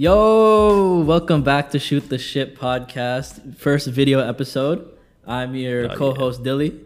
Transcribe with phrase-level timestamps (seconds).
[0.00, 4.96] Yo, welcome back to Shoot the Shit podcast, first video episode.
[5.26, 6.78] I'm your Oh, co-host Dilly.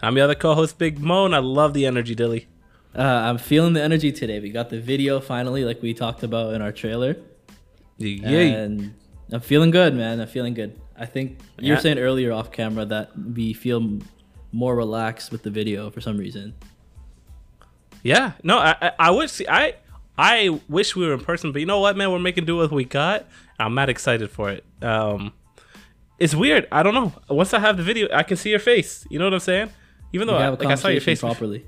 [0.00, 1.34] I'm your other co-host, Big Moan.
[1.34, 2.48] I love the energy, Dilly.
[2.98, 4.40] Uh, I'm feeling the energy today.
[4.40, 7.14] We got the video finally, like we talked about in our trailer,
[7.98, 8.28] Yeah.
[8.40, 8.92] and
[9.30, 10.20] I'm feeling good, man.
[10.20, 10.76] I'm feeling good.
[10.98, 14.00] I think you were saying earlier off camera that we feel
[14.50, 16.54] more relaxed with the video for some reason.
[18.02, 18.32] Yeah.
[18.42, 19.46] No, I, I, I see.
[19.48, 19.74] I
[20.16, 22.10] I wish we were in person, but you know what, man?
[22.10, 23.26] We're making do with what we got.
[23.58, 24.64] I'm mad excited for it.
[24.82, 25.32] Um,
[26.18, 26.68] it's weird.
[26.70, 27.12] I don't know.
[27.28, 29.06] Once I have the video, I can see your face.
[29.10, 29.70] You know what I'm saying?
[30.12, 31.66] Even though I, like I saw your face properly.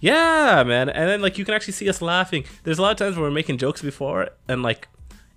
[0.00, 0.88] Yeah, man.
[0.88, 2.44] And then like you can actually see us laughing.
[2.62, 4.88] There's a lot of times where we're making jokes before, and like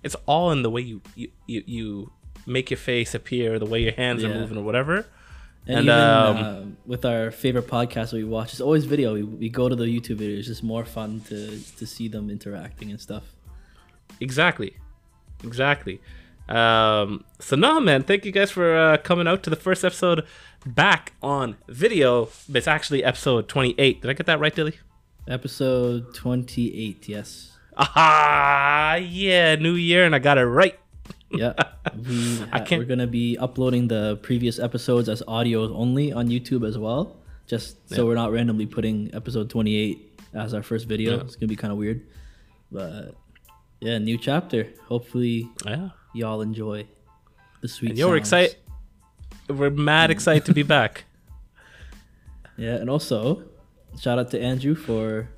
[0.02, 2.12] it's all in the way you you you, you
[2.46, 5.06] make your face appear, the way your hands are moving or whatever.
[5.68, 9.12] And, And, even um, uh, with our favorite podcast that we watch, it's always video.
[9.14, 10.38] We, we go to the YouTube videos.
[10.38, 13.24] It's just more fun to to see them interacting and stuff.
[14.20, 14.76] Exactly.
[15.44, 16.00] Exactly.
[16.48, 20.24] Um, so no, man, thank you guys for uh, coming out to the first episode
[20.64, 22.30] back on video.
[22.52, 24.00] It's actually episode 28.
[24.00, 24.78] Did I get that right, Dilly?
[25.28, 27.06] Episode twenty eight.
[27.06, 27.52] Yes.
[27.76, 30.78] Ah, yeah, new year, and I got it right.
[31.30, 31.52] Yeah.
[32.06, 36.28] We I ha- can't- we're gonna be uploading the previous episodes as audio only on
[36.28, 38.08] YouTube as well, just so Yeah.
[38.08, 41.16] we're not randomly putting episode twenty eight as our first video.
[41.16, 41.22] Yeah.
[41.24, 42.02] It's gonna be kind of weird,
[42.70, 43.14] but
[43.80, 44.68] yeah, new chapter.
[44.86, 45.90] Hopefully, Yeah.
[46.14, 46.86] y'all enjoy
[47.62, 47.90] the sweet.
[47.90, 48.56] And yo, we're excited.
[49.48, 51.04] We're mad excited to be back.
[52.56, 53.44] Yeah, and also
[54.00, 55.28] shout out to Andrew for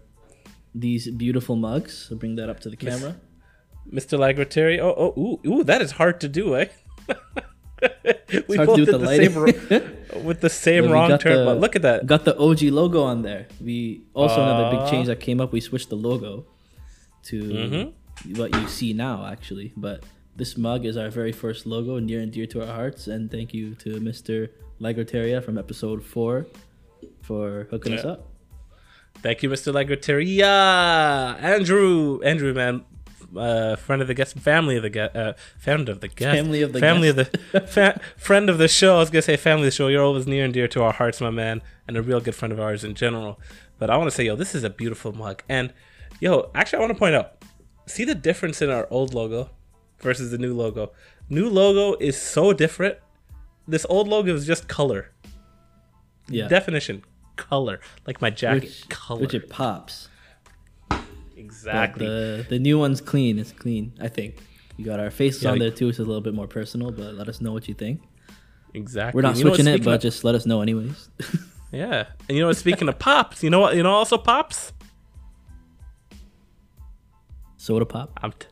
[0.74, 1.92] these beautiful mugs.
[2.08, 3.16] So bring that up to the camera.
[3.92, 4.18] Mr.
[4.18, 4.78] Lagrateri.
[4.78, 6.66] Oh, oh, ooh, ooh, that is hard to do, eh?
[8.48, 9.34] we do with the the same
[10.14, 11.38] wro- with the same wrong turn.
[11.38, 12.06] the- But look at that.
[12.06, 13.46] Got the OG logo on there.
[13.60, 15.52] We also another big change that came up.
[15.52, 16.44] We switched the logo
[17.24, 18.34] to Mm-hmm.
[18.38, 19.72] what you see now, actually.
[19.76, 20.04] But
[20.36, 23.06] this mug is our very first logo, near and dear to our hearts.
[23.08, 24.50] And thank you to Mr.
[24.80, 26.46] Lagroteria from episode four
[27.22, 28.26] for hooking us up.
[29.22, 29.72] Thank you, Mr.
[29.72, 30.40] Lagrateri.
[31.42, 32.84] Andrew, Andrew, man,
[33.36, 36.62] uh, friend of the guest, family of the guest, uh, friend of the guest, Family
[36.62, 37.34] of the family guest.
[37.34, 38.96] of the fa- friend of the show.
[38.96, 39.88] I was gonna say family of the show.
[39.88, 42.52] You're always near and dear to our hearts, my man, and a real good friend
[42.52, 43.38] of ours in general.
[43.78, 45.72] But I want to say, yo, this is a beautiful mug, and
[46.20, 47.42] yo, actually, I want to point out,
[47.86, 49.50] see the difference in our old logo
[50.00, 50.92] versus the new logo.
[51.28, 52.98] New logo is so different.
[53.68, 55.12] This old logo is just color.
[56.28, 56.48] Yeah.
[56.48, 57.02] Definition,
[57.36, 59.20] color, like my jacket, which, color.
[59.22, 60.08] which it pops.
[61.60, 62.06] Exactly.
[62.06, 63.38] the the new one's clean.
[63.38, 63.92] It's clean.
[64.00, 64.36] I think
[64.76, 66.90] You got our faces Yeah, on there too, so it's a little bit more personal.
[66.90, 68.00] But let us know what you think.
[68.74, 69.16] Exactly.
[69.18, 71.08] We're not You switching it, but of- just let us know anyways.
[71.72, 72.06] yeah.
[72.28, 72.52] And you know?
[72.52, 73.76] Speaking of pops, you know what?
[73.76, 74.72] You know also pops.
[77.56, 78.18] Soda pop.
[78.22, 78.46] I'm t-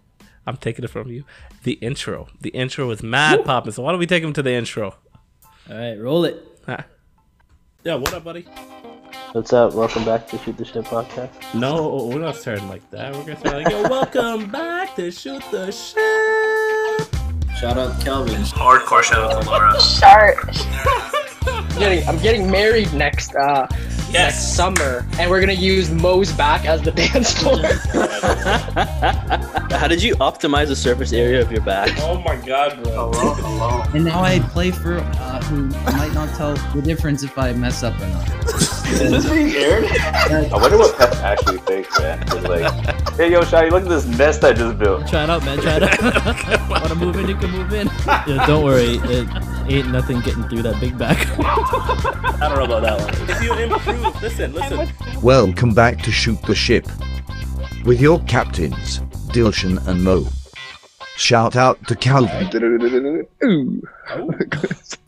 [0.47, 1.25] I'm taking it from you.
[1.63, 2.29] The intro.
[2.41, 3.73] The intro was mad popping.
[3.73, 4.95] So why don't we take him to the intro?
[5.71, 6.37] All right, roll it.
[7.89, 7.95] Huh.
[7.95, 8.01] Yeah.
[8.01, 8.43] What up, buddy?
[9.33, 9.73] What's up?
[9.73, 11.31] Welcome back to Shoot the Shit podcast.
[11.55, 13.15] No, we're not starting like that.
[13.15, 15.97] We're gonna start like, yo, welcome back to shoot the shit.
[17.57, 18.43] Shout out Kelvin.
[18.43, 19.81] Hardcore shout out to Laura.
[19.81, 20.37] Sharp.
[21.47, 23.67] I'm getting, I'm getting married next uh
[24.13, 27.59] next summer, and we're gonna use Mo's back as the dance floor.
[29.79, 31.91] How did you optimize the surface area of your back?
[32.01, 33.13] Oh my god, bro.
[33.13, 33.83] Hello, hello.
[33.95, 37.83] And now I play for uh, who might not tell the difference if I mess
[37.83, 38.29] up or not.
[38.91, 39.85] Is this being aired?
[39.85, 42.23] I wonder what Pep actually thinks, man.
[42.23, 42.73] He's like,
[43.17, 45.07] hey, yo, Shotty, look at this nest I just built.
[45.07, 45.59] Try it out, man.
[45.59, 46.71] Try it out.
[46.71, 47.29] Want to move in?
[47.29, 47.89] You can move in.
[48.07, 48.99] Yeah, don't worry.
[49.05, 49.29] It
[49.69, 51.19] ain't nothing getting through that big back.
[52.41, 53.31] I don't know about that one.
[53.31, 54.89] If you improve, listen, listen.
[55.23, 56.87] Welcome back to Shoot the Ship
[57.85, 59.01] with your captains,
[59.33, 60.27] Dilshan and Mo.
[61.17, 62.49] Shout out to Calvin.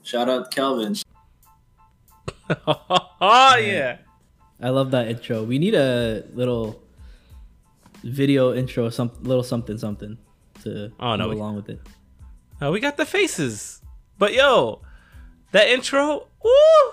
[0.02, 0.96] Shout out Kelvin.
[2.66, 3.98] oh yeah.
[4.62, 5.42] I love that intro.
[5.44, 6.82] We need a little
[8.02, 10.18] video intro, some little something something
[10.64, 11.80] to Oh, no, go we- along with it.
[12.62, 13.79] Uh, we got the faces.
[14.20, 14.82] But yo,
[15.52, 16.92] that intro, woo!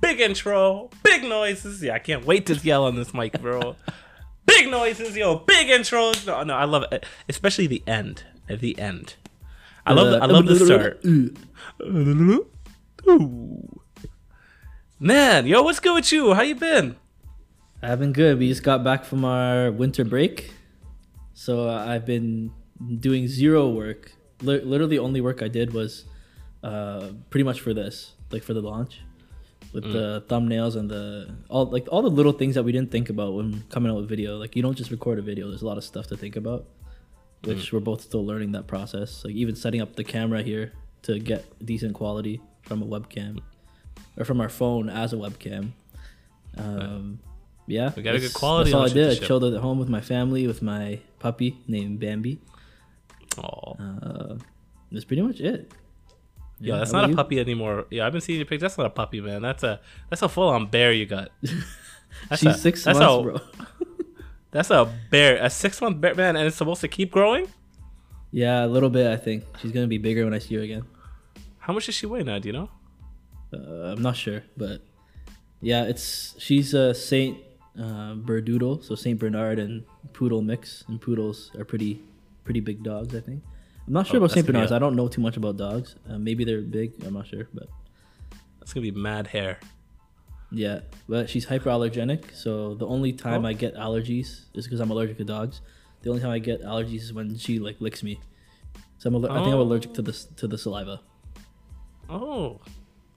[0.00, 1.80] Big intro, big noises.
[1.80, 3.76] Yeah, I can't wait to yell on this mic, bro.
[4.46, 6.26] big noises, yo, big intros.
[6.26, 7.06] No, no, I love it.
[7.28, 8.24] Especially the end.
[8.48, 9.14] At the end.
[9.86, 11.04] I love the, I love the start.
[14.98, 16.34] Man, yo, what's good with you?
[16.34, 16.96] How you been?
[17.82, 18.40] I've been good.
[18.40, 20.50] We just got back from our winter break,
[21.34, 22.50] so uh, I've been
[22.98, 24.10] doing zero work.
[24.42, 26.06] Li- literally, only work I did was
[26.68, 29.00] uh, pretty much for this, like for the launch,
[29.74, 31.04] with the thumbnails and the
[31.48, 34.08] all like all the little things that we didn't think about when coming out with
[34.08, 34.30] video.
[34.42, 35.48] Like you don't just record a video.
[35.50, 36.62] There's a lot of stuff to think about.
[37.44, 39.10] which we're both still learning that process.
[39.24, 40.72] Like even setting up the camera here
[41.02, 43.40] to get decent quality from a webcam
[44.16, 45.72] or from our phone as a webcam.
[46.56, 47.18] Um,
[47.66, 49.22] yeah, We got a good quality That's all I did.
[49.22, 52.38] I chilled at home with my family, with my puppy named Bambi.
[53.36, 54.34] Oh, Uh,
[54.92, 55.70] that's pretty much it.
[56.64, 57.16] Yeah, that's not a you?
[57.16, 57.86] puppy anymore.
[57.90, 58.60] Yeah, I've been seeing your pics.
[58.62, 59.42] That's not a puppy, man.
[59.42, 59.80] That's a
[60.10, 61.30] that's a full on bear you got.
[62.28, 63.86] That's She's a, six that's months, a, bro.
[64.52, 67.48] That's a bear, a six month bear, man, and it's supposed to keep growing.
[68.30, 69.08] Yeah, a little bit.
[69.08, 70.84] I think she's gonna be bigger when I see her again.
[71.58, 72.38] How much does she weigh now?
[72.38, 72.70] Do you know?
[73.52, 74.80] Uh, I'm not sure, but
[75.60, 77.38] yeah, it's she's a Saint
[77.78, 82.00] uh, Berdoodle, so Saint Bernard and Poodle mix, and poodles are pretty
[82.44, 83.14] pretty big dogs.
[83.14, 83.42] I think.
[83.86, 84.72] I'm not sure Oh, about Saint Bernards.
[84.72, 85.96] I don't know too much about dogs.
[86.08, 86.92] Uh, maybe they're big.
[87.04, 87.68] I'm not sure, but
[88.58, 89.58] That's gonna be mad hair.
[90.50, 90.80] yeah.
[91.08, 93.48] But she's hyperallergenic, so the only time Oh.
[93.48, 95.60] I get allergies is because I'm allergic to dogs.
[96.02, 98.20] The only time I get allergies is when she like licks me.
[98.98, 99.62] So I'm aller- I think I'm Oh.
[99.62, 101.00] allergic to the to the saliva.
[102.08, 102.60] Oh,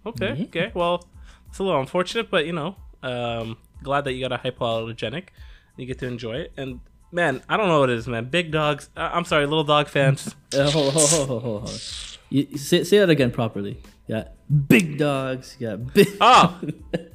[0.05, 0.43] okay, Yeah.
[0.45, 0.71] okay.
[0.73, 1.07] Well,
[1.49, 5.29] it's a little unfortunate, but you know, um, glad that you got a hypoallergenic.
[5.77, 6.79] You get to enjoy it, and
[7.11, 8.25] man, I don't know what it is, man.
[8.25, 8.89] Big dogs.
[8.95, 10.35] Uh, I'm sorry, little dog fans.
[10.55, 11.81] Uh, hold, hold, hold, hold, hold, hold.
[12.29, 13.81] You, say, say that again properly.
[14.07, 14.29] Yeah,
[14.69, 15.57] big dogs.
[15.59, 16.07] Yeah, big.
[16.21, 16.57] Oh.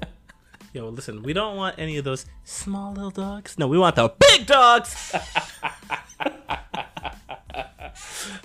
[0.75, 3.59] Yo, listen, we don't want any of those small little dogs.
[3.59, 5.15] No, we want the big dogs.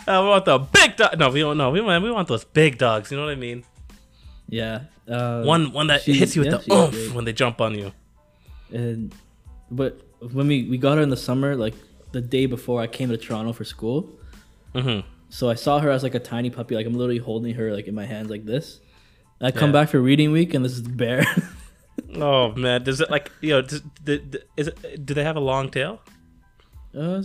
[0.07, 1.19] Uh, we want the big dog.
[1.19, 1.57] No, we don't.
[1.57, 3.11] No, we want we want those big dogs.
[3.11, 3.63] You know what I mean?
[4.47, 4.83] Yeah.
[5.07, 7.77] Uh, One one that she- hits you with yeah, the oomph when they jump on
[7.77, 7.91] you.
[8.71, 9.13] And
[9.69, 11.75] but when we we got her in the summer, like
[12.11, 14.09] the day before I came to Toronto for school,
[14.75, 14.99] hmm
[15.29, 16.75] so I saw her as like a tiny puppy.
[16.75, 18.79] Like I'm literally holding her like in my hands like this.
[19.41, 19.73] I come Yeah.
[19.83, 21.25] back for reading week and this is the bear.
[22.15, 23.61] Oh man, does it like you know?
[23.61, 25.05] Does, the, the, is it?
[25.05, 25.99] Do they have a long tail?
[26.97, 27.21] uh,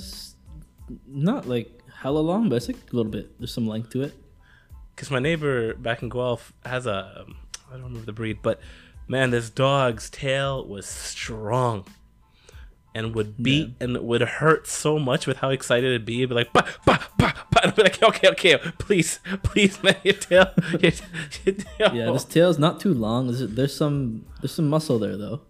[1.06, 3.38] not like hella long, but it's like a little bit.
[3.38, 4.14] There's some length to it.
[4.94, 7.36] Because my neighbor back in Guelph has a um,
[7.68, 8.60] I don't remember the breed, but
[9.08, 11.84] man, this dog's tail was strong
[12.94, 16.18] and would beat and would hurt so much with how excited it'd be.
[16.18, 17.60] It'd be like, bah, bah, bah, bah.
[17.64, 20.92] I'd be like, okay, okay, please, please, man, your tail, your,
[21.44, 21.94] your tail.
[21.94, 23.28] Yeah, this tail's not too long.
[23.28, 25.40] There's, there's some there's some muscle there though.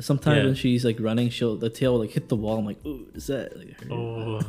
[0.00, 0.44] Sometimes Yeah.
[0.44, 2.58] when she's like running, she'll the tail will like hit the wall.
[2.58, 3.76] I'm like, ooh, is that like?
[3.90, 4.40] Oh.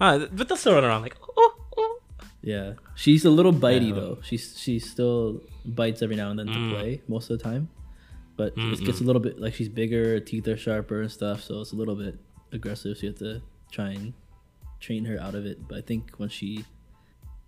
[0.00, 2.00] Ah, but they'll still run around like, oh, oh.
[2.42, 3.94] Yeah, she's a little bitey Yeah.
[3.94, 4.18] though.
[4.22, 6.70] She's she still bites every now and then Mm.
[6.70, 7.68] to play most of the time,
[8.40, 11.42] but it gets a little bit like she's bigger, her teeth are sharper and stuff,
[11.42, 12.18] so it's a little bit
[12.52, 12.96] aggressive.
[12.96, 14.14] So you have to try and
[14.80, 15.68] train her out of it.
[15.68, 16.64] But I think when she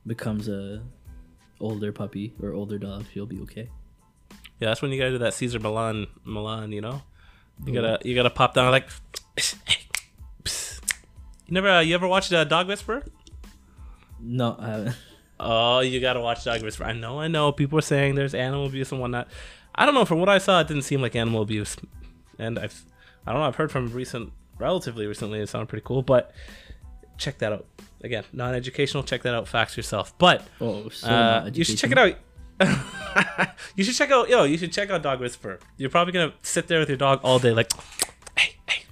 [0.06, 0.82] becomes a
[1.60, 3.70] older puppy or older dog, she'll be okay.
[4.60, 6.72] Yeah, that's when you gotta do that Cesar Millan, Millan.
[6.72, 7.00] You know,
[7.64, 8.90] you gotta you gotta pop down like.
[11.48, 13.02] You never uh, you ever watched uh, Dog Whisperer?
[14.20, 14.96] No, I haven't.
[15.44, 16.86] Oh, you gotta watch Dog Whisperer.
[16.86, 17.50] I know, I know.
[17.50, 19.26] People are saying there's animal abuse and whatnot.
[19.74, 20.04] I don't know.
[20.04, 21.76] From what I saw, it didn't seem like animal abuse,
[22.38, 22.84] and I've
[23.26, 23.46] I don't know.
[23.46, 26.02] I've heard from recent, relatively recently, it sounded pretty cool.
[26.02, 26.32] But
[27.18, 27.66] check that out
[28.02, 28.24] again.
[28.32, 29.04] Non-educational.
[29.04, 29.48] Check that out.
[29.48, 30.16] Facts yourself.
[30.18, 32.16] But Oh, so uh, you should check it out.
[33.76, 34.44] you should check out yo.
[34.44, 35.58] You should check out Dog Whisperer.
[35.76, 37.72] You're probably gonna sit there with your dog all day, like,
[38.36, 38.84] hey, hey,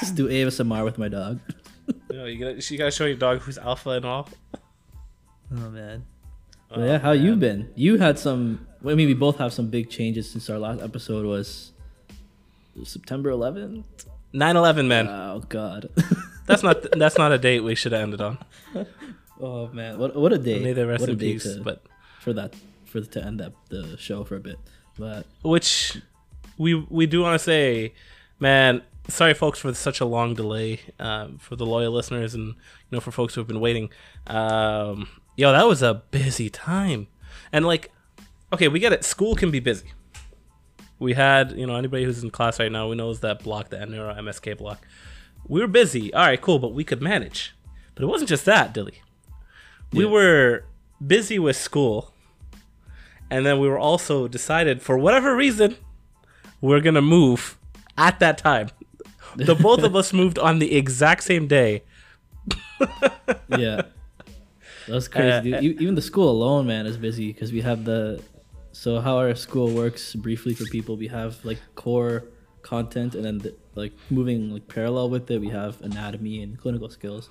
[0.00, 1.40] Just do ASMR with my dog.
[2.10, 4.28] you know, you gotta, you gotta show your dog who's alpha and all.
[5.56, 6.04] Oh man.
[6.74, 7.70] But yeah, how you been?
[7.74, 8.66] You had some.
[8.82, 11.72] well, I mean, we both have some big changes since our last episode was
[12.84, 13.84] September 11th.
[14.34, 15.06] 9/11, man.
[15.08, 15.88] Oh God.
[16.46, 18.36] That's not that's not a date we should have ended on.
[19.40, 20.58] oh man, what what a day!
[20.62, 21.44] May they rest what in peace.
[21.44, 21.82] to- But
[22.20, 22.54] for that
[22.84, 24.58] for to end up the show for a bit.
[24.98, 25.96] But which
[26.58, 27.94] we we do want to say,
[28.38, 28.82] man.
[29.08, 30.80] Sorry, folks, for such a long delay.
[30.98, 32.54] Um, for the loyal listeners, and you
[32.90, 33.88] know, for folks who have been waiting.
[34.26, 37.06] Um, yo, that was a busy time,
[37.52, 37.90] and like,
[38.52, 39.04] okay, we get it.
[39.04, 39.92] School can be busy.
[40.98, 43.84] We had, you know, anybody who's in class right now, we knows that block, the
[43.84, 44.86] Neuro MSK block.
[45.46, 46.14] We were busy.
[46.14, 47.54] All right, cool, but we could manage.
[47.94, 49.02] But it wasn't just that, Dilly.
[49.92, 50.10] We Yeah.
[50.10, 50.64] were
[51.04, 52.12] busy with school,
[53.30, 55.76] and then we were also decided for whatever reason
[56.60, 57.58] we're gonna move
[57.98, 58.68] at that time.
[59.36, 61.82] The both of us moved on the exact same day.
[63.48, 63.82] yeah,
[64.88, 65.54] that's crazy.
[65.54, 65.80] Uh, dude.
[65.80, 68.22] Even the school alone, man, is busy because we have the.
[68.72, 72.24] So how our school works briefly for people, we have like core
[72.62, 76.88] content, and then the, like moving like parallel with it, we have anatomy and clinical
[76.90, 77.30] skills.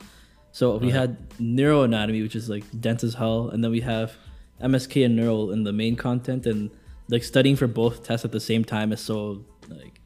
[0.51, 4.13] So we had neuroanatomy, which is like dense as hell, and then we have
[4.61, 6.69] MSK and neural in the main content, and
[7.09, 9.99] like studying for both tests at the same time is so like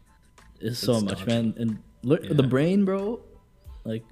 [0.60, 1.36] is so It's much, daunting.
[1.36, 1.54] man.
[1.58, 2.34] And Look, Yeah.
[2.34, 3.20] The brain, bro,
[3.84, 4.04] like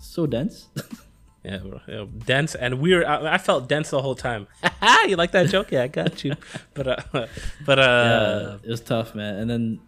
[0.00, 0.68] so dense.
[1.48, 1.80] Yeah, bro.
[1.86, 3.04] You know, dense and weird.
[3.04, 4.46] I, I felt dense the whole time.
[5.08, 5.70] you like that joke?
[5.72, 6.34] Yeah, I got you.
[6.74, 7.26] But uh,
[7.64, 9.36] but uh, yeah, it was tough, man.
[9.36, 9.80] And then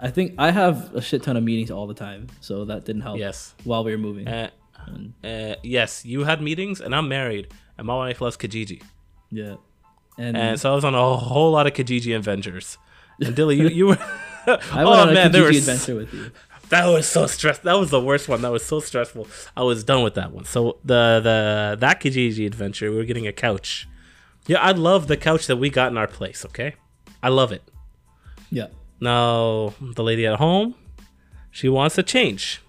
[0.00, 3.02] I think I have a shit ton of meetings all the time, so that didn't
[3.02, 3.18] help.
[3.18, 4.26] yes, while we were moving.
[4.26, 4.50] uh,
[4.86, 7.46] And, uh, yes, you had meetings, and I'm married,
[7.78, 8.82] and my wife loves Kijiji,
[9.30, 9.56] yeah,
[10.18, 12.78] and, and so I was on a whole lot of Kijiji adventures.
[13.20, 13.98] And Dilly, you you were.
[14.46, 16.32] I went oh on a man, there Kijiji was adventure with you.
[16.72, 17.64] That was so stressed.
[17.64, 18.40] That was the worst one.
[18.40, 19.28] That was so stressful.
[19.54, 20.46] I was done with that one.
[20.46, 23.86] So the the that Kijiji adventure, we were getting a couch.
[24.46, 26.46] Yeah, I love the couch that we got in our place.
[26.46, 26.74] Okay,
[27.22, 27.62] I love it.
[28.50, 28.68] Yeah,
[29.00, 30.74] Now the lady at home,
[31.50, 32.62] she wants to change.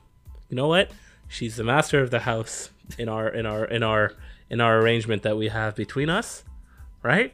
[0.50, 0.92] You know what?
[1.30, 4.14] She's the master of the house in our in our in our
[4.50, 6.44] in our arrangement that we have between us,
[7.04, 7.34] right?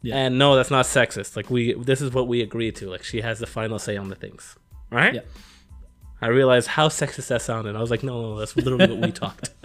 [0.00, 0.16] Yeah.
[0.16, 1.36] And no, that's not sexist.
[1.36, 2.88] Like we, this is what we agreed to.
[2.90, 4.56] Like she has the final say on the things,
[4.94, 5.14] right?
[5.14, 5.20] Yeah.
[6.20, 7.76] I realized how sexist that sounded.
[7.76, 9.50] I was like, no, no, that's literally what we talked.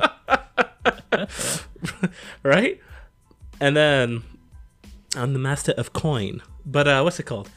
[2.44, 2.80] right?
[3.62, 4.24] And then
[5.16, 6.42] I'm the master of coin.
[6.66, 7.50] But uh what's it called?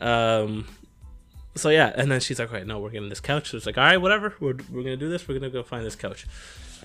[0.00, 0.66] Um
[1.54, 3.50] so yeah, and then she's like, right, no, we're getting this couch.
[3.50, 5.28] So it's like, all right, whatever, we're, we're gonna do this.
[5.28, 6.26] We're gonna go find this couch,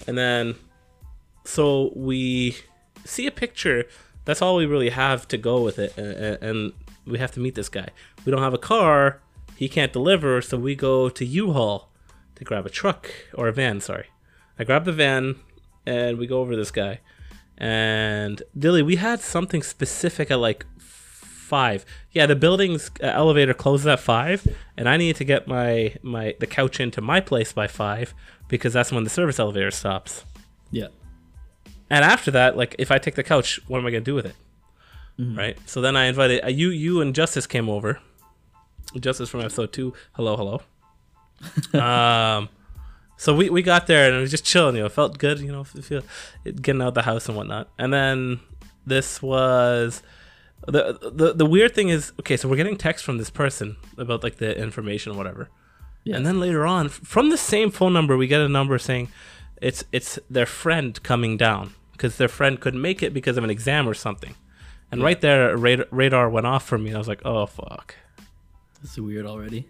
[0.07, 0.55] and then
[1.45, 2.57] so we
[3.05, 3.85] see a picture.
[4.25, 6.73] That's all we really have to go with it, and, and
[7.05, 7.87] we have to meet this guy.
[8.25, 9.21] We don't have a car.
[9.57, 11.89] He can't deliver, so we go to U-Haul
[12.35, 13.81] to grab a truck or a van.
[13.81, 14.07] Sorry,
[14.59, 15.35] I grab the van,
[15.85, 16.99] and we go over to this guy.
[17.57, 21.85] And Dilly, we had something specific at like five.
[22.11, 24.47] Yeah, the building's uh, elevator closes at five,
[24.77, 28.13] and I need to get my my the couch into my place by five
[28.47, 30.23] because that's when the service elevator stops.
[30.71, 30.87] yeah,
[31.89, 34.27] And after that, like if I take the couch, what am I gonna do with
[34.27, 34.35] it?
[35.19, 35.57] Right.
[35.65, 36.69] So then I invited uh, you.
[36.69, 37.99] You and Justice came over.
[38.99, 39.93] Justice from episode two.
[40.13, 40.61] Hello, hello.
[41.81, 42.49] um,
[43.17, 44.75] so we, we got there and it was just chilling.
[44.75, 45.39] You know, it felt good.
[45.39, 46.03] You know, feel
[46.43, 47.69] getting out the house and whatnot.
[47.77, 48.39] And then
[48.85, 50.01] this was
[50.65, 52.37] the the the weird thing is okay.
[52.37, 55.49] So we're getting text from this person about like the information or whatever.
[56.03, 56.15] Yeah.
[56.15, 59.09] And then later on, from the same phone number, we get a number saying
[59.61, 63.49] it's it's their friend coming down because their friend couldn't make it because of an
[63.49, 64.35] exam or something.
[64.89, 66.89] And right there, radar, radar went off for me.
[66.89, 67.95] And I was like, oh fuck,
[68.81, 69.67] that's weird already.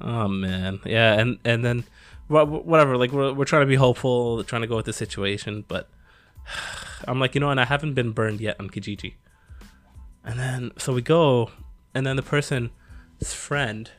[0.00, 1.14] oh man, yeah.
[1.14, 1.84] And and then
[2.28, 5.88] whatever, like we're we're trying to be hopeful, trying to go with the situation, but
[7.08, 9.14] I'm like, you know, and I haven't been burned yet on Kijiji.
[10.24, 11.50] And then so we go,
[11.94, 12.70] and then the person's
[13.22, 13.90] friend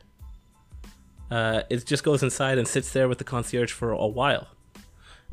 [1.30, 4.48] uh, it just goes inside and sits there with the concierge for a while.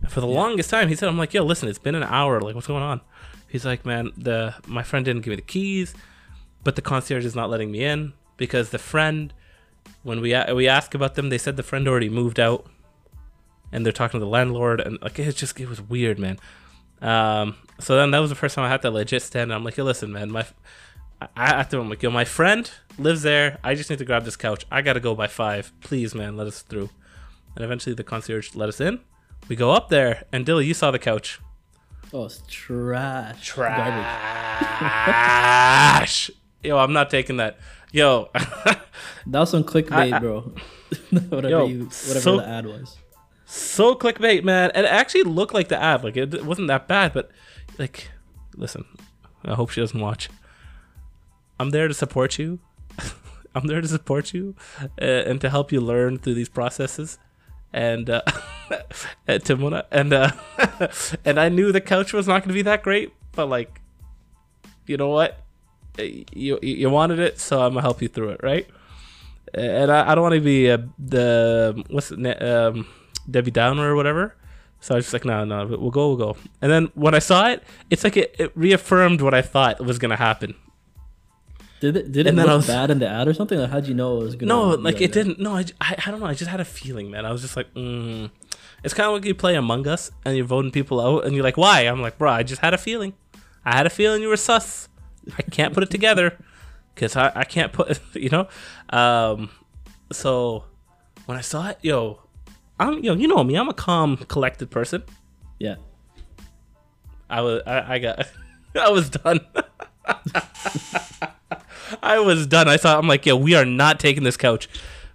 [0.03, 2.41] And for the longest time, he said, "I'm like, yo, listen, it's been an hour.
[2.41, 3.01] Like, what's going on?"
[3.49, 5.95] He's like, "Man, the my friend didn't give me the keys,
[6.65, 9.33] but the concierge is not letting me in because the friend,
[10.03, 12.67] when we we ask about them, they said the friend already moved out,
[13.73, 16.39] and they're talking to the landlord, and like it's just it was weird, man."
[17.01, 19.53] Um, so then that was the first time I had to legit stand.
[19.53, 20.47] I'm like, yo, listen, man, my
[21.37, 23.59] I, I told him like, yo, my friend lives there.
[23.63, 24.67] I just need to grab this couch.
[24.71, 25.73] I gotta go by five.
[25.81, 26.91] Please, man, let us through.
[27.57, 29.01] And eventually, the concierge let us in.
[29.49, 31.41] We go up there, and Dilly, you saw the couch.
[32.13, 33.53] Oh, it's trash.
[33.53, 34.05] Garbage.
[34.59, 36.31] Trash.
[36.65, 37.59] Yo, I'm not taking that.
[37.95, 38.81] Yo, That
[39.41, 40.41] was some clickbait, I- I- bro.
[41.29, 42.99] whatever Yo, you, whatever so- the ad was.
[43.47, 44.73] so clickbait, man.
[44.75, 46.03] And it actually looked like the ad.
[46.03, 47.31] Like it wasn't that bad, but
[47.79, 48.09] like,
[48.57, 48.85] listen,
[49.45, 50.29] I hope she doesn't watch.
[51.61, 52.59] I'm there to support you.
[53.55, 54.57] I'm there to support you
[55.01, 57.19] uh, and to help you learn through these processes.
[57.73, 58.23] And uh,
[59.29, 60.31] and Timona and uh,
[61.25, 63.81] and I knew the couch was not going to be that great, but like,
[64.87, 65.44] you know what?
[65.99, 68.67] You you wanted it, so I'm gonna help you through it, right?
[69.57, 72.87] and I, I don't want to be uh, the what's it, um,
[73.31, 74.35] Debbie Downer or whatever.
[74.81, 76.37] So I was just like, no, no, we'll go, we'll go.
[76.61, 79.99] And then when I saw it, it's like it, it reaffirmed what I thought was
[79.99, 80.55] gonna happen.
[81.81, 83.59] Did it did it And then look I was- bad in the ad or something?
[83.59, 84.49] Like, how'd you know it was gonna?
[84.53, 85.25] No, like it that?
[85.25, 85.39] didn't.
[85.41, 86.27] No, I I don't know.
[86.27, 87.25] I just had a feeling, man.
[87.25, 88.31] I was just like, mm.
[88.83, 91.45] it's kind of like you play Among Us and you're voting people out, and you're
[91.45, 91.83] like, why?
[91.83, 93.13] I'm like, bro, I just had a feeling.
[93.65, 94.89] I had a feeling you were sus.
[95.39, 96.39] I can't put it together
[96.95, 98.49] because I, I can't put, you know.
[98.91, 99.51] Um,
[100.13, 100.65] so
[101.27, 102.21] when I saw it, yo,
[102.79, 103.55] I'm yo, you know me.
[103.57, 105.03] I'm a calm, collected person.
[105.59, 105.77] Yeah.
[107.31, 108.27] I was, I, I got,
[108.81, 109.41] I was done.
[112.03, 112.69] I was done.
[112.69, 114.69] I thought I'm like, yo, we are not taking this couch.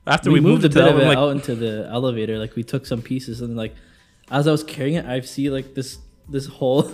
[0.07, 2.37] After we, we, moved, moved, a bit of the- it like, out into the elevator.
[2.39, 3.75] Like we took some pieces and like
[4.31, 6.89] as I was carrying it, I see like this this hole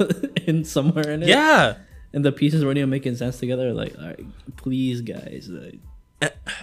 [0.48, 1.30] in somewhere in it.
[1.30, 1.76] yeah.
[2.16, 3.74] And the pieces weren't even making sense together.
[3.74, 5.50] Like, all right, please, guys.
[5.50, 5.80] Like,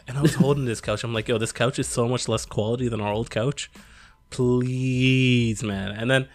[0.09, 1.05] and I was holding this couch.
[1.05, 3.71] I'm like, yo, this couch is so much less quality than our old couch.
[4.31, 5.91] Please, man.
[5.91, 6.29] And then,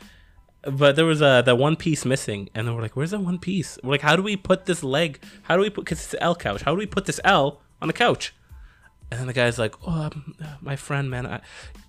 [0.61, 3.39] but there was uh, that one piece missing, and then we're like, where's that one
[3.39, 3.79] piece?
[3.83, 5.19] We're like, how do we put this leg?
[5.43, 5.87] How do we put?
[5.87, 6.61] Cause it's an L couch.
[6.61, 8.35] How do we put this L on the couch?
[9.09, 11.41] And then the guy's like, oh, um, my friend, man, I,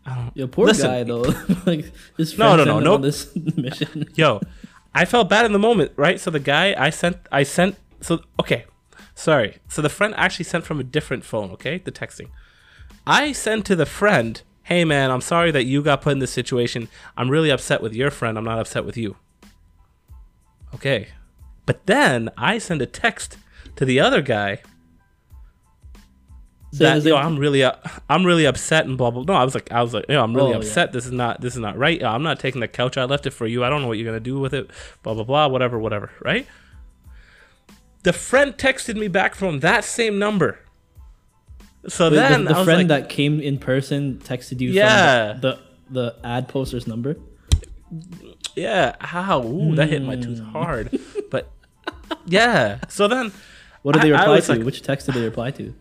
[0.06, 0.36] I don't.
[0.36, 1.22] Yo, poor Listen, guy though.
[1.66, 2.94] like his No, no, no, no.
[2.94, 4.06] on this mission.
[4.14, 4.40] yo
[4.94, 6.20] i felt bad in the moment right?
[6.20, 8.64] So the guy i sent i sent so okay
[9.14, 9.58] sorry.
[9.68, 11.78] So the friend actually sent from a different phone okay?
[11.78, 12.30] The texting.
[13.06, 16.32] I sent to the friend hey man i'm sorry that you got put in this
[16.32, 16.88] situation.
[17.16, 18.38] I'm really upset with your friend.
[18.38, 19.16] I'm not upset with you.
[20.74, 21.08] Okay.
[21.66, 23.36] But then i send a text
[23.76, 24.62] to the other guy
[26.70, 27.72] Saying that yo, I'm really, uh,
[28.10, 29.22] I'm really upset and blah blah.
[29.22, 30.56] No, I was like, I was like, yo, I'm really Oh, yeah.
[30.58, 30.92] upset.
[30.92, 32.02] This is not, this is not right.
[32.04, 32.98] I'm not taking the couch.
[32.98, 33.64] I left it for you.
[33.64, 34.70] I don't know what you're gonna do with it.
[35.02, 35.46] Blah blah blah.
[35.48, 36.10] Whatever, whatever.
[36.22, 36.46] Right.
[38.02, 40.58] The friend texted me back from that same number.
[41.88, 45.32] So Wait, then the, the I friend like, that came in person texted you Yeah.
[45.32, 45.60] from the, the
[45.90, 47.16] the ad poster's number.
[48.54, 49.42] yeah, how?
[49.42, 50.50] Ooh, that hit my tooth Hmm.
[50.50, 50.98] hard.
[51.30, 51.50] but
[52.26, 52.78] yeah.
[52.88, 53.32] So then
[53.82, 54.52] What did they I- I reply to?
[54.58, 55.74] like- Which text did they reply to?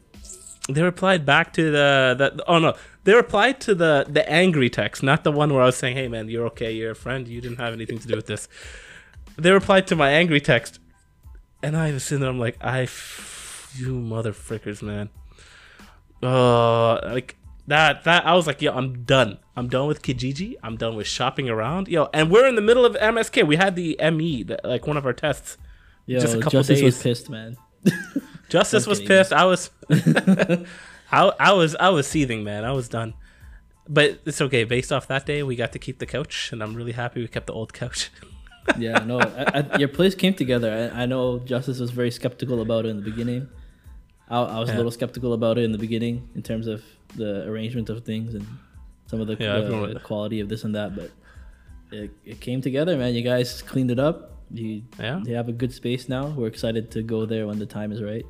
[0.67, 2.41] They replied back to the that.
[2.47, 5.77] Oh no, they replied to the the angry text, not the one where I was
[5.77, 6.71] saying, "Hey man, you're okay.
[6.71, 7.27] You're a friend.
[7.27, 8.47] You didn't have anything to do with this."
[9.38, 10.79] They replied to my angry text,
[11.63, 12.29] and I was sitting there.
[12.29, 15.09] I'm like, "I, f- you motherfuckers, man."
[16.21, 18.03] Uh, like that.
[18.03, 19.38] That I was like, "Yo, I'm done.
[19.55, 20.55] I'm done with Kijiji.
[20.63, 23.47] I'm done with shopping around." Yo, and we're in the middle of MSK.
[23.47, 25.57] We had the ME, the, like one of our tests.
[26.07, 27.55] Yo, Just a couple Justice was pissed, man.
[28.50, 29.34] Justice was pissed.
[29.34, 32.63] I was, I, I was, I was seething, man.
[32.66, 33.13] I was done.
[33.89, 34.63] But it's okay.
[34.66, 37.27] Based off that day, we got to keep the couch, and I'm really happy we
[37.27, 38.10] kept the old couch.
[38.77, 40.92] Yeah, no, I, I, your place came together.
[40.94, 43.48] I, I know Justice was very skeptical about it in the beginning.
[44.30, 44.75] I, I was Yeah.
[44.75, 46.84] a little skeptical about it in the beginning in terms of
[47.16, 48.46] the arrangement of things and
[49.06, 50.98] some of the, Yeah, everyone- the quality of this and that.
[50.98, 51.12] But
[51.94, 53.16] it, it came together, man.
[53.16, 54.33] You guys cleaned it up.
[54.51, 55.22] You, Yeah.
[55.24, 56.27] you have a good space now.
[56.27, 58.25] We're excited to go there when the time is right.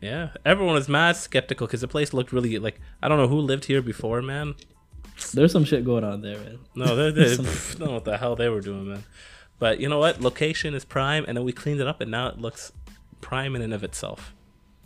[0.00, 3.38] Yeah, everyone was mad skeptical because the place looked really like I don't know who
[3.40, 4.54] lived here before, man.
[5.32, 6.58] There's some shit going on there, man.
[6.74, 9.04] No, they, they pff, don't know what the hell they were doing, man.
[9.58, 10.20] But you know what?
[10.20, 12.72] Location is prime, and then we cleaned it up, and now it looks
[13.22, 14.34] prime in and of itself.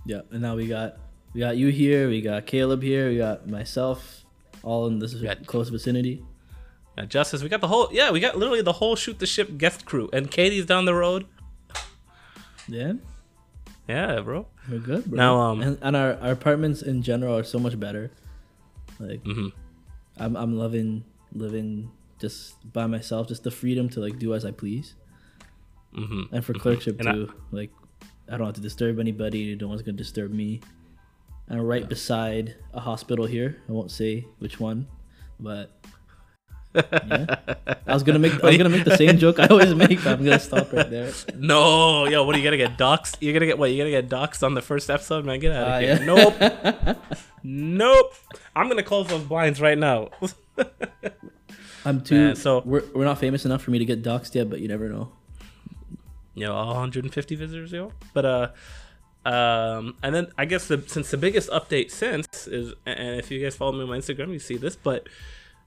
[0.07, 0.97] Yeah, and now we got
[1.35, 4.25] we got you here, we got Caleb here, we got myself,
[4.63, 6.25] all in this got- close vicinity.
[6.97, 9.59] Yeah, Justice, we got the whole yeah, we got literally the whole shoot the ship
[9.59, 11.27] guest crew, and Katie's down the road.
[12.69, 12.93] Yeah,
[13.91, 14.47] Yeah, bro.
[14.71, 15.05] we're good.
[15.11, 15.17] Bro.
[15.17, 18.11] Now, um, and, and our, our apartments in general are so much better.
[18.99, 19.49] Like, mm-hmm.
[20.23, 24.51] I'm I'm loving living just by myself, just the freedom to like do as I
[24.53, 24.95] please,
[25.95, 27.33] hmm and for clerkship And I- too.
[27.51, 27.71] like,
[28.31, 29.57] I don't have to disturb anybody.
[29.57, 30.61] No one's gonna disturb me.
[31.49, 33.59] And right beside a hospital here.
[33.69, 34.87] I won't say which one,
[35.41, 35.75] but
[36.75, 37.37] yeah.
[37.87, 40.13] I was gonna make I was gonna make the same joke I always make, but
[40.19, 41.13] I'm gonna stop right there.
[41.37, 43.17] No, yo, what are you gonna get doxxed?
[43.21, 43.73] You're gonna get what?
[43.73, 45.41] You're gonna get doxxed on the first episode, man.
[45.41, 45.99] Get out of Ah, here.
[45.99, 46.05] yeah.
[46.05, 46.99] Nope.
[47.43, 48.15] nope.
[48.55, 50.11] I'm gonna close those blinds right now.
[51.85, 52.15] I'm too.
[52.15, 54.69] Man, so- we're we're not famous enough for me to get doxxed yet, but you
[54.69, 55.13] never know.
[56.37, 57.93] know, 150 visitors, yo.
[58.15, 58.49] But uh,
[59.29, 63.43] um, and then I guess the since the biggest update since is, and if you
[63.43, 65.09] guys follow me on my Instagram, you see this, but.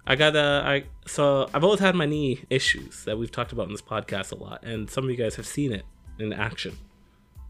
[0.06, 3.68] I got a I so I've always had my knee issues that we've talked about
[3.68, 5.86] in this podcast a lot, and some of you guys have seen it
[6.20, 6.78] in action.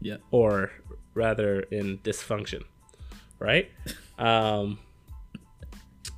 [0.00, 0.16] Yeah.
[0.30, 0.70] or
[1.14, 2.62] rather in dysfunction,
[3.38, 3.70] right?
[4.18, 4.78] um,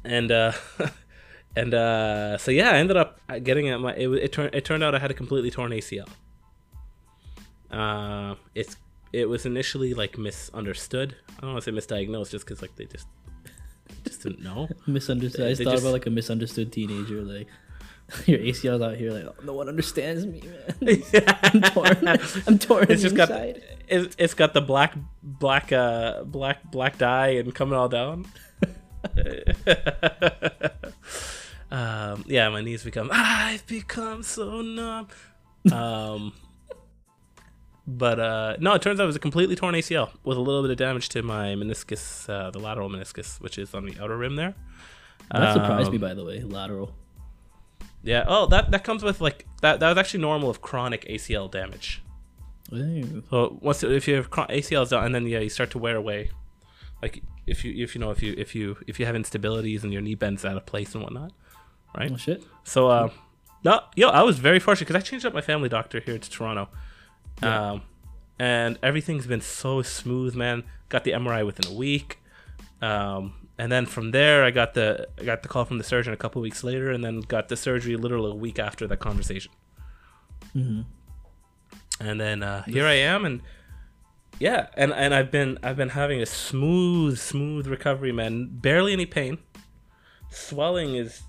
[0.05, 0.53] and uh,
[1.57, 3.95] and uh, so yeah, I ended up getting at my.
[3.95, 6.09] It, it turned it turned out I had a completely torn ACL.
[7.71, 8.77] Uh, it's
[9.13, 11.17] it was initially like misunderstood.
[11.39, 13.07] I don't want to say misdiagnosed, just because like they just
[14.23, 14.69] didn't know.
[14.87, 15.41] Misunderstood.
[15.41, 17.47] I They just thought just- about like a misunderstood teenager, like
[18.27, 20.41] your ACL's out here, like "Oh, no one understands me,
[20.81, 21.03] man.
[21.43, 22.09] I'm torn.
[22.47, 22.87] I'm torn.
[22.89, 23.63] It's just got inside.
[23.89, 28.27] it, it's got the black black uh black black dye and coming all down.
[31.71, 35.09] um yeah, my knees become I've become so numb.
[35.73, 36.33] Um
[37.87, 40.63] but uh no, it turns out it was a completely torn ACL with a little
[40.63, 44.17] bit of damage to my meniscus, uh, the lateral meniscus, which is on the outer
[44.17, 44.55] rim there.
[45.31, 46.43] That surprised me, Um, by the way.
[46.43, 46.95] Lateral.
[48.03, 48.25] Yeah.
[48.29, 49.81] Oh, that that comes with like that.
[49.81, 52.03] That was actually normal of chronic ACL damage.
[52.71, 53.23] Ew.
[53.31, 56.31] So once if you have ACLs down, and then yeah, you start to wear away.
[57.03, 59.93] Like if you if you know if you if you if you have instabilities and
[59.93, 61.33] your knee bends out of place and whatnot,
[61.97, 62.11] right?
[62.13, 62.43] Oh shit.
[62.65, 63.11] So uh,
[63.65, 66.31] no, yo, I was very fortunate because I changed up my family doctor here to
[66.31, 66.69] Toronto,
[67.43, 67.83] um,
[68.39, 70.65] and everything's been so smooth, man.
[70.89, 72.19] Got the MRI within a week.
[72.83, 76.13] Um, and then from there, I got the I got the call from the surgeon
[76.13, 79.53] a couple weeks later, and then got the surgery literally a week after that conversation.
[80.55, 80.85] Mhm.
[82.01, 83.41] And then uh, here I am, and
[84.39, 88.49] yeah, and and I've been I've been having a smooth smooth recovery, man.
[88.51, 89.39] Barely any pain.
[90.29, 91.23] Swelling is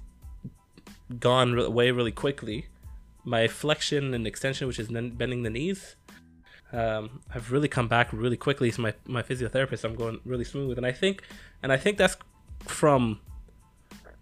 [1.19, 2.67] gone away really quickly.
[3.23, 5.95] My flexion and extension, which is bending the knees,
[6.73, 8.71] um, I've really come back really quickly.
[8.71, 11.23] So my my physiotherapist, I'm going really smooth, and I think,
[11.63, 12.17] and I think that's
[12.65, 13.19] from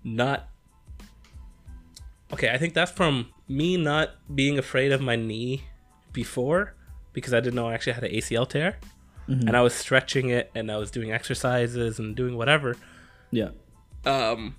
[0.03, 0.49] not.
[2.33, 5.63] Okay, I think that's from me not being afraid of my knee
[6.11, 6.73] before
[7.13, 8.77] because I didn't know I actually had an ACL tear,
[9.27, 12.75] and I was stretching it and I was doing exercises and doing whatever
[13.31, 13.49] Yeah.
[14.05, 14.55] um,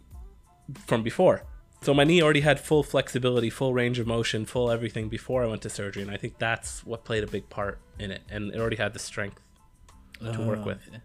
[0.87, 1.44] from before.
[1.87, 5.46] So my knee already had full flexibility, full range of motion, full everything before I
[5.46, 8.22] went to surgery, and I think that's what played a big part in it.
[8.29, 9.40] And it already had the strength
[10.20, 10.79] to work Oh, with.
[10.88, 11.01] okay.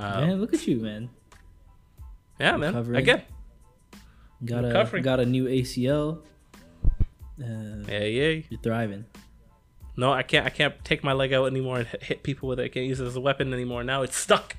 [0.00, 1.10] Um, man, look at you, man.
[2.40, 2.70] yeah, man.
[2.74, 2.96] recovering.
[2.98, 3.22] Again,
[4.44, 6.18] Got a got a new ACL.
[7.40, 7.46] Uh,
[7.88, 8.42] yeah, yeah.
[8.50, 9.04] You're thriving.
[9.96, 10.46] No, I can't.
[10.46, 12.64] I can't take my leg out anymore and hit- people with it.
[12.64, 13.84] I can't use it as a weapon anymore.
[13.84, 14.56] Now it's stuck.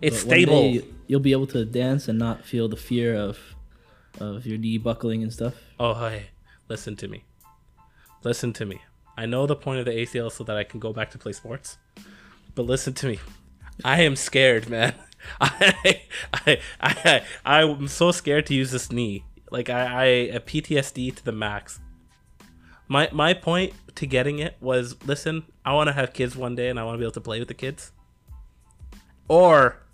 [0.00, 0.80] It's But stable.
[1.06, 3.53] you'll be able to dance and not feel the fear of
[4.20, 5.54] of your knee buckling and stuff.
[5.78, 6.26] Oh, hey,
[6.68, 7.24] listen to me.
[8.22, 8.80] Listen to me.
[9.16, 11.32] I know the point of the ACL so that I can go back to play
[11.32, 11.78] sports.
[12.54, 13.20] But listen to me.
[13.84, 14.94] I am scared, man.
[15.40, 19.24] I I I I'm so scared to use this knee.
[19.50, 21.80] Like I I a PTSD to the max.
[22.88, 26.68] My my point to getting it was listen, I want to have kids one day
[26.68, 27.92] and I want to be able to play with the kids.
[29.28, 29.84] Or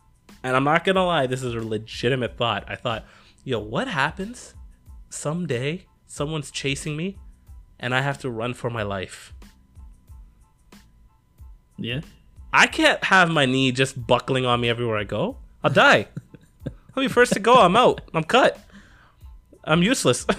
[0.43, 2.65] and I'm not to lie, this is a legitimate thought.
[2.69, 3.05] I thought,
[3.45, 4.55] yo, what happens
[5.09, 7.17] someday someone's chasing me
[7.79, 9.33] and I have to run for my life.
[11.79, 12.01] Yeah.
[12.53, 15.39] I can't have my knee just buckling on me everywhere I go.
[15.63, 16.09] I'll die.
[16.97, 17.55] I'll be first to go.
[17.55, 18.01] I'm out.
[18.13, 18.59] I'm cut.
[19.65, 20.27] I'm useless.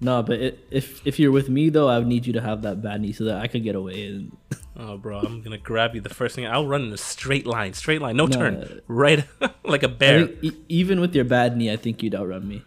[0.00, 2.62] No, but it, if if you're with me though, I would need you to have
[2.62, 4.06] that bad knee so that I could get away.
[4.06, 4.36] And
[4.76, 6.46] oh, bro, I'm gonna grab you the first thing.
[6.46, 9.24] I'll run in a straight line, straight line, no, No, turn, right,
[9.64, 10.28] like a bear.
[10.42, 12.62] e- even with your bad knee, I think you'd outrun me.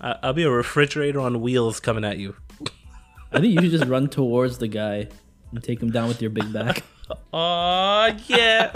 [0.00, 2.36] I- I'll be a refrigerator on wheels coming at you.
[3.32, 5.08] I think you should just run towards the guy
[5.50, 6.84] and take him down with your big back.
[7.32, 8.72] Oh yeah.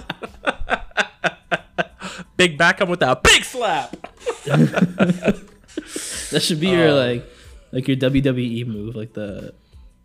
[2.36, 3.94] big back up with that big slap.
[4.44, 6.94] That should be your oh.
[6.94, 7.28] like
[7.72, 9.54] like your WWE move, like the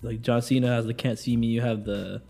[0.01, 1.47] like John Cena has the can't see me.
[1.47, 2.21] You have the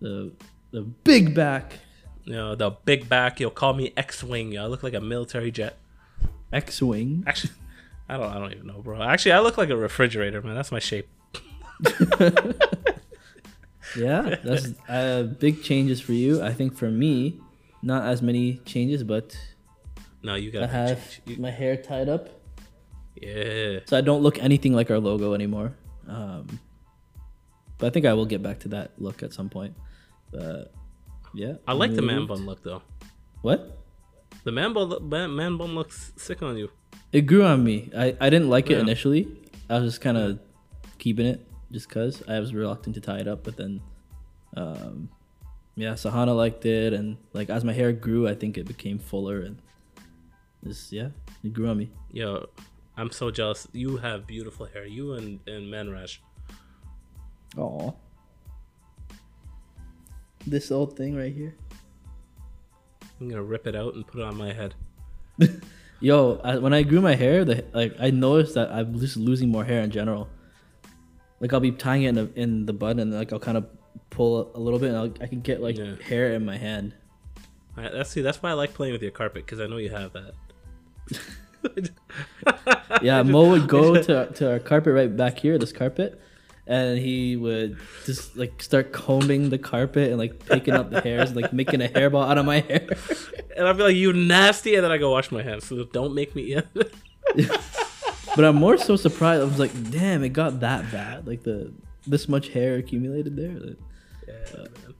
[0.00, 0.32] the
[0.70, 1.78] the big back
[2.24, 3.40] You know the big back.
[3.40, 4.52] You'll call me X-wing.
[4.52, 5.76] Yo, I look like a military jet.
[6.52, 7.24] X wing.
[7.26, 7.52] Actually,
[8.08, 8.30] I don't.
[8.30, 9.00] I don't even know, bro.
[9.02, 10.54] Actually, I look like a refrigerator, man.
[10.54, 11.08] That's my shape.
[13.96, 16.42] Yeah, that's uh, big changes for you.
[16.42, 17.40] I think for me,
[17.82, 19.36] not as many changes, but
[20.22, 21.18] No, you got to have.
[21.26, 22.28] You- my hair tied up,
[23.22, 23.80] yeah.
[23.86, 25.74] so I don't look anything like our logo anymore.
[26.08, 26.58] Um,
[27.78, 29.74] but I think I will get back to that look at some point.
[30.30, 30.72] But
[31.34, 32.82] yeah, I like the man bun look though.
[33.42, 33.78] What?
[34.44, 36.70] The man bun, man, man bun looks sick on you.
[37.12, 37.90] It grew on me.
[37.96, 38.80] I, I didn't like it Yeah.
[38.80, 39.28] initially.
[39.68, 40.38] I was just kind of
[40.98, 43.44] keeping it just cause I was reluctant to tie it up.
[43.44, 43.80] But then,
[44.56, 45.08] um,
[45.74, 49.40] yeah, Sahana liked it, and like as my hair grew, I think it became fuller
[49.40, 49.60] and
[50.64, 51.08] just yeah,
[51.42, 51.90] it grew on me.
[52.12, 52.48] Yo,
[52.96, 53.66] I'm so jealous.
[53.72, 54.86] You have beautiful hair.
[54.86, 56.18] You and and Manrash.
[57.56, 57.94] Oh,
[60.46, 61.54] this old thing right here.
[63.20, 64.74] I'm gonna rip it out and put it on my head.
[66.00, 69.48] Yo, I, when I grew my hair, the like I noticed that I'm just losing
[69.48, 70.28] more hair in general.
[71.40, 73.66] Like I'll be tying it in, a, in the bun, and like I'll kind of
[74.10, 75.94] pull a little bit, and I'll, I can get like Yeah.
[76.02, 76.94] hair in my hand.
[77.76, 78.20] That's see.
[78.20, 80.34] That's why I like playing with your carpet because I know you have that.
[83.02, 86.20] Yeah, Mo would go to to our carpet right back here, this carpet,
[86.66, 91.30] and he would just like start combing the carpet and like picking up the hairs,
[91.30, 92.86] and, like making a hairball out of my hair.
[93.56, 95.66] and I'd be like, "You nasty," and then I go wash my hands.
[95.66, 96.56] So don't make me.
[96.56, 97.50] Eat.
[98.36, 99.42] but I'm more so surprised.
[99.42, 101.26] I was like, damn, it got that bad.
[101.26, 101.72] Like the
[102.06, 103.58] this much hair accumulated there.
[103.58, 103.76] Like,
[104.28, 104.94] yeah, man.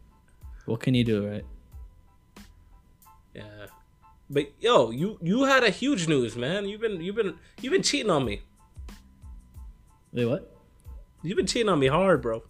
[0.67, 1.45] what can you do, right?
[4.33, 6.67] But yo, you you had a huge news, man.
[6.67, 8.41] You've been you've been you've been cheating on me.
[10.11, 10.57] Wait, what?
[11.23, 12.43] You've been cheating on me hard, bro.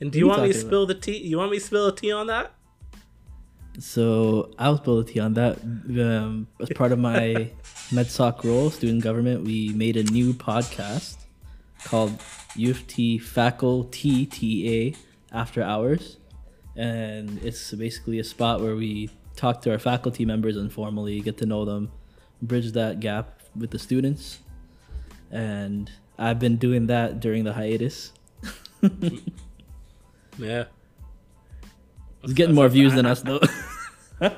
[0.00, 1.18] And do What you want me to spill the tea?
[1.18, 2.52] You want me to spill the tea on that?
[3.80, 5.60] So I'll spill the tea on that.
[5.60, 7.50] Um, as part of my
[7.90, 11.16] MedSoc role, student government, we made a new podcast
[11.82, 12.22] called
[12.54, 14.96] U of T Faculty TA
[15.32, 16.18] After Hours,
[16.76, 21.46] and it's basically a spot where we talk to our faculty members informally, get to
[21.46, 21.90] know them,
[22.42, 24.38] bridge that gap with the students,
[25.30, 28.12] and I've been doing that during the hiatus.
[30.38, 30.64] Yeah.
[32.22, 33.40] It's getting more views than us though.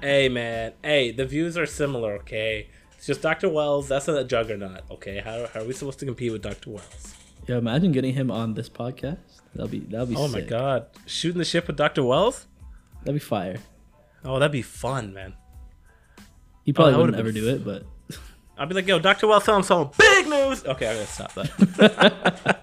[0.00, 2.68] Hey man, hey, the views are similar, okay?
[2.96, 3.48] It's just Dr.
[3.48, 5.20] Wells, that's a juggernaut, okay?
[5.20, 6.70] How, how are we supposed to compete with Dr.
[6.70, 7.14] Wells?
[7.46, 9.18] yeah, imagine getting him on this podcast.
[9.54, 10.86] That'll be that'll be Oh my god.
[11.06, 12.02] Shooting the ship with Dr.
[12.02, 12.46] Wells?
[13.04, 13.58] That'd be fire.
[14.24, 15.34] Oh, that'd be fun, man.
[16.64, 17.84] He probably that wouldn't ever do it, but
[18.58, 19.26] I'd be like, yo, Dr.
[19.26, 20.64] Wells telling some big news.
[20.64, 22.62] Okay, I'm gonna stop that.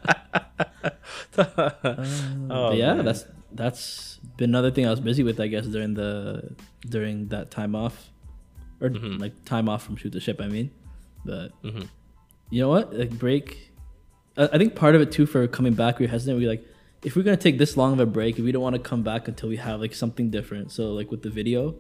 [2.50, 3.06] oh, yeah, man.
[3.06, 6.56] that's that's been another thing I was busy with, I guess, during the
[6.88, 8.10] during that time off,
[8.82, 9.18] or Mm-hmm.
[9.18, 10.40] like time off from shoot the ship.
[10.42, 10.72] I mean,
[11.26, 11.88] but Mhm.
[12.50, 12.94] you know what?
[12.94, 13.72] Like break.
[14.38, 16.40] I, I think part of it too for coming back, we were hesitant.
[16.40, 16.66] We like
[17.04, 19.28] if we're gonna take this long of a break, we don't want to come back
[19.28, 20.72] until we have like something different.
[20.72, 21.76] So like with the video,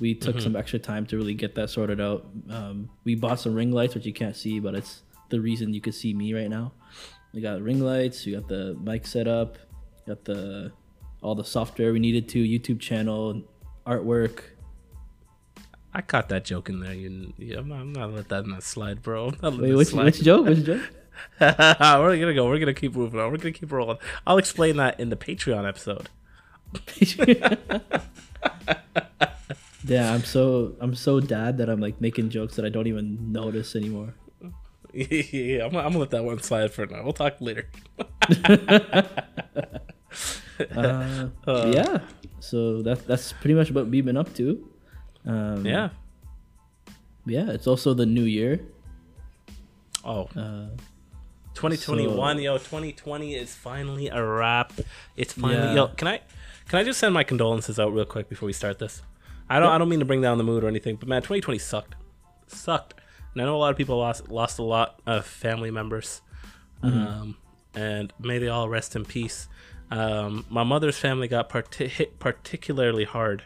[0.00, 0.42] we took Mm-hmm.
[0.42, 2.26] some extra time to really get that sorted out.
[2.50, 5.80] Um, we bought some ring lights, which you can't see, but it's the reason you
[5.80, 6.72] could see me right now.
[7.32, 8.26] We got ring lights.
[8.26, 9.58] We got the mic set up.
[10.06, 10.72] Got the
[11.22, 12.38] all the software we needed to.
[12.42, 13.42] YouTube channel,
[13.86, 14.40] artwork.
[15.94, 16.92] I caught that joke in there.
[16.92, 19.28] You, yeah, I'm not, I'm not let that not slide, bro.
[19.28, 20.04] I'm not letting Wait, that which slide.
[20.04, 20.46] which joke?
[20.46, 20.82] Which joke?
[21.40, 22.46] We're gonna go.
[22.48, 23.30] We're gonna keep moving on.
[23.30, 23.98] We're gonna keep rolling.
[24.26, 26.08] I'll explain that in the Patreon episode.
[29.84, 33.32] yeah, I'm so I'm so dad that I'm like making jokes that I don't even
[33.32, 34.14] notice anymore.
[34.92, 37.02] yeah, I'm, I'm gonna let that one slide for now.
[37.04, 37.68] We'll talk later.
[40.58, 41.98] Uh, yeah,
[42.40, 44.66] so that that's pretty much what we've been up to.
[45.26, 45.90] Um, Yeah.
[47.26, 47.50] yeah.
[47.50, 48.60] It's also the new year.
[50.04, 50.68] Oh, Uh,
[51.56, 54.72] 2021, so- yo, 2020 is finally a wrap.
[55.16, 55.74] It's finally, Yeah.
[55.74, 55.88] yo.
[55.88, 56.20] Can I,
[56.68, 59.02] can I just send my condolences out real quick before we start this?
[59.48, 61.58] I don't, I don't mean to bring down the mood or anything, but man, 2020
[61.58, 61.94] sucked,
[62.46, 62.94] sucked.
[63.32, 66.20] And I know a lot of people lost, lost a lot of family members,
[66.82, 67.36] um,
[67.74, 69.48] and may they all rest in peace.
[69.90, 73.44] Um, my mother's family got parti- hit particularly hard,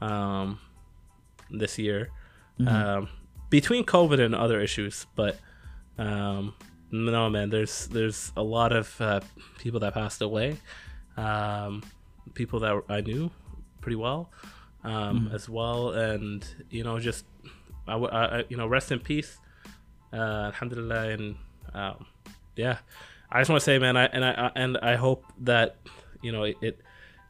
[0.00, 0.60] um,
[1.50, 2.10] this year,
[2.66, 3.08] um,
[3.50, 5.38] between COVID and other issues, but.
[6.00, 6.54] Um,
[6.90, 7.50] no, man.
[7.50, 9.20] There's there's a lot of uh,
[9.58, 10.56] people that passed away.
[11.16, 11.82] Um,
[12.34, 13.30] people that I knew
[13.80, 14.30] pretty well,
[14.84, 17.24] um, as well, and you know, just
[17.86, 19.38] I, I- you know, rest in peace.
[20.12, 21.36] Uh, alhamdulillah, and
[21.74, 22.06] um,
[22.56, 22.78] yeah,
[23.30, 25.76] I just want to say, man, I and I I- and I hope that
[26.22, 26.80] you know it, it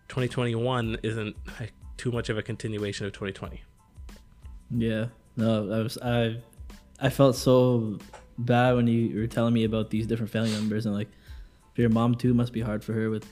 [0.09, 3.63] 2021 isn't like, too much of a continuation of 2020.
[4.77, 5.07] yeah.
[5.37, 6.37] No, I was I
[7.01, 7.99] I felt so
[8.39, 11.09] bad when you were telling me about these different family members and like
[11.75, 13.27] for your mom too must be hard for her with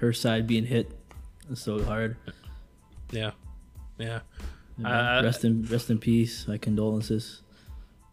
[0.00, 0.90] her side being hit
[1.54, 2.16] so hard.
[3.10, 3.32] Yeah,
[3.98, 4.20] yeah.
[4.84, 6.48] Uh, rest in rest in peace.
[6.48, 7.42] My condolences.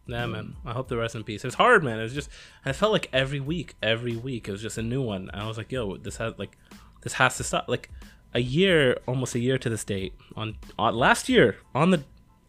[0.06, 0.56] Nah, man.
[0.64, 1.44] I hope the rest in peace.
[1.44, 1.98] It's hard, man.
[1.98, 2.30] It was just
[2.64, 5.30] I felt like every week, every week it was just a new one.
[5.32, 6.56] And I was like, yo, this has like
[7.02, 7.68] this has to stop.
[7.68, 7.90] Like
[8.34, 10.14] a year, almost a year to this date.
[10.36, 12.02] On, on last year, on the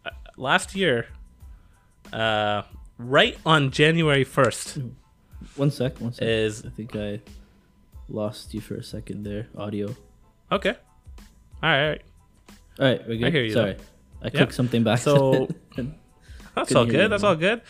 [0.06, 1.08] uh, last year,
[2.12, 2.64] uh,
[3.04, 4.78] right on January first
[5.56, 6.26] One sec, one sec.
[6.28, 7.20] is I think I
[8.10, 9.48] lost you for a second there.
[9.58, 9.96] Audio.
[10.52, 10.76] okay.
[11.62, 12.02] All right, all right.
[12.80, 13.26] All right, we're good.
[13.28, 13.78] I hear you, Sorry,
[14.22, 15.00] I clicked something back.
[15.00, 15.48] So-
[16.56, 17.10] That's all good.
[17.12, 17.62] That's all good.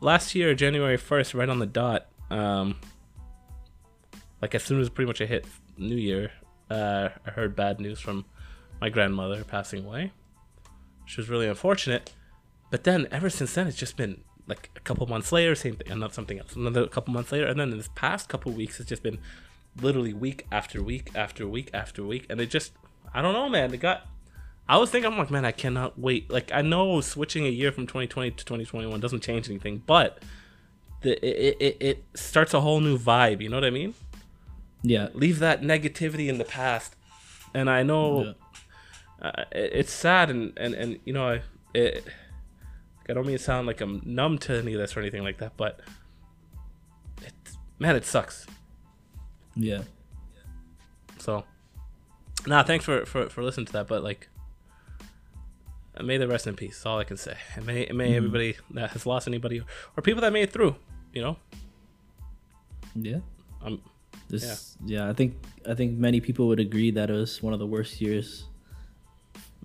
[0.00, 2.06] Last year, January first, right on the dot.
[2.30, 2.76] Um,
[4.42, 5.46] like as soon as pretty much I hit
[5.78, 6.30] New Year,
[6.70, 8.24] uh, I heard bad news from
[8.80, 10.12] my grandmother passing away,
[11.06, 12.12] She was really unfortunate.
[12.74, 15.92] But then, ever since then, it's just been like a couple months later, same thing,
[15.92, 16.56] another something else.
[16.56, 19.18] Another couple months later, and then in this past couple weeks, it's just been
[19.80, 22.72] literally week after week after week after week, and it just,
[23.14, 23.72] I don't know, man.
[23.72, 24.08] It got
[24.68, 26.28] I was thinking, I'm like, man, I cannot wait.
[26.32, 30.20] Like, I know switching a year from 2020 to 2021 doesn't change anything, but
[31.02, 33.40] the it, it, it starts a whole new vibe.
[33.40, 33.94] You know what I mean?
[34.82, 36.96] yeah, Leave that negativity in the past.
[37.54, 38.34] And I know
[39.22, 42.04] uh, it, it's sad, and and and you know, I it.
[43.08, 45.38] I don't mean to sound like I'm numb to any of this or anything like
[45.38, 45.80] that, but
[47.22, 47.32] it,
[47.78, 48.46] man, it sucks.
[49.54, 49.82] yeah,
[51.18, 51.44] So,
[52.46, 53.88] nah, thanks for for for listening to that.
[53.88, 54.28] But like,
[56.02, 56.76] may they rest in peace.
[56.78, 57.36] That's all I can say.
[57.56, 59.60] And may may everybody that has lost anybody
[59.96, 60.76] or people that made it through,
[61.12, 61.36] you know,
[62.94, 63.18] yeah.
[63.62, 63.80] um,
[64.28, 65.08] This, yeah.
[65.08, 65.34] I think
[65.68, 68.46] I think many people would agree that it was one of the worst years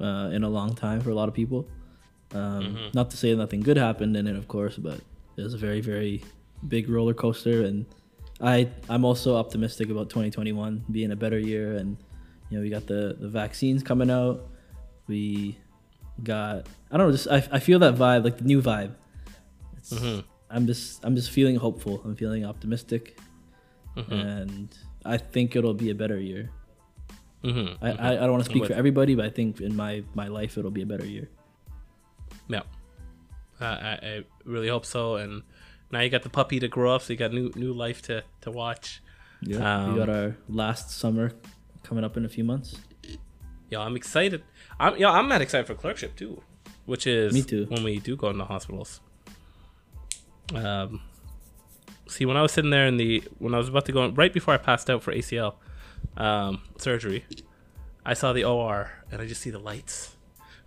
[0.02, 1.68] uh, in a long time for a lot of people.
[2.34, 2.88] Um, Mm-hmm.
[2.94, 5.00] Not to say nothing good happened in it, of course, but
[5.38, 6.22] it was a very very
[6.68, 7.86] big roller coaster, and
[8.42, 11.98] I I'm also optimistic about 2021 being a better year, and
[12.50, 14.46] you know we got the the vaccines coming out.
[15.08, 15.58] We
[16.24, 18.94] got I don't know just I, I feel that vibe like the new vibe.
[19.78, 20.24] It's, Mhm.
[20.52, 22.02] I'm just I'm just feeling hopeful.
[22.06, 23.18] I'm feeling optimistic,
[23.98, 24.12] Mhm.
[24.12, 26.52] and I think it'll be a better year.
[27.44, 27.78] Mhm.
[27.82, 30.28] I, I, I don't want to speak for everybody, but I think in my my
[30.28, 31.30] life it'll be a better year.
[32.50, 32.62] Yeah,
[33.60, 35.16] I, I, I really hope so.
[35.16, 35.44] And
[35.92, 38.24] now you got the puppy to grow up, so you got new new life to
[38.42, 39.02] to watch.
[39.42, 41.32] Yeah, Um, we got our last summer
[41.84, 42.76] coming up in a few months.
[43.70, 44.44] Yeah, I'm excited.
[44.80, 46.42] I'm yeah, I'm mad excited for clerkship too,
[46.86, 47.66] which is Me too.
[47.70, 49.00] when we do go into hospitals.
[50.54, 51.02] Um,
[52.08, 54.14] see, when I was sitting there in the when I was about to go in,
[54.16, 55.56] right before I passed out for ACL
[56.18, 57.26] um, surgery,
[58.06, 60.16] I saw the OR and I just see the lights,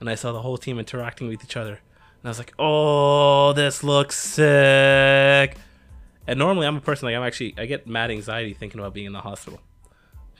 [0.03, 3.53] and I saw the whole team interacting with each other, and I was like, "Oh,
[3.53, 5.57] this looks sick."
[6.27, 9.07] And normally, I'm a person like I'm actually I get mad anxiety thinking about being
[9.07, 9.61] in the hospital.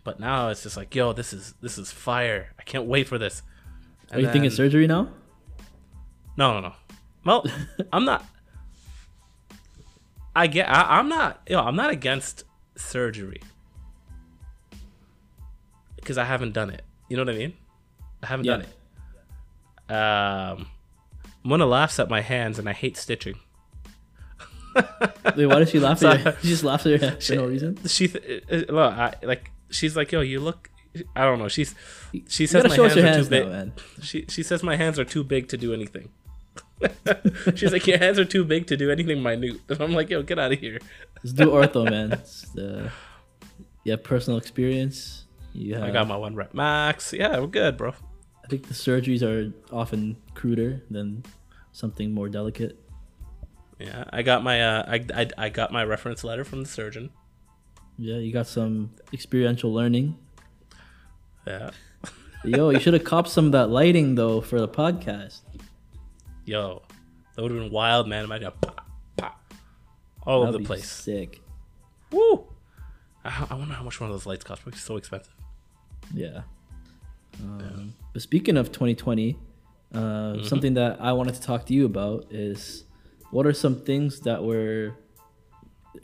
[0.03, 2.51] But now it's just like, yo, this is this is fire.
[2.59, 3.43] I can't wait for this.
[4.11, 5.11] Are you thinking surgery now?
[6.37, 6.73] No, no, no.
[7.25, 7.47] Well,
[7.93, 8.27] I'm not.
[10.35, 10.69] I get.
[10.69, 11.41] I, I'm not.
[11.49, 12.43] You know, I'm not against
[12.75, 13.41] surgery
[15.95, 16.83] because I haven't done it.
[17.09, 17.53] You know what I mean?
[18.25, 18.69] I haven't done it.
[19.89, 20.67] Um,
[21.45, 23.35] Mona laughs at my hands, and I hate stitching.
[25.37, 26.37] Wait, why does she laugh at So- you?
[26.43, 27.79] She just laughs at your head for no reason.
[27.87, 30.71] She, th- uh, look, I, like, she's like, yo, you look.
[31.17, 31.49] I don't know.
[31.49, 31.75] She's
[32.29, 33.73] she You says my us hands are too big.
[34.03, 36.11] She she says my hands are too big to do anything.
[37.55, 39.57] She's like, your hands are too big to do anything minute.
[39.71, 40.79] And I'm like, yo, get out of here.
[41.23, 42.13] Let's do ortho, man.
[42.13, 42.91] It's the,
[43.85, 45.25] you have personal experience.
[45.55, 47.15] You have, I got my one rep max.
[47.15, 47.95] Yeah, we're good, bro.
[48.45, 51.25] I think the surgeries are often cruder than
[51.73, 52.79] something more delicate.
[53.79, 57.11] Yeah, I got my uh, I, I I got my reference letter from the surgeon.
[57.99, 60.17] Yeah, you got some experiential learning.
[61.47, 61.71] Yeah,
[62.45, 65.41] Yo, you should have copped some of that lighting though for the podcast.
[66.45, 66.83] yo,
[67.35, 68.25] that would have been wild, man.
[68.25, 69.53] Imagine pop, pop,
[70.25, 70.89] all over That'd the be place.
[70.89, 71.41] Sick.
[72.13, 72.47] Woo!
[73.25, 74.63] I, I wonder how much one of those lights cost.
[74.67, 75.35] It's so expensive.
[76.15, 76.43] Yeah.
[77.41, 79.37] Um, But speaking of 2020,
[79.95, 80.45] uh, Mm-hmm.
[80.45, 82.85] something that I wanted to talk to you about is
[83.31, 84.95] what are some things that were.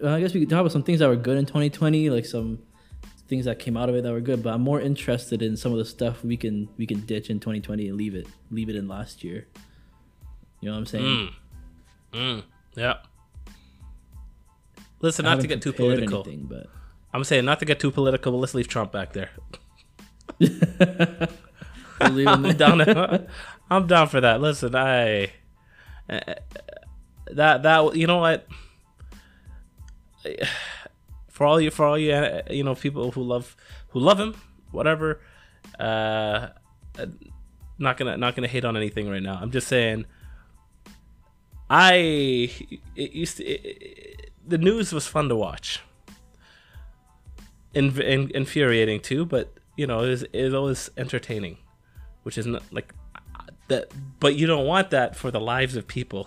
[0.02, 2.26] well, I guess we could talk about some things that were good in 2020, like
[2.26, 2.58] some
[3.28, 4.42] things that came out of it that were good.
[4.42, 7.40] But I'm more interested in some of the stuff we can we can ditch in
[7.40, 9.46] 2020 and leave it leave it in last year.
[10.60, 11.04] You know what I'm saying?
[11.04, 11.30] Mm.
[12.12, 12.42] Mm.
[12.76, 12.94] Yeah.
[15.00, 16.22] Listen, I not to get too political.
[16.24, 16.66] anything, but
[17.14, 19.30] I'm saying not to get too political, but let's leave Trump back there.
[22.00, 23.26] I'm down.
[23.70, 24.40] I'm down for that.
[24.40, 25.32] Listen, I
[26.08, 28.46] that that you know what
[31.28, 33.56] for all you for all you you know people who love
[33.90, 34.34] who love him
[34.70, 35.20] whatever
[35.78, 36.48] uh,
[37.78, 40.04] not gonna not gonna hate on anything right now i'm just saying
[41.70, 41.94] i
[42.96, 45.80] it used to, it, it- the news was fun to watch
[47.74, 51.56] in, in, infuriating too but you know it is, it is always entertaining
[52.24, 52.92] which is not like
[53.68, 53.84] that
[54.20, 56.24] but you don't want that for the lives of people.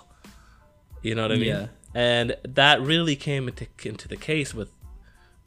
[1.03, 1.47] You know what i mean?
[1.55, 1.67] Yeah.
[1.95, 2.27] and
[2.61, 4.69] that really came into into the case with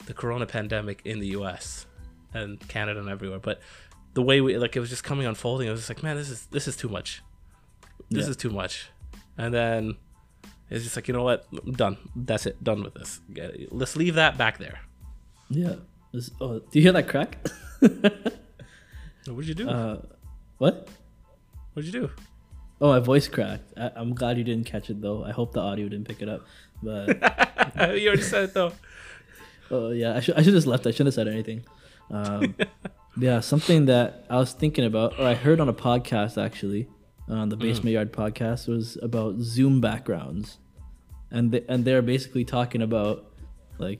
[0.05, 1.85] the corona pandemic in the us
[2.33, 3.39] and canada and everywhere.
[3.39, 3.57] But
[4.13, 6.29] the way we like it was just coming unfolding I was just like man this
[6.29, 7.21] is this is too much.
[8.11, 8.31] This Yeah.
[8.31, 8.73] is too much.
[9.37, 9.95] And then
[10.69, 11.39] it's just like you know what?
[11.65, 11.97] I'm done.
[12.15, 12.61] That's it.
[12.63, 13.21] Done with this.
[13.71, 14.79] Let's leave that back there.
[15.49, 15.75] Yeah.
[16.15, 17.37] This- oh, do you hear that crack?
[17.79, 20.01] what'd you do uh,
[20.57, 20.87] what?
[21.73, 22.11] what'd you do
[22.81, 23.71] Oh, my voice cracked.
[23.77, 25.23] I, I'm glad you didn't catch it though.
[25.23, 26.45] I hope the audio didn't pick it up.
[26.83, 27.07] But
[27.97, 28.73] you already said it though
[29.71, 30.85] oh yeah, I should I should just left.
[30.87, 31.65] I shouldn't have said anything.
[32.11, 32.55] Um,
[33.17, 36.87] yeah, something that I was thinking about, or I heard on a podcast actually,
[37.27, 40.59] on the Basement Yard podcast, was about Zoom backgrounds,
[41.31, 43.25] and they, and they're basically talking about
[43.79, 43.99] like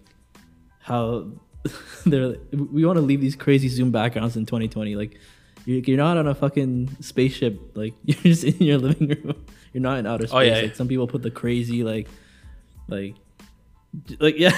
[0.80, 1.32] how
[2.06, 4.96] they're we want to leave these crazy Zoom backgrounds in 2020.
[4.96, 5.18] Like
[5.66, 7.76] you're, you're not on a fucking spaceship.
[7.76, 9.46] Like you're just in your living room.
[9.74, 10.36] You're not in outer space.
[10.36, 10.74] Oh, yeah, like yeah.
[10.74, 12.08] some people put the crazy like
[12.88, 13.16] like
[14.20, 14.52] like yeah.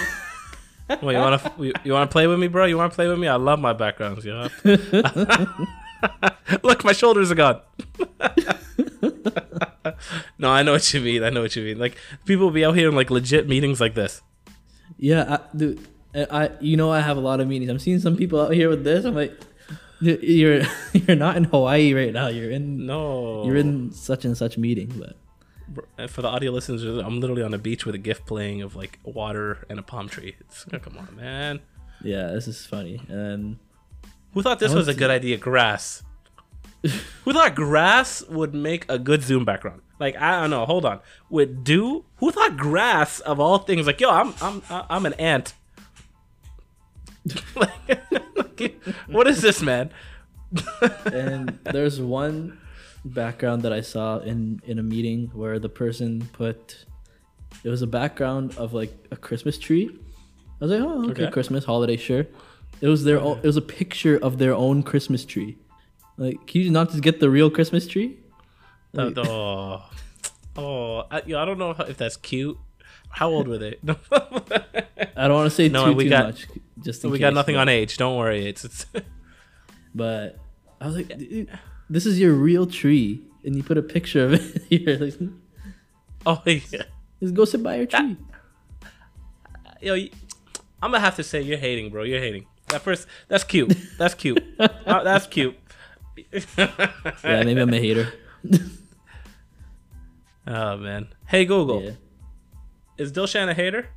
[1.01, 2.95] well, you want to you, you want to play with me bro you want to
[2.95, 4.47] play with me i love my backgrounds you know
[6.63, 7.59] look my shoulders are gone
[10.37, 12.63] no i know what you mean i know what you mean like people will be
[12.63, 14.21] out here in like legit meetings like this
[14.97, 15.85] Yeah, I, dude,
[16.17, 17.69] I, I you know I have a lot of meetings.
[17.69, 19.05] I'm seeing some people out here with this.
[19.05, 19.39] I'm like,
[20.01, 20.63] you're
[20.93, 22.27] you're not in Hawaii right now.
[22.27, 24.93] You're in no you're in such and such meeting.
[24.97, 25.15] But
[26.09, 28.99] for the audio listeners i'm literally on a beach with a gift playing of like
[29.03, 31.59] water and a palm tree it's oh, come on man
[32.03, 33.01] yeah, this is funny.
[33.07, 33.57] And
[34.33, 35.37] Who thought this was a good idea?
[35.37, 36.03] Grass.
[37.23, 39.81] Who thought grass would make a good Zoom background?
[39.99, 40.65] Like I don't know.
[40.65, 40.99] Hold on.
[41.29, 42.05] With dew?
[42.17, 43.87] Who thought grass of all things?
[43.87, 45.53] Like yo, I'm I'm I'm an ant.
[47.55, 49.91] Like, what is this, man?
[51.05, 52.57] and there's one
[53.03, 56.85] background that I saw in in a meeting where the person put
[57.63, 59.89] it was a background of like a Christmas tree.
[60.61, 61.31] I was like, oh, okay, Okay.
[61.31, 62.25] Christmas holiday, sure.
[62.81, 65.57] It was their own, it was a picture of their own Christmas tree.
[66.17, 68.17] Like, can you not just get the real Christmas tree?
[68.97, 69.89] Uh, oh,
[70.57, 72.57] oh, I, yo, I don't know if that's cute.
[73.09, 73.75] How old were they?
[75.15, 76.47] I don't want to say No, too we too got- much.
[76.87, 77.97] Just we got nothing but- on age.
[77.97, 78.47] Don't worry.
[78.47, 78.85] It's it's.
[79.95, 80.37] But
[80.79, 81.11] I was like,
[81.89, 84.97] this is your real tree, and you put a picture of it here.
[84.97, 85.15] Like,
[86.25, 86.83] Oh yeah.
[87.19, 88.15] just go sit by your tree.
[89.81, 89.93] Yo,
[90.81, 92.03] I'm gonna have to say you're hating, bro.
[92.03, 92.45] You're hating.
[92.69, 93.75] That first, that's cute.
[93.97, 94.43] That's cute.
[94.59, 95.57] Uh, that's cute.
[96.57, 98.13] Yeah, maybe I'm a hater.
[100.45, 101.07] Oh man.
[101.25, 101.91] Hey Google, Yeah.
[102.97, 103.89] is Dilshan a hater?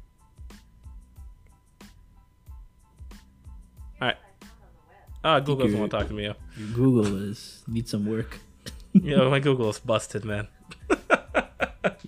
[5.22, 6.32] Ah, Google doesn't want to talk to me.
[6.74, 8.38] Google is needs some work.
[8.92, 10.48] Yo, my Google is busted, man.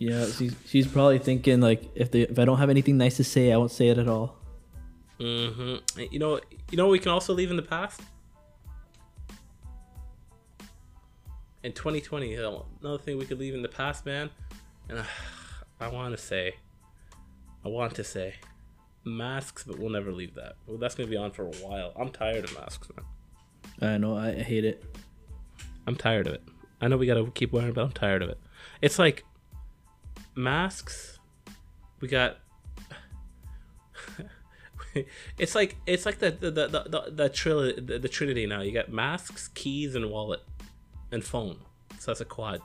[0.02, 3.24] Yeah, she's she's probably thinking like if they if I don't have anything nice to
[3.24, 4.36] say, I won't say it at all.
[5.20, 6.00] Mm-hmm.
[6.10, 6.40] You know,
[6.70, 8.00] you know, what we can also leave in the past.
[11.62, 14.28] In 2020, another thing we could leave in the past, man.
[14.88, 15.04] And uh,
[15.80, 16.56] I want to say,
[17.64, 18.34] I want to say,
[19.04, 20.56] masks, but we'll never leave that.
[20.66, 21.92] Well, that's gonna be on for a while.
[21.96, 23.92] I'm tired of masks, man.
[23.94, 24.84] I know I hate it.
[25.86, 26.42] I'm tired of it.
[26.80, 28.38] I know we gotta keep wearing, it, but I'm tired of it.
[28.80, 29.24] It's like
[30.34, 31.18] masks.
[32.00, 32.38] We got.
[35.38, 38.62] it's like it's like the the the the, the, the, tril- the the trinity now.
[38.62, 40.40] You got masks, keys, and wallet,
[41.10, 41.58] and phone.
[41.98, 42.60] So that's a quad.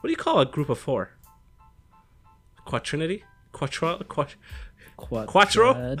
[0.00, 1.12] What do you call a group of four?
[2.64, 3.24] Quatrinity?
[3.52, 3.98] Quattro?
[4.08, 4.34] Quat-
[4.96, 5.70] Quat- Quattro?
[5.74, 5.96] I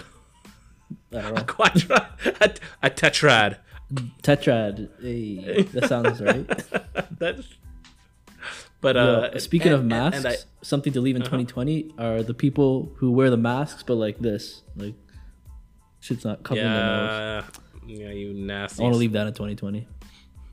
[1.10, 1.44] don't know.
[1.44, 2.08] quadra?
[2.40, 3.58] a, a tetrad.
[4.22, 4.88] Tetrad.
[5.00, 6.46] Hey, that sounds right.
[7.18, 7.42] That's.
[8.80, 12.22] But Yo, uh, speaking and- of masks, and I- something to leave in 2020 are
[12.22, 14.94] the people who wear the masks, but like this, like
[16.00, 17.44] shit's not covering their nose.
[17.86, 18.82] Yeah, yeah, you nasty.
[18.82, 19.86] I want to leave that in 2020.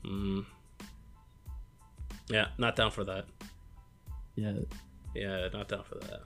[0.06, 0.46] Mm.
[2.28, 3.26] Yeah, not down for that.
[4.36, 4.52] Yeah,
[5.14, 6.22] Yeah, not down for that.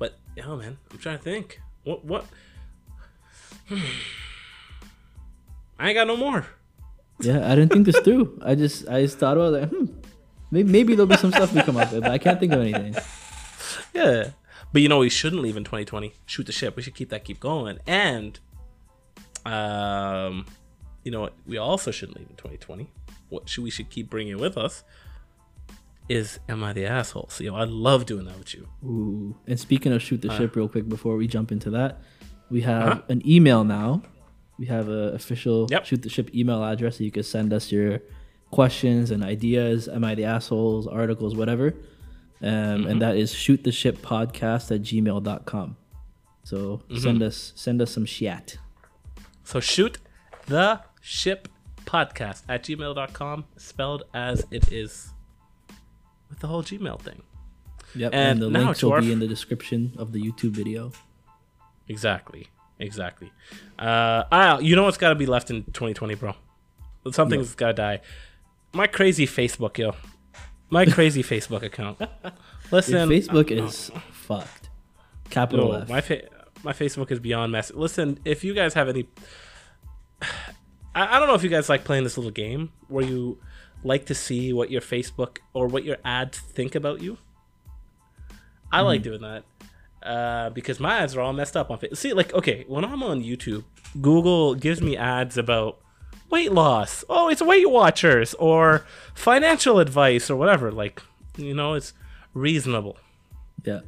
[0.00, 1.60] But yeah, man, I'm trying to think.
[1.84, 2.24] What what?
[5.78, 6.46] I ain't got no more.
[7.20, 7.46] yeah.
[7.50, 8.40] I didn't think this through.
[8.44, 9.60] I just I just thought about it.
[9.60, 9.84] Like, hmm,
[10.50, 12.60] maybe, maybe there'll be some stuff we come up with, but I can't think of
[12.60, 12.96] anything.
[13.94, 14.30] Yeah,
[14.72, 16.14] but you know we shouldn't leave in 2020.
[16.26, 16.76] Shoot the ship.
[16.76, 17.78] We should keep that keep going.
[17.86, 18.38] And
[19.44, 20.46] um,
[21.04, 21.34] you know what?
[21.46, 22.90] We also shouldn't leave in 2020.
[23.28, 24.82] What should we should keep bringing with us
[26.10, 27.28] is am I the asshole?
[27.30, 28.68] So yo, I love doing that with you.
[28.84, 29.36] Ooh.
[29.46, 32.00] And speaking of shoot the ship, real quick before we jump into that,
[32.50, 33.02] we have Uh-huh.
[33.08, 34.02] an email now.
[34.58, 35.86] We have an official Yep.
[35.86, 38.00] shoot the ship email address that you can send us your
[38.50, 39.88] questions and ideas.
[39.88, 40.86] Am I the assholes?
[40.86, 41.68] Articles, whatever.
[42.42, 42.86] Um, Mm-hmm.
[42.90, 45.76] And that is shoot the ship podcast at gmail.com.
[46.44, 46.96] So Mm-hmm.
[46.98, 48.58] send us send us some shit.
[49.44, 49.98] So shoot
[50.46, 51.48] the ship
[51.86, 55.12] podcast at gmail.com, spelled as it is
[56.30, 57.22] with the whole Gmail thing.
[57.94, 58.12] Yep.
[58.14, 60.92] And And, the links will our be in the description of the YouTube video.
[61.88, 62.46] Exactly.
[62.78, 63.30] Exactly.
[63.78, 66.34] Uh, I, you know what's got to be left in 2020, bro?
[67.12, 68.00] Something's got to die.
[68.72, 69.94] My crazy Facebook, yo.
[70.70, 72.00] My crazy Facebook account.
[72.70, 74.70] Listen, Facebook is fucked.
[75.28, 75.88] Capital No, F.
[75.88, 76.22] my fa-
[76.62, 77.74] my Facebook is beyond messy.
[77.74, 79.08] Listen, if you guys have any,
[80.22, 83.38] I, I don't know if you guys like playing this little game where you
[83.82, 87.18] like to see what your Facebook or what your ads think about you.
[88.72, 89.44] I like doing that
[90.02, 91.96] uh, because my ads are all messed up on Facebook.
[91.96, 93.64] See, like, okay, when I'm on YouTube,
[94.00, 95.80] Google gives me ads about
[96.30, 97.04] weight loss.
[97.08, 100.70] Oh, it's Weight Watchers or financial advice or whatever.
[100.70, 101.02] Like,
[101.36, 101.92] you know, it's
[102.32, 102.96] reasonable
[103.64, 103.80] yeah.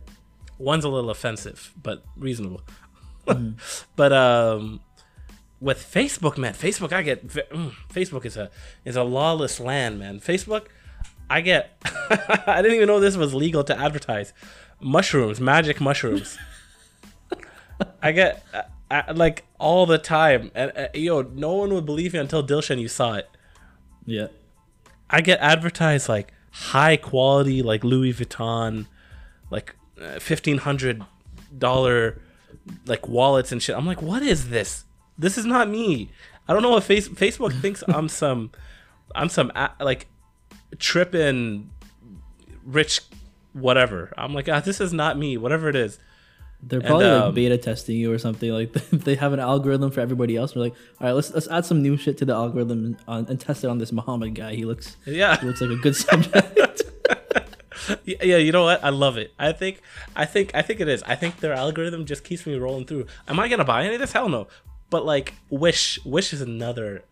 [0.58, 2.62] one's a little offensive, but reasonable.
[3.96, 4.80] but um,
[5.62, 8.50] with Facebook, man, Facebook, I get mm, Facebook is a
[8.84, 10.18] is a lawless land, man.
[10.18, 10.66] Facebook,
[11.30, 11.80] I get.
[12.46, 14.32] I didn't even know this was legal to advertise
[14.80, 16.36] mushrooms, magic mushrooms.
[18.02, 22.12] I get uh, uh, like all the time, and uh, yo, no one would believe
[22.12, 23.30] me until Dilshan you saw it.
[24.04, 24.26] Yeah.
[25.08, 28.86] I get advertised like high quality, like Louis Vuitton,
[29.48, 31.04] like uh, fifteen hundred
[31.56, 32.20] dollar
[32.84, 33.76] like wallets and shit.
[33.76, 34.84] I'm like, what is this?
[35.18, 36.10] This is not me.
[36.48, 38.50] I don't know what face, Facebook thinks I'm some,
[39.14, 40.08] I'm some like
[40.78, 41.70] tripping
[42.64, 43.00] rich
[43.52, 44.12] whatever.
[44.16, 45.36] I'm like, ah, this is not me.
[45.36, 45.98] Whatever it is.
[46.64, 48.48] They're probably um, like beta testing you or something.
[48.50, 50.54] Like they have an algorithm for everybody else.
[50.54, 53.40] We're like, all right, let's let's add some new shit to the algorithm and, and
[53.40, 54.54] test it on this Muhammad guy.
[54.54, 55.38] He looks Yeah.
[55.40, 56.82] he looks like a good subject.
[58.04, 58.82] Yeah, yeah, you know what?
[58.84, 59.34] I love it.
[59.40, 59.80] I think,
[60.14, 61.02] I think, I think it is.
[61.02, 63.06] I think their algorithm just keeps me rolling through.
[63.26, 64.12] Am I gonna buy any of this?
[64.12, 64.46] Hell no.
[64.92, 67.04] But like, Wish, Wish is another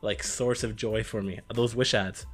[0.00, 1.40] like source of joy for me.
[1.52, 2.24] Those Wish ads.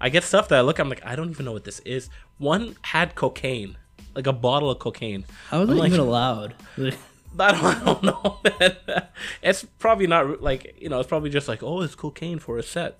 [0.00, 0.78] I get stuff that I look.
[0.78, 2.08] I'm like, I don't even know what this is.
[2.38, 3.76] One had cocaine,
[4.14, 5.26] like a bottle of cocaine.
[5.50, 6.54] How is that like, even allowed?
[6.78, 8.76] I don't, I don't know, man.
[9.42, 10.98] It's probably not like you know.
[10.98, 12.98] It's probably just like, oh, it's cocaine for a set,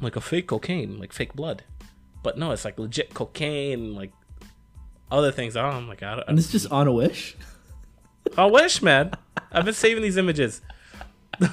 [0.00, 1.64] like a fake cocaine, like fake blood.
[2.22, 4.12] But no, it's like legit cocaine, like
[5.10, 5.54] other things.
[5.54, 7.36] Oh, I'm like, I, don't, and it's just on a wish.
[8.38, 9.12] I wish, man.
[9.56, 10.60] I've been saving these images.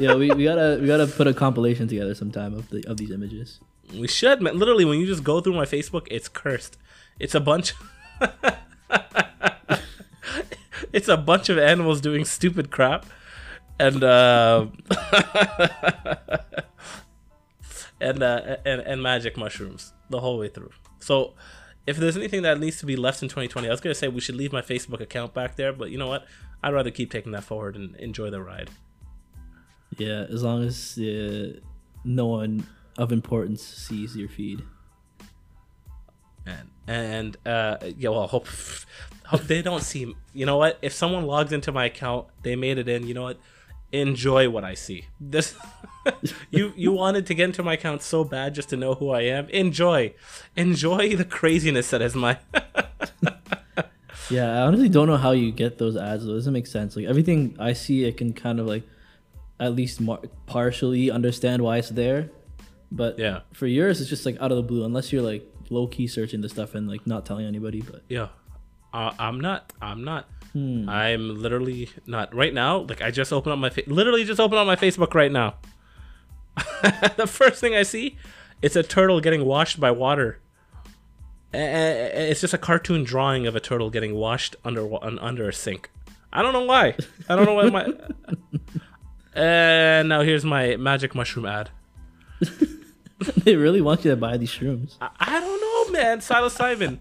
[0.00, 3.10] Yeah, we, we gotta we gotta put a compilation together sometime of the of these
[3.10, 3.60] images.
[3.92, 4.58] We should, man.
[4.58, 6.78] Literally, when you just go through my Facebook, it's cursed.
[7.18, 7.74] It's a bunch.
[10.94, 13.04] it's a bunch of animals doing stupid crap,
[13.78, 14.68] and uh,
[18.00, 20.70] and uh, and and magic mushrooms the whole way through.
[20.98, 21.34] So,
[21.86, 24.22] if there's anything that needs to be left in 2020, I was gonna say we
[24.22, 26.24] should leave my Facebook account back there, but you know what?
[26.62, 28.70] I'd rather keep taking that forward and enjoy the ride.
[29.96, 31.58] Yeah, as long as uh,
[32.04, 32.66] no one
[32.98, 34.62] of importance sees your feed.
[36.46, 38.46] and and uh yeah well hope,
[39.26, 40.78] hope they don't see you know what?
[40.82, 43.38] If someone logs into my account they made it in you know what?
[43.92, 45.06] Enjoy what i see.
[45.20, 45.56] This
[46.50, 49.22] you you wanted to get into my account so bad just to know who i
[49.22, 49.48] am?
[49.48, 50.14] Enjoy.
[50.56, 52.38] Enjoy the craziness that is my
[54.30, 56.24] Yeah, I honestly don't know how you get those ads.
[56.24, 56.32] Though.
[56.32, 56.94] It doesn't make sense.
[56.96, 58.84] Like everything I see, I can kind of like
[59.58, 62.30] at least mar- partially understand why it's there.
[62.92, 63.40] But Yeah.
[63.52, 64.84] for yours, it's just like out of the blue.
[64.84, 67.80] Unless you're like low key searching the stuff and like not telling anybody.
[67.80, 68.28] But yeah
[68.92, 73.58] uh, i'm not i'm not i'm literally not right now like i just opened up
[73.60, 75.54] my fa- literally just opened up my facebook right now
[77.16, 78.16] the first thing i see
[78.62, 80.40] it's a turtle getting washed by water
[81.52, 85.90] it's just a cartoon drawing of a turtle getting washed under under a sink
[86.32, 86.94] i don't know why
[87.28, 87.92] i don't know why my
[89.34, 91.70] and now here's my magic mushroom ad
[93.36, 94.96] they really want you to buy these shrooms.
[95.00, 97.00] I, I don't know man simon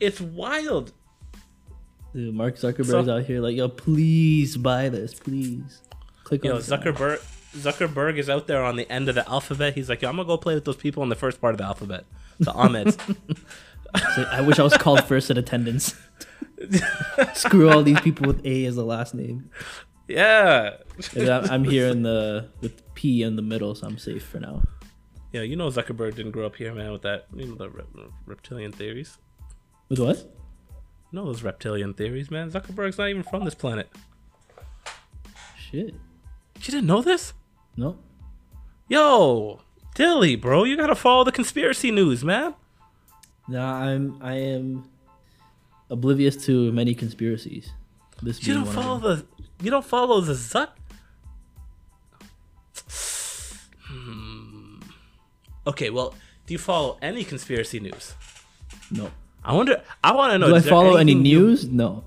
[0.00, 0.92] it's wild
[2.14, 5.80] Dude, Mark Zuckerberg's So- out here like, yo, please buy this, please.
[6.24, 6.60] Click Yo, on.
[6.60, 7.22] Zuckerberg
[7.54, 9.74] Zuckerberg is out there on the end of the alphabet.
[9.74, 11.58] He's like, Yo, I'm gonna go play with those people in the first part of
[11.58, 12.04] the alphabet,
[12.38, 12.98] the Ahmeds.
[14.32, 15.94] I wish I was called first in attendance.
[17.34, 19.50] Screw all these people with A as the last name.
[20.08, 20.76] yeah,
[21.16, 24.62] I'm, I'm here in the with P in the middle, so I'm safe for now.
[25.32, 25.42] yeah.
[25.42, 26.90] You know Zuckerberg didn't grow up here, man.
[26.92, 27.86] With that, you know the rep-
[28.26, 29.18] reptilian theories.
[29.90, 30.16] With what?
[30.18, 32.50] You know those reptilian theories, man.
[32.50, 33.90] Zuckerberg's not even from this planet.
[35.58, 35.94] Shit.
[35.94, 37.34] You didn't know this?
[37.76, 37.98] No.
[38.88, 39.60] Yo,
[39.94, 42.54] Dilly, bro, you gotta follow the conspiracy news, man.
[43.48, 44.88] Nah, I'm I am
[45.90, 47.72] oblivious to many conspiracies.
[48.22, 49.26] This You don't follow the.
[49.62, 50.68] You don't follow the Zuck.
[53.84, 54.80] Hmm.
[55.66, 56.14] Okay, well,
[56.46, 58.14] do you follow any conspiracy news?
[58.90, 59.10] No.
[59.44, 59.82] I wonder.
[60.04, 60.48] I want to know.
[60.48, 61.66] Do I follow any anything you- news?
[61.68, 62.04] No.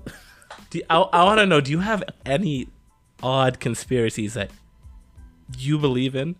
[0.70, 1.60] do, I, I want to know.
[1.60, 2.68] Do you have any
[3.22, 4.50] odd conspiracies that
[5.56, 6.36] you believe in?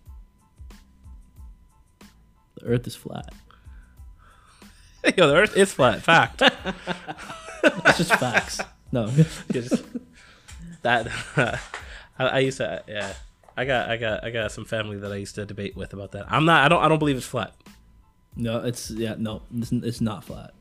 [2.56, 3.32] The Earth is flat.
[5.16, 6.02] Yo, the Earth is flat.
[6.02, 6.42] Fact.
[7.64, 8.60] It's just facts.
[8.92, 9.10] No.
[9.50, 9.82] Just-
[10.82, 11.58] that I,
[12.18, 12.82] I used to.
[12.86, 13.12] Yeah,
[13.56, 13.88] I got.
[13.90, 14.22] I got.
[14.24, 16.26] I got some family that I used to debate with about that.
[16.30, 16.64] I'm not.
[16.64, 16.84] I don't.
[16.84, 17.54] I don't believe it's flat.
[18.36, 20.52] No, it's yeah, no, it's, it's not flat.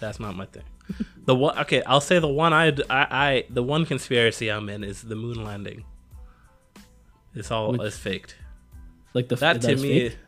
[0.00, 0.62] That's not my thing.
[1.26, 4.84] The one, okay, I'll say the one I, I, I, the one conspiracy I'm in
[4.84, 5.84] is the moon landing.
[7.34, 8.36] It's all Which- is faked.
[9.14, 10.18] Like the That to me, fake?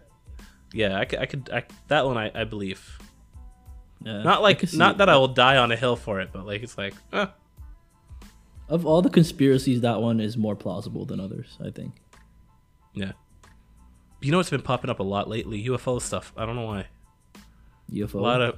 [0.73, 2.99] yeah, I could, I could, I, that one I, I believe.
[4.05, 4.99] Yeah, Not like, not it.
[4.99, 7.27] that I will die on a hill for it, but like it's like, eh,
[8.69, 11.57] Of all the conspiracies, that one is more plausible than others.
[11.65, 11.95] I think.
[12.95, 13.13] yeah.
[14.21, 15.65] You know what's been popping up a lot lately?
[15.67, 16.33] UFO stuff.
[16.37, 16.87] I don't know why.
[17.91, 18.15] UFO.
[18.15, 18.57] A lot of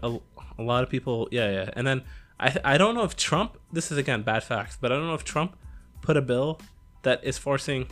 [0.58, 1.70] a, a lot of people, yeah, yeah.
[1.74, 2.02] And then
[2.38, 3.58] I, I don't know if Trump.
[3.72, 5.56] This is again bad facts, but I don't know if Trump
[6.02, 6.60] put a bill
[7.02, 7.88] that is forcing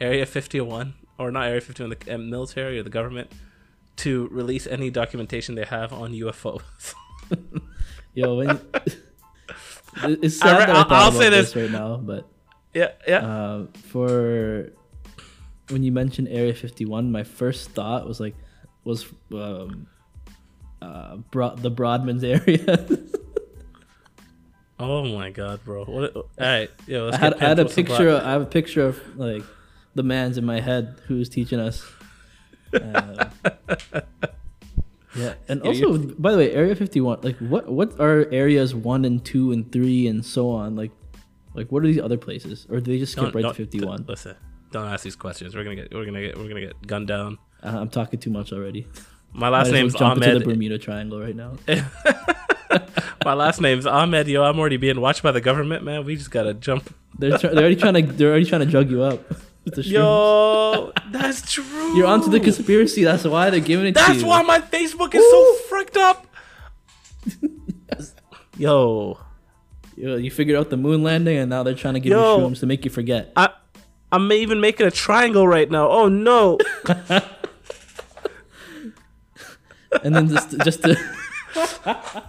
[0.00, 3.30] Area 51 or not Area 51, the uh, military or the government
[3.96, 6.94] to release any documentation they have on UFOs.
[8.14, 8.60] Yo, when,
[10.04, 11.62] it's I sad re- that I I'll- thought I'll about say this this.
[11.62, 12.28] right now, but
[12.74, 13.18] Yeah, yeah.
[13.26, 14.70] Uh, for
[15.70, 18.34] when you mentioned Area 51, my first thought was like,
[18.84, 19.86] was um,
[20.82, 21.16] uh,
[21.56, 22.86] the Brodmann's area.
[24.78, 25.84] oh my god, bro.
[25.84, 26.14] What?
[26.16, 27.06] All right, yo.
[27.06, 28.10] Let's I had, I had a Pimp with some picture.
[28.10, 28.22] black.
[28.24, 29.42] I have a picture of like
[29.96, 31.84] the man's in my head who's teaching us.
[32.72, 33.30] Uh,
[35.16, 37.20] yeah, and also, by the way, Area 51.
[37.22, 40.76] Like, what what are areas one and two and three and so on?
[40.76, 40.92] Like,
[41.54, 43.56] like what are these other places, or do they just skip Don't- right to don't-
[43.56, 44.04] 51?
[44.08, 44.36] Listen,
[44.72, 45.54] don't ask these questions.
[45.56, 45.92] We're gonna get.
[45.94, 46.36] We're gonna get.
[46.36, 47.38] We're gonna get gunned down.
[47.62, 48.86] Uh, I'm talking too much already.
[49.32, 51.54] My last as well name's jump into the Bermuda Triangle right now.
[53.24, 54.28] My last name's Ahmed.
[54.28, 56.04] Yo, I'm already being watched by the government, man.
[56.04, 56.94] We just gotta jump.
[57.18, 59.20] They're, try- they're already trying to they're already trying to drug you up.
[59.66, 59.92] With the shrooms.
[59.92, 61.94] Yo, that's true.
[61.96, 63.04] You're onto the conspiracy.
[63.04, 64.06] That's why they're giving it to you.
[64.06, 66.26] That's why my Facebook is so fricked up.
[68.56, 69.18] Yo,
[69.96, 72.38] You, you figured out the moon landing, and now they're trying to give Yo.
[72.38, 73.32] you shrooms to make you forget.
[73.36, 73.50] I,
[74.10, 75.90] I'm even making a triangle right now.
[75.90, 76.58] Oh no.
[80.02, 80.96] and then just just to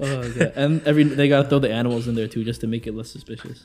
[0.00, 2.86] oh yeah and every they gotta throw the animals in there too just to make
[2.86, 3.64] it less suspicious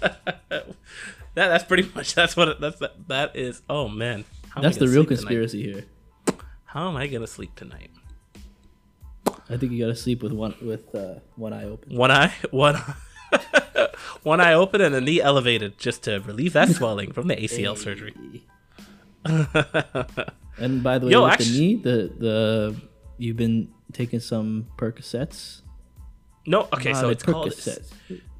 [1.34, 3.62] That, that's pretty much that's what it, that's that, that is.
[3.70, 5.18] Oh man, How that's the real sleep tonight?
[5.20, 5.84] conspiracy here
[6.64, 7.90] How am I gonna sleep tonight?
[9.50, 12.76] i think you gotta sleep with one with uh, one eye open One eye, one,
[14.24, 17.76] one eye open and a knee elevated, just to relieve that swelling from the ACL
[17.76, 18.14] surgery.
[20.58, 22.76] and by the way Yo, with actu- the knee the the
[23.18, 25.62] you've been taking some percocets
[26.46, 27.90] No, okay, so it's called Percocet.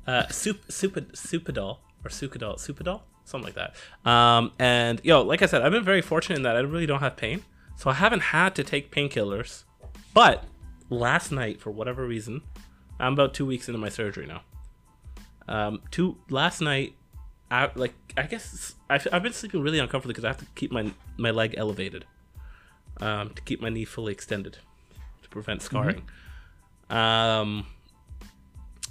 [0.08, 4.10] Uh, sup, sup, Supadol or Sucadol, Supadol, something like that.
[4.10, 7.00] Um, and yo, like I said, I've been very fortunate in that I really don't
[7.00, 7.44] have pain,
[7.76, 9.64] so I haven't had to take painkillers.
[10.14, 10.44] But
[10.88, 12.40] last night, for whatever reason,
[12.98, 14.40] I'm about two weeks into my surgery now.
[15.46, 16.94] Um, two last night,
[17.50, 20.72] I like I guess I've, I've been sleeping really uncomfortably because I have to keep
[20.72, 22.06] my my leg elevated,
[23.00, 24.56] um, to keep my knee fully extended,
[25.22, 26.02] to prevent scarring.
[26.88, 27.66] Um,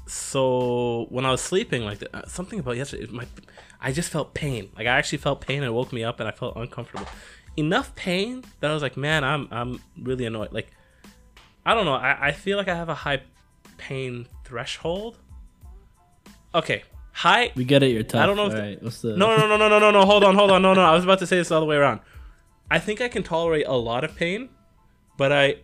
[0.07, 3.25] so when I was sleeping, like uh, something about yesterday, my
[3.79, 4.69] I just felt pain.
[4.75, 7.07] Like I actually felt pain, and it woke me up, and I felt uncomfortable.
[7.57, 10.51] Enough pain that I was like, man, I'm I'm really annoyed.
[10.51, 10.71] Like
[11.65, 11.95] I don't know.
[11.95, 13.21] I, I feel like I have a high
[13.77, 15.17] pain threshold.
[16.55, 17.51] Okay, high.
[17.55, 19.47] we get it you're tough I don't know if the- right what's the No, no,
[19.47, 20.05] no, no, no, no, no.
[20.05, 20.61] Hold on, hold on.
[20.61, 20.81] No, no.
[20.81, 21.99] I was about to say this all the way around.
[22.71, 24.49] I think I can tolerate a lot of pain,
[25.17, 25.57] but I,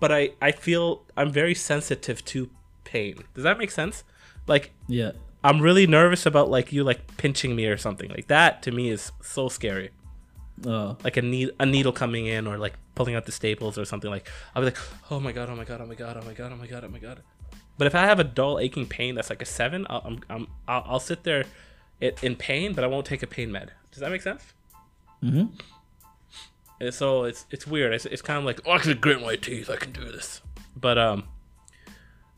[0.00, 2.50] but I, I feel I'm very sensitive to
[2.94, 3.14] pain.
[3.34, 4.04] Does that make sense?
[4.46, 5.12] Like yeah
[5.44, 8.62] I'm really nervous about like you like pinching me or something like that.
[8.62, 9.90] To me is so scary.
[10.66, 13.84] oh Like a need a needle coming in or like pulling out the staples or
[13.84, 14.10] something.
[14.10, 14.78] Like I'll be like,
[15.10, 16.84] oh my god, oh my god, oh my god, oh my god, oh my god,
[16.84, 17.22] oh my god.
[17.76, 20.46] But if I have a dull aching pain that's like a seven, I'll, I'm, I'm,
[20.66, 21.44] I'll, I'll sit there
[22.00, 23.72] in, in pain, but I won't take a pain med.
[23.90, 24.44] Does that make sense?
[25.22, 25.46] Mm-hmm.
[26.80, 27.92] And so it's it's weird.
[27.92, 29.68] It's, it's kind of like oh, I can grit my teeth.
[29.68, 30.40] I can do this.
[30.74, 31.24] But um,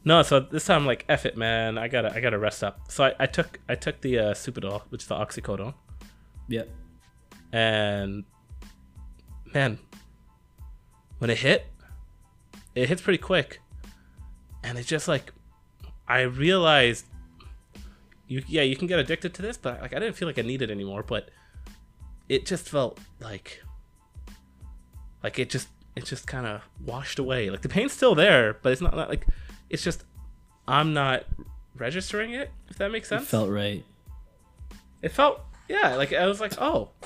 [0.06, 0.22] no.
[0.22, 1.76] So this time I'm like, F it, man.
[1.76, 2.90] I gotta I gotta rest up.
[2.90, 5.74] So I, I took I took the uh, Supadol, which is the oxycodone,
[6.48, 6.62] yeah
[7.52, 8.24] and
[9.54, 9.78] man,
[11.18, 11.66] when it hit,
[12.74, 13.60] it hits pretty quick,
[14.62, 15.32] and it's just like
[16.06, 17.06] I realized
[18.28, 20.42] you yeah you can get addicted to this, but like I didn't feel like I
[20.42, 21.02] needed it anymore.
[21.02, 21.30] But
[22.28, 23.62] it just felt like
[25.22, 27.48] like it just it just kind of washed away.
[27.48, 29.26] Like the pain's still there, but it's not, not like
[29.70, 30.04] it's just
[30.68, 31.24] I'm not
[31.76, 32.50] registering it.
[32.68, 33.28] If that makes it sense.
[33.28, 33.84] felt right.
[35.02, 36.90] It felt yeah like i was like oh.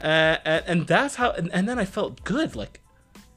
[0.00, 2.80] Uh, and, and that's how and, and then i felt good like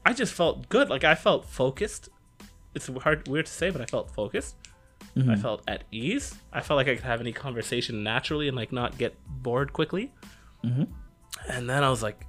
[0.06, 0.88] i just felt good.
[0.88, 2.08] Like i felt focused.
[2.72, 4.54] It's hard weird to say but i felt focused.
[5.28, 6.36] I felt at ease.
[6.52, 10.12] I felt like i could have any conversation naturally and like not get bored quickly.
[11.48, 12.24] And then i was like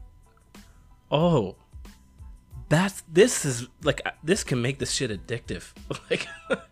[1.12, 1.56] oh
[2.74, 5.74] that's this is like uh, this can make this shit addictive
[6.09, 6.28] like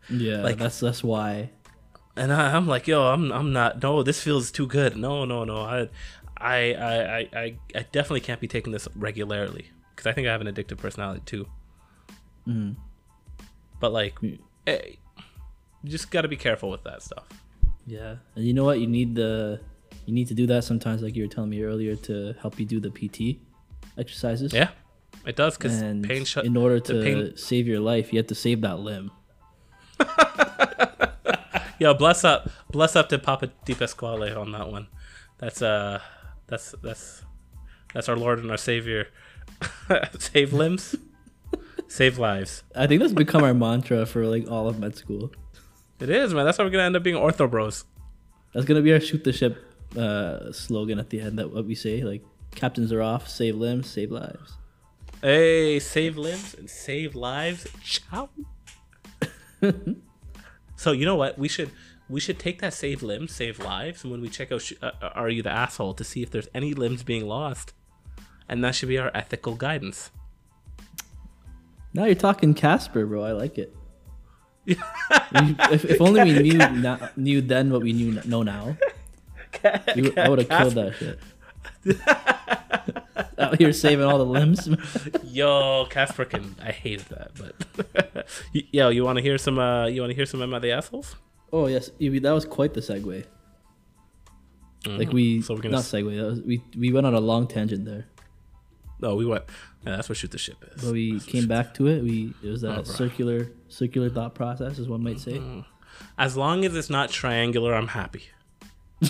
[0.10, 1.52] yeah Like- that's that's why
[2.16, 3.82] and I, I'm like, yo, I'm I'm not.
[3.82, 4.98] No, this feels too good.
[4.98, 5.62] No, no, no.
[5.62, 5.90] I,
[6.38, 10.42] I, I, I, I, definitely can't be taking this regularly because I think I have
[10.42, 11.48] an addictive personality too.
[12.48, 12.72] Mm-hmm.
[13.80, 14.18] But like,
[14.66, 15.00] hey,
[15.84, 17.28] you just got to be careful with that stuff.
[17.88, 18.80] Yeah, and you know what?
[18.80, 19.62] You need the
[20.06, 22.66] you need to do that sometimes, like you were telling me earlier, to help you
[22.66, 23.40] do the PT
[23.98, 24.54] exercises.
[24.54, 24.70] Yeah,
[25.26, 26.46] it does because pain shut.
[26.46, 29.12] in order to pain- save your life, you have to save that limb.
[31.80, 34.88] Yo, bless up, bless up to Papa Di Pasquale on that one.
[35.40, 36.00] That's uh,
[36.48, 37.24] that's that's
[37.94, 39.08] that's our Lord and our Savior.
[40.20, 40.96] save limbs,
[41.88, 42.64] save lives.
[42.76, 45.32] I think that's become our mantra for like all of med school.
[46.00, 46.46] It is, man.
[46.46, 47.86] That's how we're gonna end up being ortho bros.
[48.54, 49.58] That's gonna be our shoot the ship
[49.98, 51.40] uh, slogan at the end.
[51.40, 54.54] That what we say, like captains are off, save limbs, save lives.
[55.22, 57.68] Hey, save limbs and save lives.
[57.84, 58.30] Ciao.
[60.76, 61.38] so you know what?
[61.38, 61.70] We should
[62.10, 64.90] we should take that save limbs, save lives, and when we check out sh- uh,
[65.00, 67.74] uh, Are You the Asshole to see if there's any limbs being lost,
[68.50, 70.10] and that should be our ethical guidance.
[71.94, 73.24] Now you're talking Casper, bro.
[73.24, 73.76] I like it.
[75.34, 78.76] If, if only we knew now, knew then what we knew know now,
[79.96, 81.20] we, I would have killed that shit.
[83.42, 84.70] Out here saving all the limbs.
[85.26, 86.56] Yo, Casper can.
[86.64, 89.58] I hated that, but yo, you want to hear some?
[89.60, 91.16] Uh, you want to hear some Am I the Assholes?
[91.52, 93.26] Oh yes, that was quite the segue.
[94.88, 95.42] Like we, Mm-hmm.
[95.44, 96.16] So we're gonna not segue.
[96.18, 98.08] That was, we we went on a long tangent there,
[99.00, 99.44] No, we went.
[99.86, 100.84] Yeah, that's what shoot the ship is.
[100.84, 102.04] but we That's came back to it.
[102.04, 105.42] We it was that Oh, circular circular thought process, as one might say.
[106.18, 108.30] As long as it's not triangular, I'm happy.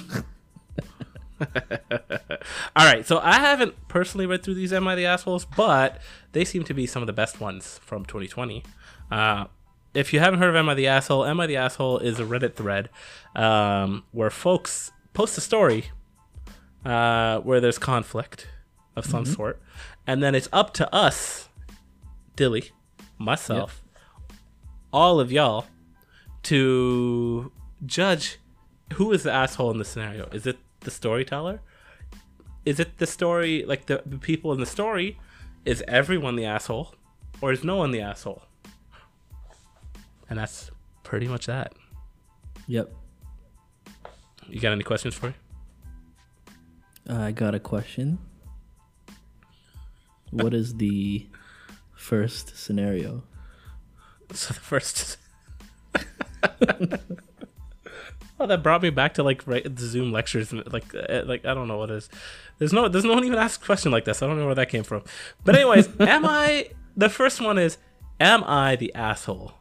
[2.76, 6.00] All right, so I haven't personally read through these Am I the Assholes, but
[6.32, 8.64] they seem to be some of the best ones from 2020.
[9.10, 9.46] Uh,
[9.94, 12.24] if you haven't heard of Am I the Asshole, Am I the Asshole is a
[12.24, 12.90] Reddit thread
[13.36, 15.86] um, where folks post a story
[16.86, 18.48] uh, where there's conflict
[18.96, 19.62] of some sort,
[20.06, 21.50] and then it's up to us,
[22.36, 22.72] Dilly,
[23.18, 23.82] myself,
[24.94, 25.66] all of y'all,
[26.44, 27.52] to
[27.86, 28.40] judge
[28.94, 30.28] who is the asshole in the scenario.
[30.32, 31.62] Is it the storyteller?
[32.66, 35.18] Is it the story like the, the people in the story?
[35.66, 36.94] Is everyone the asshole?
[37.42, 38.44] Or is no one the asshole?
[40.30, 40.70] And that's
[41.04, 41.74] pretty much that.
[42.68, 42.94] Yep.
[44.48, 45.34] You got any questions for me?
[47.10, 48.20] I got a question.
[50.30, 51.28] What is the
[51.96, 53.24] first scenario?
[54.34, 55.18] So the first
[58.42, 61.46] Oh, that brought me back to like right, the Zoom lectures, and, like uh, like
[61.46, 62.10] I don't know what it is.
[62.58, 64.24] There's no there's no one even asked a question like this.
[64.24, 65.04] I don't know where that came from.
[65.46, 67.78] But anyways, am I the first one is
[68.20, 69.54] am I the asshole?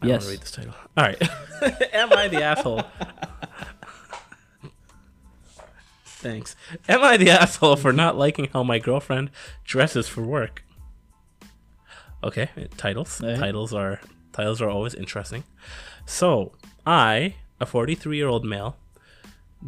[0.00, 0.28] I Yes.
[0.28, 0.74] read this title.
[0.96, 1.20] All right,
[1.92, 2.84] am I the asshole?
[6.04, 6.54] Thanks.
[6.88, 9.30] Am I the asshole for not liking how my girlfriend
[9.64, 10.62] dresses for work?
[12.22, 13.20] Okay, titles.
[13.20, 13.40] Alright.
[13.40, 14.00] Titles are
[14.32, 15.44] titles are always interesting.
[16.06, 16.52] So,
[16.86, 18.76] I, a 43-year-old male,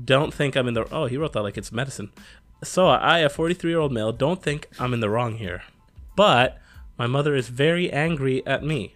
[0.04, 2.10] don't think I'm in the Oh, he wrote that like it's medicine.
[2.62, 5.62] So, I, a 43-year-old male, don't think I'm in the wrong here.
[6.16, 6.58] But
[6.98, 8.94] my mother is very angry at me.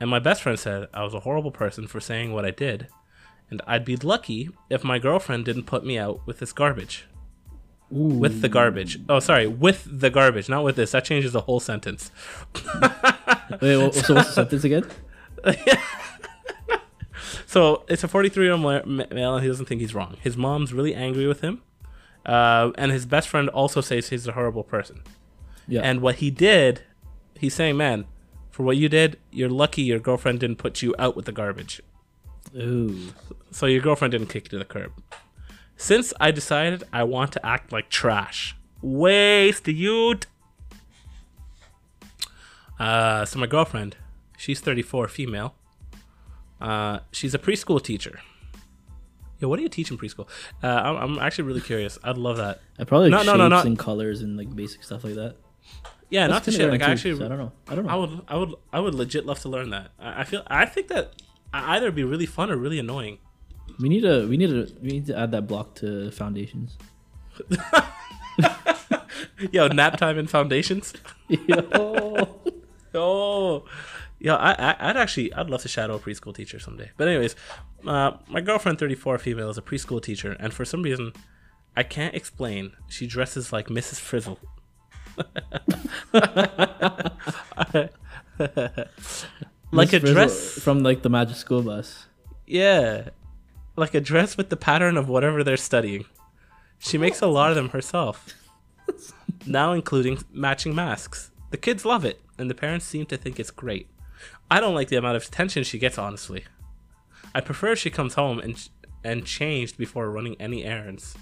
[0.00, 2.88] And my best friend said I was a horrible person for saying what I did,
[3.48, 7.04] and I'd be lucky if my girlfriend didn't put me out with this garbage.
[7.94, 8.98] With the garbage.
[9.08, 10.92] Oh, sorry, with the garbage, not with this.
[10.92, 12.10] That changes the whole sentence.
[13.60, 14.86] Wait, wha- so what's the sentence again?
[17.46, 20.16] So it's a 43 year old male, and he doesn't think he's wrong.
[20.22, 21.60] His mom's really angry with him,
[22.24, 25.02] uh, and his best friend also says he's a horrible person.
[25.68, 25.82] Yeah.
[25.82, 26.80] And what he did,
[27.38, 28.06] he's saying, man,
[28.50, 31.82] for what you did, you're lucky your girlfriend didn't put you out with the garbage.
[32.56, 33.12] Ooh.
[33.50, 34.92] So your girlfriend didn't kick you to the curb.
[35.76, 40.26] Since I decided I want to act like trash, waste youth.
[42.78, 43.96] Uh, so my girlfriend,
[44.36, 45.54] she's 34, female.
[46.60, 48.20] Uh, she's a preschool teacher.
[49.40, 50.28] Yo, what do you teach in preschool?
[50.62, 51.98] Uh, I'm, I'm actually really curious.
[52.04, 52.60] I'd love that.
[52.78, 55.36] I probably like no, shapes no, not- and colors and like basic stuff like that.
[56.10, 56.70] Yeah, not That's to shit.
[56.70, 57.52] Like I actually, so I don't know.
[57.68, 57.90] I don't know.
[57.90, 59.92] I would, I would, I would legit love to learn that.
[59.98, 61.14] I, I feel, I think that
[61.52, 63.18] either be really fun or really annoying.
[63.80, 66.76] We need to we need to we need to add that block to foundations.
[69.50, 70.92] Yo, nap time and foundations.
[71.28, 72.40] Yo.
[72.94, 73.64] Oh,
[74.20, 74.34] yeah.
[74.36, 76.90] I, I, I'd actually, I'd love to shadow a preschool teacher someday.
[76.98, 77.34] But anyways,
[77.86, 81.14] uh, my girlfriend, thirty four, female, is a preschool teacher, and for some reason,
[81.74, 82.72] I can't explain.
[82.88, 83.98] She dresses like Mrs.
[83.98, 84.38] Frizzle.
[89.72, 92.06] like a Frizzle dress, from like the Magic School Bus.
[92.46, 93.08] yeah,
[93.76, 96.04] like a dress with the pattern of whatever they're studying.
[96.78, 98.34] She makes a lot of them herself,
[99.46, 101.30] now including matching masks.
[101.50, 103.88] The kids love it, and the parents seem to think it's great.
[104.50, 106.44] I don't like the amount of attention she gets, honestly.
[107.34, 108.68] I prefer she comes home and
[109.04, 111.16] and changed before running any errands.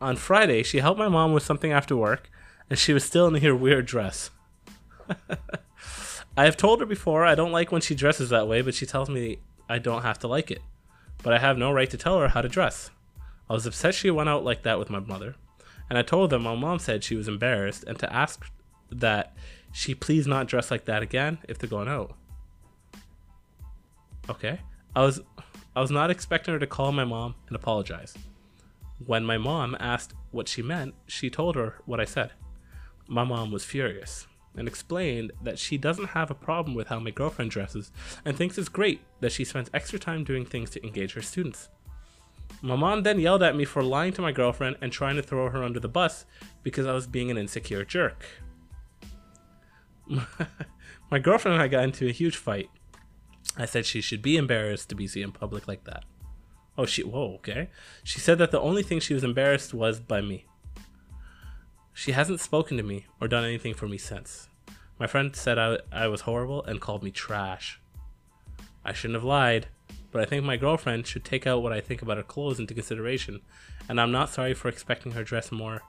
[0.00, 2.28] On Friday, she helped my mom with something after work,
[2.68, 4.30] and she was still in her weird dress.
[6.36, 8.86] I have told her before I don't like when she dresses that way, but she
[8.86, 9.38] tells me
[9.72, 10.60] I don't have to like it.
[11.22, 12.90] But I have no right to tell her how to dress.
[13.48, 15.34] I was upset she went out like that with my mother,
[15.88, 18.44] and I told them my mom said she was embarrassed and to ask
[18.90, 19.34] that
[19.72, 22.14] she please not dress like that again if they're going out.
[24.28, 24.60] Okay.
[24.94, 25.20] I was
[25.74, 28.14] I was not expecting her to call my mom and apologize.
[29.06, 32.32] When my mom asked what she meant, she told her what I said.
[33.08, 34.26] My mom was furious
[34.56, 37.90] and explained that she doesn't have a problem with how my girlfriend dresses
[38.24, 41.68] and thinks it's great that she spends extra time doing things to engage her students.
[42.60, 45.48] My mom then yelled at me for lying to my girlfriend and trying to throw
[45.48, 46.26] her under the bus
[46.62, 48.24] because I was being an insecure jerk.
[51.10, 52.68] my girlfriend and I got into a huge fight.
[53.56, 56.04] I said she should be embarrassed to be seen in public like that.
[56.76, 57.68] Oh, she, whoa, okay.
[58.02, 60.46] She said that the only thing she was embarrassed was by me.
[61.94, 64.48] She hasn't spoken to me or done anything for me since.
[64.98, 67.80] My friend said I, I was horrible and called me trash.
[68.84, 69.68] I shouldn't have lied,
[70.10, 72.74] but I think my girlfriend should take out what I think about her clothes into
[72.74, 73.40] consideration,
[73.88, 75.82] and I'm not sorry for expecting her dress more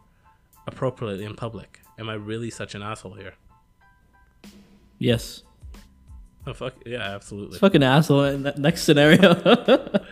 [0.68, 1.82] appropriately in public.
[1.98, 3.34] Am I really such an asshole here?
[5.00, 5.44] Yes.
[6.46, 7.60] Oh fuck yeah, absolutely.
[7.60, 8.24] Fucking asshole.
[8.24, 8.34] Eh?
[8.34, 9.34] In that next scenario.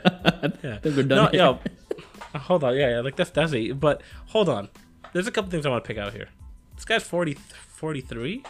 [0.63, 0.75] Yeah.
[0.75, 1.25] I think we're done.
[1.25, 1.39] No, here.
[1.39, 2.75] yo, hold on.
[2.75, 3.79] Yeah, yeah, like that's that's it.
[3.79, 4.69] But hold on.
[5.14, 6.30] There's a couple things I want to pick out here.
[6.76, 8.43] This guy's 40, 43?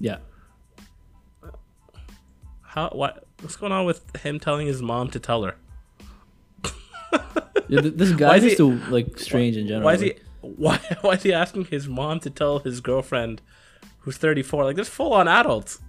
[0.00, 0.18] Yeah.
[2.62, 5.56] How what what's going on with him telling his mom to tell her?
[7.68, 9.84] Yeah, This guy is is he- still like strange in general.
[9.84, 13.42] Why is he why why is he asking his mom to tell his girlfriend
[14.00, 14.64] who's 34?
[14.64, 15.80] Like, there's full on adults.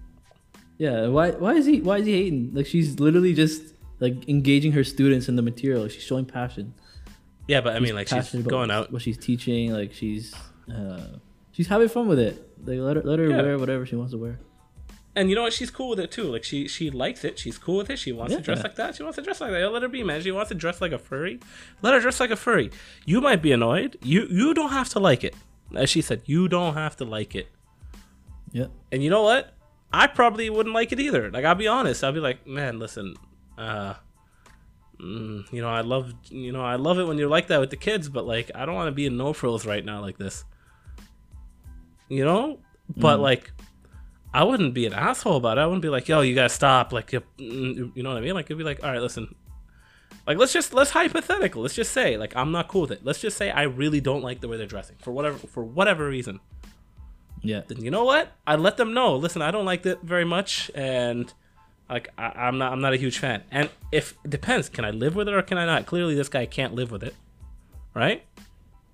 [0.78, 1.08] Yeah.
[1.08, 1.32] Why?
[1.32, 1.80] Why is he?
[1.82, 2.52] Why is he hating?
[2.54, 3.62] Like she's literally just
[4.00, 5.88] like engaging her students in the material.
[5.88, 6.74] She's showing passion.
[7.48, 8.92] Yeah, but I mean, like, she's going out.
[8.92, 9.74] what she's teaching.
[9.74, 10.34] Like she's
[10.74, 11.18] uh,
[11.52, 12.36] she's having fun with it.
[12.66, 13.42] Like let her let her Yeah.
[13.42, 14.40] wear whatever she wants to wear.
[15.16, 15.54] And you know what?
[15.54, 16.24] She's cool with it too.
[16.24, 17.38] Like she she likes it.
[17.38, 18.00] She's cool with it.
[18.00, 18.96] She wants to dress like that.
[18.96, 19.72] She wants to dress like that.
[19.72, 20.22] Let her be, man.
[20.22, 21.40] She wants to dress like a furry.
[21.82, 22.72] Let her dress like a furry.
[23.06, 23.98] You might be annoyed.
[24.02, 25.36] You you don't have to like it.
[25.76, 27.48] As she said, you don't have to like it.
[28.52, 28.68] Yeah.
[28.92, 29.54] And you know what?
[29.92, 31.30] I probably wouldn't like it either.
[31.30, 32.04] Like I'll be honest.
[32.04, 33.16] I'll be like, man, listen,
[33.58, 33.94] uh,
[35.00, 37.70] mm, you know, I love you know I love it when you're like that with
[37.70, 40.18] the kids, but like I don't want to be in no frills right now like
[40.18, 40.46] this.
[42.10, 42.60] You know,
[42.96, 43.52] but like.
[44.36, 45.62] I wouldn't be an asshole about it.
[45.62, 48.22] I wouldn't be like, "Yo, you gotta stop." Like, you mm, you know what I
[48.22, 48.34] mean?
[48.34, 49.36] Like, it'd be like, "All right, listen."
[50.26, 51.62] Like, let's just let's hypothetical.
[51.62, 53.02] Let's just say, like, I'm not cool with it.
[53.04, 56.08] Let's just say I really don't like the way they're dressing for whatever for whatever
[56.08, 56.40] reason.
[57.42, 57.62] Yeah.
[57.68, 58.32] Then you know what?
[58.48, 59.18] I let them know.
[59.18, 61.32] Listen, I don't like it very much, and
[61.94, 63.44] like I, I'm not I'm not a huge fan.
[63.52, 65.86] And if it depends, can I live with it or can I not?
[65.86, 67.16] Clearly, this guy can't live with it,
[67.94, 68.24] right?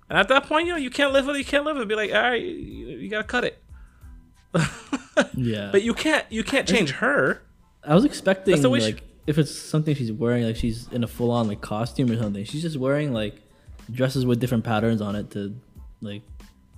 [0.08, 1.38] And at that point, you know, you can't live with it.
[1.40, 1.88] You can't live with it.
[1.88, 3.62] Be like, all right, you, you gotta cut it.
[5.34, 5.68] Yeah.
[5.72, 7.42] But you can't you can't change her.
[7.84, 8.96] I was expecting way she-
[9.26, 12.44] if it's something she's wearing, like she's in a full on like costume or something.
[12.44, 13.36] She's just wearing like
[13.92, 15.54] dresses with different patterns on it to
[16.00, 16.22] like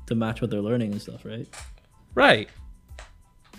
[0.07, 1.47] to match what they're learning and stuff, right?
[2.15, 2.49] Right.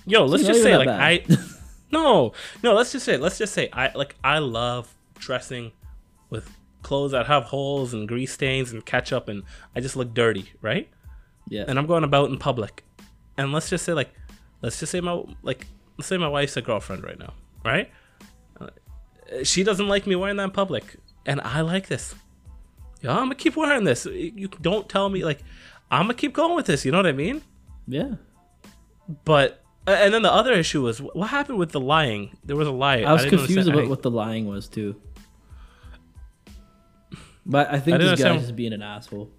[0.05, 0.99] Yo, let's just say like bad.
[1.01, 1.25] I
[1.93, 2.33] No,
[2.63, 5.71] no, let's just say let's just say I like I love dressing
[6.29, 6.49] with
[6.81, 9.43] clothes that have holes and grease stains and ketchup and
[9.75, 10.89] I just look dirty, right?
[11.47, 11.65] Yeah.
[11.67, 12.83] And I'm going about in public.
[13.37, 14.11] And let's just say like
[14.61, 15.67] let's just say my like
[15.97, 17.33] let's say my wife's a girlfriend right now,
[17.63, 17.91] right?
[18.59, 18.69] Uh,
[19.43, 22.15] She doesn't like me wearing that in public and I like this.
[23.01, 24.05] Yeah, I'm gonna keep wearing this.
[24.05, 25.43] You don't tell me like
[25.91, 27.43] I'm gonna keep going with this, you know what I mean?
[27.87, 28.15] yeah.
[29.25, 32.37] But and then the other issue was what happened with the lying.
[32.43, 33.01] There was a lie.
[33.01, 34.95] I was didn't confused about what the lying was too.
[37.45, 39.29] But I think I this guy's just being an asshole.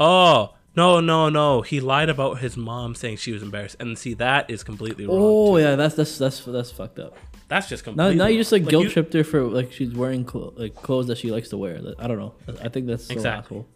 [0.00, 1.62] Oh no no no!
[1.62, 5.16] He lied about his mom saying she was embarrassed, and see that is completely wrong.
[5.18, 7.16] Oh yeah, that's that's that's that's fucked up.
[7.48, 8.16] That's just Now, completely.
[8.16, 8.40] now you wrong.
[8.40, 11.48] just like, guilt you- tripped her for like she's wearing like clothes that she likes
[11.50, 11.80] to wear.
[11.98, 12.34] I don't know.
[12.62, 13.58] I think that's so Exactly.
[13.58, 13.68] asshole.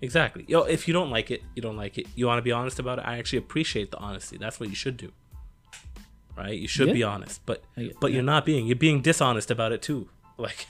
[0.00, 0.44] Exactly.
[0.48, 2.06] Yo, if you don't like it, you don't like it.
[2.14, 3.02] You want to be honest about it.
[3.06, 4.36] I actually appreciate the honesty.
[4.36, 5.12] That's what you should do.
[6.36, 6.58] Right?
[6.58, 6.94] You should Yeah.
[6.94, 7.62] be honest, but
[8.00, 8.14] but yeah.
[8.16, 8.66] you're not being.
[8.66, 10.08] You're being dishonest about it too.
[10.38, 10.66] Like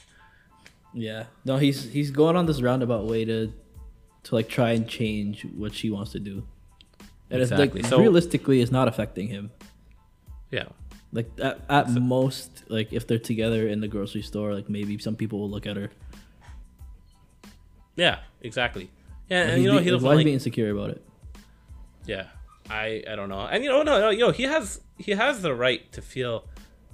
[0.92, 1.24] Yeah.
[1.44, 3.52] No, he's he's going on this roundabout way to
[4.24, 6.46] to like try and change what she wants to do.
[7.30, 7.80] And Exactly.
[7.80, 9.50] it's So- realistically it's not affecting him.
[10.50, 10.66] yeah.
[11.12, 15.16] Like at, at most like if they're together in the grocery store, like maybe some
[15.16, 15.90] people will look at her.
[17.96, 18.18] Yeah.
[18.42, 18.90] Exactly.
[19.28, 21.02] Yeah, and He's you know be- he like, doesn't why like being insecure about it?
[22.06, 22.26] Yeah,
[22.68, 25.54] I I don't know, and you know no no yo he has he has the
[25.54, 26.46] right to feel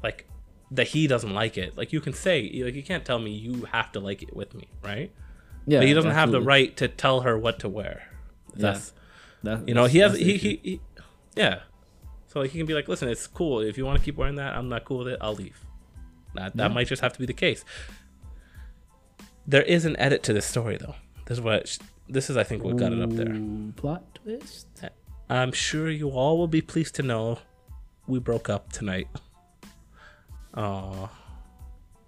[0.03, 0.27] like
[0.71, 1.77] that he doesn't like it.
[1.77, 4.55] Like you can say like you can't tell me you have to like it with
[4.55, 5.11] me, right?
[5.67, 5.81] Yeah.
[5.81, 8.03] but he doesn't have the right to tell her what to wear.
[8.55, 8.93] That's
[9.43, 10.81] That- you know he has he, he he
[11.35, 11.61] yeah.
[12.29, 14.37] So like he can be like, listen, it's cool if you want to keep wearing
[14.37, 14.55] that.
[14.55, 15.19] I'm not cool with it.
[15.21, 15.65] I'll leave.
[16.35, 17.65] That that might just have to be the case.
[19.47, 20.95] There is an edit to this story though.
[21.27, 21.77] This is what
[22.11, 23.33] this is I think what got it up there.
[23.33, 24.67] Ooh, plot twist.
[25.29, 27.39] I'm sure you all will be pleased to know
[28.07, 29.09] we broke up tonight.
[30.55, 31.09] Aw.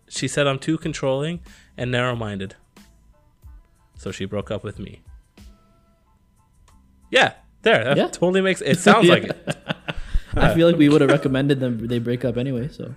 [0.08, 1.40] She said I'm too controlling
[1.76, 2.56] and narrow minded.
[3.96, 5.02] So she broke up with me.
[7.10, 7.84] Yeah, there.
[7.84, 8.08] That Yeah.
[8.08, 9.56] totally makes it sounds like it.
[10.34, 12.68] I feel like we would have recommended them they break up anyway.
[12.68, 12.94] So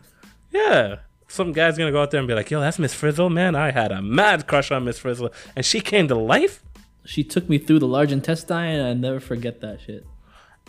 [0.51, 0.97] Yeah.
[1.27, 3.55] Some guy's gonna go out there and be like, yo, that's Miss Frizzle, man.
[3.55, 5.31] I had a mad crush on Miss Frizzle.
[5.55, 6.63] And she came to life.
[7.05, 10.05] She took me through the large intestine, and I never forget that shit.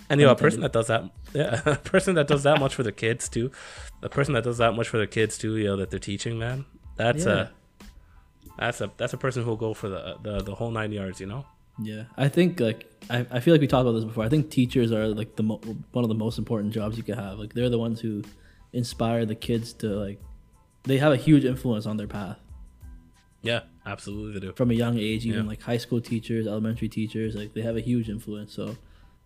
[0.08, 2.74] And you know, a person that does that, yeah, a person that does that much
[2.74, 3.50] for their kids too,
[4.02, 6.38] a person that does that much for their kids too, you know, that they're teaching,
[6.38, 6.64] man,
[6.96, 7.48] that's Yeah.
[7.48, 7.48] a,
[8.58, 11.26] that's a, that's a person who'll go for the, the, the whole nine yards, you
[11.26, 11.44] know.
[11.82, 14.24] Yeah, I think like I, I feel like we talked about this before.
[14.24, 15.60] I think teachers are like the mo-
[15.92, 17.38] one of the most important jobs you could have.
[17.38, 18.22] Like they're the ones who
[18.72, 20.18] inspire the kids to like
[20.84, 22.38] they have a huge influence on their path
[23.42, 24.52] Yeah, absolutely they do.
[24.52, 25.24] from a young age.
[25.26, 25.48] Even Yeah.
[25.48, 28.52] like high school teachers, elementary teachers, like they have a huge influence.
[28.52, 28.76] So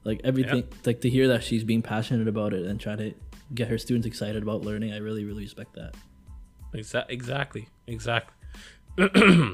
[0.05, 3.15] like everything, like to hear that she's being passionate about it and trying to
[3.55, 5.95] get her students excited about learning, I really really respect that.
[6.75, 8.35] Exa- exactly, exactly,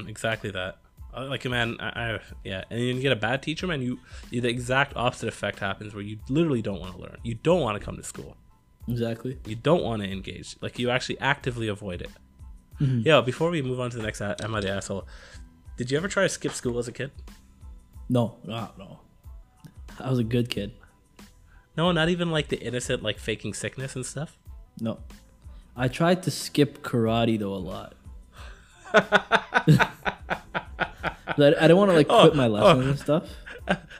[0.07, 0.77] exactly that.
[1.15, 3.81] Like man, I, I yeah, and you get a bad teacher, man.
[3.81, 3.99] You,
[4.29, 7.17] you the exact opposite effect happens where you literally don't want to learn.
[7.23, 8.35] You don't want to come to school.
[8.89, 9.37] Exactly.
[9.45, 12.09] you don't want to engage like you actually actively avoid it
[12.79, 13.01] Mm-hmm.
[13.05, 15.07] yeah before we move on to the next am i the asshole
[15.77, 17.11] did you ever try to skip school as a kid
[18.09, 18.99] No, no, no.
[19.99, 20.71] I was a good kid.
[21.75, 24.37] no not even like the innocent like faking sickness and stuff
[24.79, 24.99] No.
[25.75, 27.93] I tried to skip karate though a lot.
[31.37, 32.89] But I, I don't want to like quit my oh, lessons oh.
[32.89, 33.23] and stuff.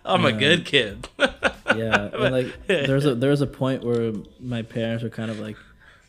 [0.05, 1.09] i'm a good um, kid
[1.75, 5.57] Yeah, and like there's a there's a point where my parents were kind of like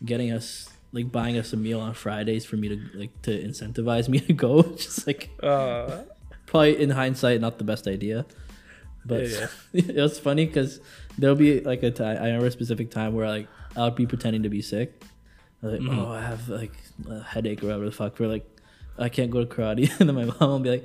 [0.04, 4.08] getting us like buying us a meal on Fridays for me to like to incentivize
[4.14, 4.62] me to go.
[4.76, 6.02] Just like uh,
[6.46, 8.24] probably in hindsight not the best idea,
[9.04, 10.80] but Yeah, it was funny because
[11.18, 14.06] there'll be like a time I remember a specific time where like I would be
[14.06, 15.02] pretending to be sick.
[15.60, 15.98] Like, Mm-hmm.
[15.98, 16.72] oh, I have like
[17.10, 18.18] a headache or whatever the fuck.
[18.20, 18.46] We're like,
[18.96, 20.84] I can't go to karate, and then my mom will be like,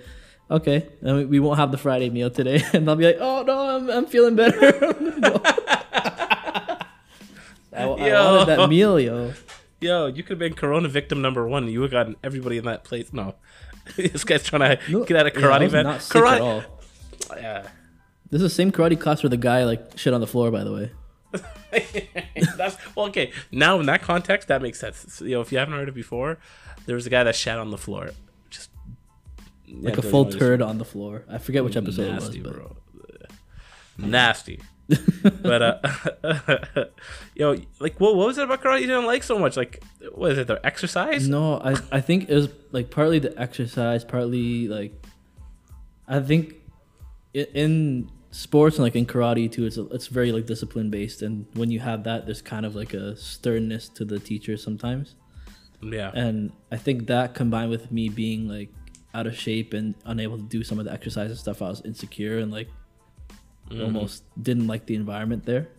[0.50, 3.76] okay, then we- won't have the Friday meal today, and I'll be like, oh no,
[3.78, 4.60] I'm I'm feeling better.
[4.84, 5.42] I'm gonna go.
[7.76, 7.86] I, I
[8.32, 9.34] wanted that meal, yo.
[9.84, 12.66] Yo you could have been corona victim number one you would have gotten everybody in
[12.66, 13.36] that place no
[13.98, 16.42] this guy's trying to No, get out of karate was man not sick karate at
[16.42, 16.64] all.
[17.36, 17.62] yeah
[18.30, 20.64] This is the same karate class where the guy like shit on the floor, by
[20.64, 20.92] the way.
[22.58, 23.32] That's well, okay.
[23.52, 25.06] Now in that context, that makes sense.
[25.10, 26.38] So, you know, if you haven't heard it before,
[26.86, 28.12] there was a guy that shat on the floor,
[28.50, 28.70] just
[29.68, 31.24] Like a full turd on the floor.
[31.30, 32.76] I forget which episode nasty, it was, but bro.
[33.98, 34.60] Nasty.
[35.42, 36.86] but uh,
[37.36, 39.56] yo, like, what, what was it about karate you didn't like so much?
[39.56, 39.82] Like,
[40.14, 41.28] was it the exercise?
[41.28, 44.94] No, I I think it was like partly the exercise, partly like
[46.08, 46.56] I think
[47.34, 51.72] in sports and like in karate too, it's it's very like discipline based, and when
[51.72, 55.16] you have that, there's kind of like a sternness to the teacher sometimes,
[55.82, 56.12] Yeah.
[56.14, 58.70] and I think that combined with me being like
[59.14, 61.82] out of shape and unable to do some of the exercise and stuff, I was
[61.86, 62.68] insecure and like
[63.70, 63.82] Mm-hmm.
[63.82, 65.70] almost didn't like the environment there.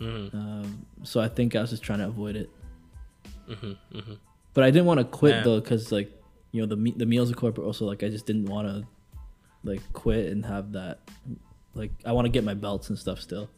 [0.00, 0.36] Mm-hmm.
[0.36, 2.50] Um, so I think I was just trying to avoid it.
[3.48, 4.14] Mm-hmm.
[4.54, 5.42] But I didn't want to quit Yeah.
[5.42, 6.10] though, because like
[6.52, 8.86] you know the me- the meals of corporate also like I just didn't want to
[9.64, 11.00] like quit and have that
[11.74, 13.48] like I want to get my belts and stuff still.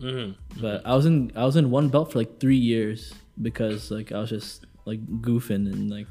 [0.00, 3.90] hmm But I was in I was in one belt for like three years because
[3.90, 6.06] like I was just like goofing and like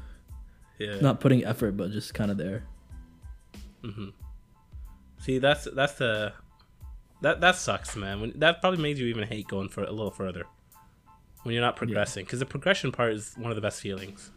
[0.78, 1.00] Yeah.
[1.00, 2.64] not putting effort, but just kind of there.
[5.20, 6.32] See, that's that's the
[7.22, 8.20] that that sucks, man.
[8.20, 10.44] When, that probably made you even hate going for a little further
[11.42, 14.30] when you're not progressing, because the progression part is one of the best feelings.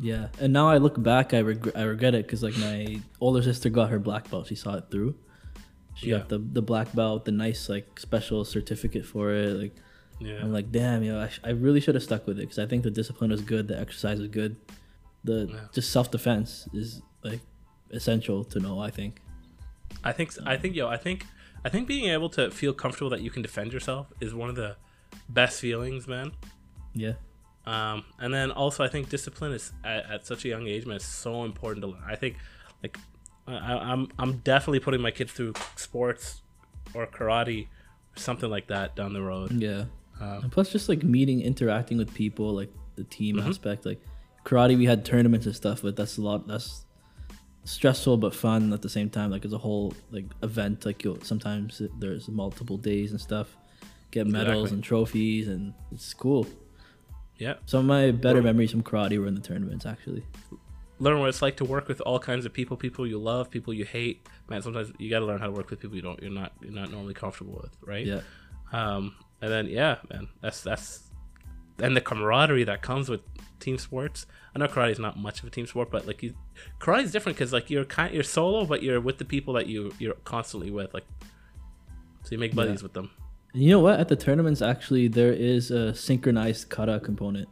[0.00, 3.42] Yeah, and now I look back, I regret I regret it because like my older
[3.42, 5.14] sister got her black belt, she saw it through.
[5.94, 6.18] She Yeah.
[6.18, 9.50] got the the black belt, the nice like special certificate for it.
[9.50, 9.76] Like
[10.20, 10.40] Yeah.
[10.42, 12.66] I'm like, damn, yo, I, sh- I really should have stuck with it because I
[12.66, 14.56] think the discipline is good, the exercise is good,
[15.22, 15.60] the Yeah.
[15.72, 17.40] just self defense is like
[17.90, 18.80] essential to know.
[18.80, 19.20] I think.
[20.02, 21.26] I think I think yo I think
[21.64, 24.56] I think being able to feel comfortable that you can defend yourself is one of
[24.56, 24.76] the
[25.28, 26.32] best feelings, man.
[26.94, 27.14] Yeah.
[27.66, 30.96] Um, and then also I think discipline is at, at such a young age, man,
[30.96, 32.02] is so important to learn.
[32.06, 32.36] I think
[32.82, 32.98] like
[33.46, 36.42] I, I'm I'm definitely putting my kids through sports
[36.94, 39.52] or karate or something like that down the road.
[39.52, 39.84] Yeah.
[40.20, 43.48] Um, and plus, just like meeting, interacting with people, like the team Mm-hmm.
[43.48, 43.84] aspect.
[43.86, 44.00] Like
[44.44, 46.46] karate, we had tournaments and stuff, but that's a lot.
[46.46, 46.84] That's
[47.64, 49.30] stressful but fun at the same time.
[49.30, 50.86] Like it's a whole like event.
[50.86, 53.56] Like you'll sometimes there's multiple days and stuff.
[54.10, 54.74] Get medals Exactly.
[54.76, 56.46] and trophies, and it's cool.
[57.36, 57.54] Yeah.
[57.66, 60.22] Some of my better memories from karate were in the tournaments, actually.
[61.00, 63.74] learn what it's like to work with all kinds of people, people you love, people
[63.74, 64.28] you hate.
[64.48, 66.52] Man, sometimes you got to learn how to work with people you don't, you're not,
[66.60, 68.06] you're not normally comfortable with, right?
[68.06, 68.20] Yeah.
[68.72, 71.03] Um, and then yeah, man, that's that's,
[71.78, 73.20] and the camaraderie that comes with
[73.60, 74.26] team sports.
[74.54, 76.34] I know karate is not much of a team sport, but like you,
[76.78, 79.66] karate is different because like you're kind, you're solo, but you're with the people that
[79.66, 81.04] you you're constantly with, like,
[82.22, 83.10] so you make buddies with them.
[83.52, 84.00] And you know what?
[84.00, 87.48] At the tournaments, actually, there is a synchronized kata component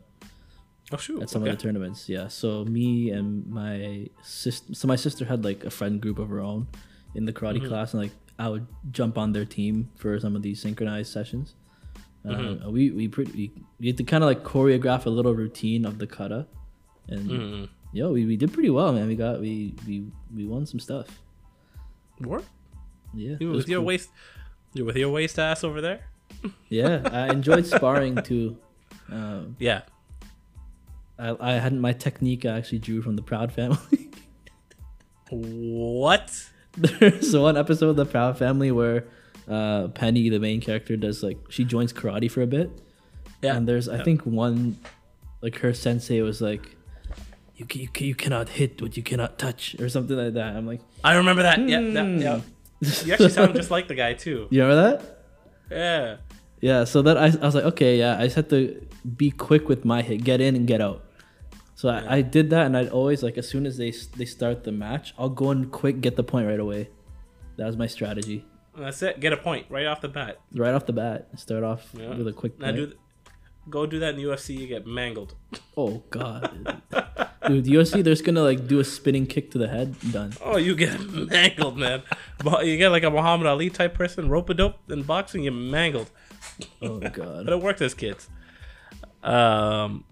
[0.93, 1.23] Oh shoot!
[1.23, 1.51] at some okay.
[1.51, 2.09] of the tournaments.
[2.09, 2.29] Yeah.
[2.29, 6.41] So me and my sister, so my sister had like a friend group of her
[6.41, 6.68] own
[7.14, 7.68] in the karate mm-hmm.
[7.68, 11.55] class, and like I would jump on their team for some of these synchronized sessions.
[12.25, 15.85] Uh, we we pretty we, we had to kind of like choreograph a little routine
[15.85, 16.47] of the kata,
[17.09, 17.64] and Mm-hmm.
[17.93, 19.09] yo, we, we did pretty well, man.
[19.09, 20.05] We got we we
[20.35, 21.07] we won some stuff.
[22.18, 22.45] What?
[23.12, 23.37] Yeah.
[23.41, 23.87] You with your cool.
[23.87, 24.11] waist,
[24.75, 26.01] you with your waist ass over there?
[26.68, 28.57] Yeah, I enjoyed sparring too.
[29.11, 29.83] Um, Yeah.
[31.18, 33.79] I, I had my technique I actually drew from the Proud Family.
[35.31, 36.31] What?
[36.77, 39.05] There's one episode of the Proud Family where
[39.53, 42.68] uh, Penny, the main character, does like she joins karate for a bit,
[43.42, 43.57] Yeah.
[43.57, 44.05] and there's I Yeah.
[44.07, 44.76] think one
[45.44, 46.64] like her sensei was like,
[47.57, 50.50] "You you, you cannot hit what you cannot touch" or something like that.
[50.57, 51.59] I'm like, I remember that.
[51.72, 51.80] Yeah.
[51.96, 52.40] that- yeah.
[53.07, 54.38] You actually sound just like the guy too.
[54.50, 54.98] you remember that?
[55.70, 56.16] Yeah.
[56.61, 58.61] Yeah, so that I, I was like, okay, yeah, I just had to
[59.16, 61.03] be quick with my hit, get in and get out.
[61.74, 64.62] So I, I did that, and I'd always like as soon as they they start
[64.62, 66.82] the match, I'll go and quick, get the point right away.
[67.57, 68.44] That was my strategy,
[68.77, 69.20] That's it.
[69.20, 70.39] Get a point right off the bat.
[70.55, 71.29] right off the bat.
[71.39, 72.14] Start off Yeah.
[72.16, 72.99] with a quick Now do, th-
[73.68, 74.59] go do that in UFC.
[74.59, 75.35] You get mangled.
[75.77, 76.81] oh god,
[77.47, 79.95] dude, UFC, there's gonna like do a spinning kick to the head.
[80.11, 80.33] Done.
[80.43, 82.03] Oh, you get mangled, man.
[82.62, 85.43] You get like a Muhammad Ali type person, rope a dope in boxing.
[85.43, 86.11] You're mangled.
[86.81, 88.29] Oh God, But it worked as kids.
[89.23, 90.05] Um,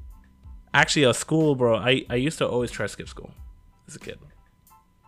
[0.74, 1.76] actually, a school, bro.
[1.76, 3.30] I I used to always try to skip school
[3.88, 4.18] as a kid.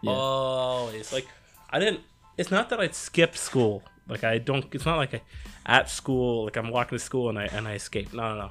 [0.02, 0.12] Yeah.
[0.12, 1.26] Always like
[1.70, 2.00] I didn't.
[2.36, 3.82] It's not that I'd skip school.
[4.08, 4.66] Like I don't.
[4.74, 5.22] It's not like I
[5.66, 6.44] at school.
[6.44, 8.12] Like I'm walking to school and I and I escape.
[8.12, 8.50] No, no, no.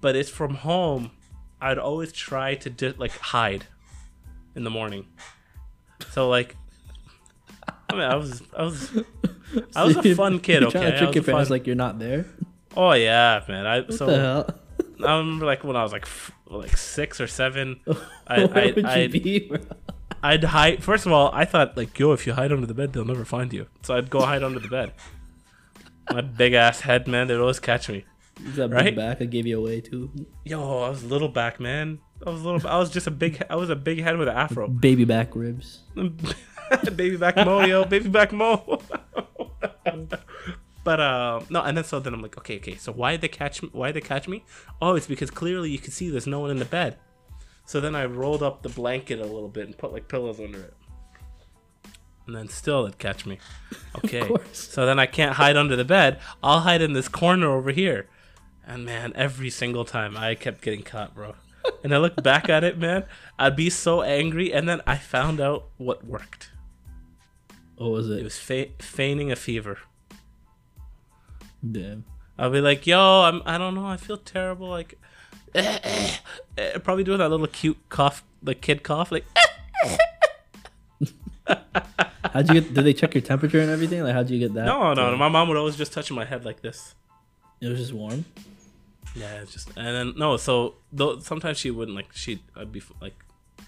[0.00, 1.10] But it's from home.
[1.60, 3.66] I'd always try to di- like hide
[4.56, 5.06] in the morning.
[6.10, 6.56] So like,
[7.88, 8.90] I mean, I was I was
[9.76, 10.60] I was a fun kid.
[10.62, 12.26] You're Okay, trying to I trick was your parents fun- like you're not there.
[12.76, 13.66] Oh yeah, man.
[13.66, 14.58] I What so the hell?
[15.06, 17.80] I remember like when I was like f- like six or seven.
[18.26, 19.52] I, I, would you I'd, be?
[20.22, 20.82] I'd hide.
[20.84, 23.24] First of all, I thought like, yo, if you hide under the bed, they'll never
[23.24, 23.66] find you.
[23.82, 24.92] So I'd go hide under the bed.
[26.10, 28.04] My big ass head, man, they'd always catch me.
[28.40, 28.96] That big Right?
[28.96, 30.10] back I gave you away too.
[30.44, 31.98] Yo, I was little back, man.
[32.26, 32.66] I was little.
[32.68, 33.42] I was just a big.
[33.50, 34.68] I was a big head with an afro.
[34.88, 35.80] Baby back ribs.
[36.96, 38.80] baby back mo, yo, baby back mo.
[40.84, 42.76] but uh, no, and then so then I'm like, okay, okay.
[42.76, 43.68] So why did they catch me?
[43.72, 44.44] Why did they catch me?
[44.80, 46.96] Oh, it's because clearly you can see there's no one in the bed.
[47.64, 50.60] So then I rolled up the blanket a little bit and put like pillows under
[50.60, 50.74] it.
[52.26, 53.38] And then still it'd catch me.
[54.04, 54.26] Okay.
[54.52, 56.18] so then I can't hide under the bed.
[56.42, 58.08] I'll hide in this corner over here.
[58.66, 61.34] And man, every single time I kept getting caught, bro.
[61.84, 63.04] And I look back at it, man,
[63.38, 64.50] I'd be so angry.
[64.52, 66.50] And then I found out what worked.
[67.76, 68.24] What was It it?
[68.24, 69.78] was fe- feigning a fever.
[71.70, 72.04] Damn.
[72.38, 73.42] I'll be like, "Yo, I'm.
[73.44, 73.86] I don't know.
[73.86, 74.68] I feel terrible.
[74.68, 74.98] Like,
[76.56, 79.12] eh, probably doing that little cute cough, the kid cough.
[79.12, 79.24] Like,
[82.32, 82.74] How'd you get?
[82.74, 84.02] Did they check your temperature and everything?
[84.02, 84.64] Like, how'd you get that?
[84.64, 85.16] no, no, no.
[85.16, 86.94] My mom would always just touch my head like this.
[87.60, 88.24] It was just warm.
[89.14, 90.36] Yeah, it's just and then no.
[90.38, 92.12] So though sometimes she wouldn't like.
[92.14, 93.14] She'd I'd be like,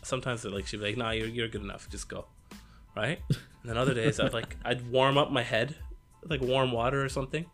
[0.02, 1.88] sometimes like she'd be like, "Nah, you're you're good enough.
[1.90, 2.24] Just go."
[2.96, 3.20] Right.
[3.28, 5.76] And then other days I'd like I'd warm up my head,
[6.22, 7.44] with, like warm water or something.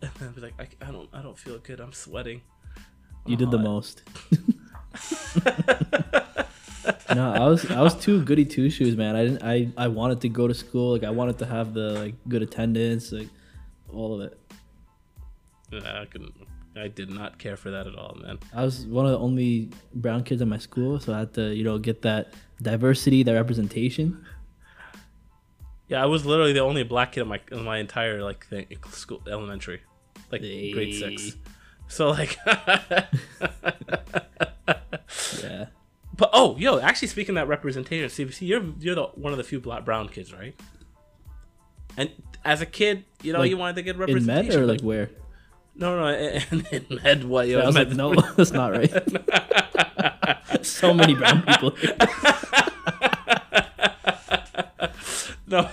[0.00, 1.80] And then I'd be like, I, I don't I don't feel good.
[1.80, 2.40] I'm sweating.
[3.26, 4.02] You did the Oh, most.
[7.14, 9.16] no, I was I was too goody two shoes, man.
[9.16, 9.42] I didn't.
[9.42, 10.92] I I wanted to go to school.
[10.92, 13.28] Like I wanted to have the like good attendance, like
[13.92, 14.38] all of it.
[15.84, 16.32] I couldn't.
[16.76, 18.38] I did not care for that at all, man.
[18.54, 21.54] I was one of the only brown kids in my school, so I had to
[21.54, 24.24] you know get that diversity, that representation.
[25.88, 28.66] Yeah, I was literally the only black kid in my in my entire like thing,
[28.90, 29.80] school elementary,
[30.30, 31.36] like grade six.
[31.88, 32.36] So like,
[35.42, 35.66] Yeah.
[36.16, 39.38] but oh, yo, actually speaking of that representation, see, see, you're you're the one of
[39.38, 40.54] the few black brown kids, right?
[41.96, 42.10] And
[42.44, 44.44] as a kid, you know, Like, you wanted to get representation.
[44.44, 45.10] In med or like where?
[45.74, 47.48] no, no, in, in med, what?
[47.48, 48.92] Yo, I was med, like, no, that's not right.
[50.66, 51.72] so many brown people.
[55.46, 55.68] no,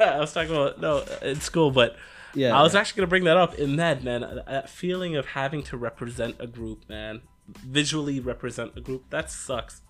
[0.00, 1.96] I was talking about no in school, but
[2.34, 2.80] Yeah, I was yeah.
[2.80, 4.20] actually gonna bring that up in that man.
[4.46, 7.22] That feeling of having to represent a group, man.
[7.46, 9.04] visually represent a group.
[9.10, 9.82] That sucks.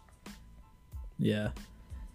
[1.19, 1.51] Yeah.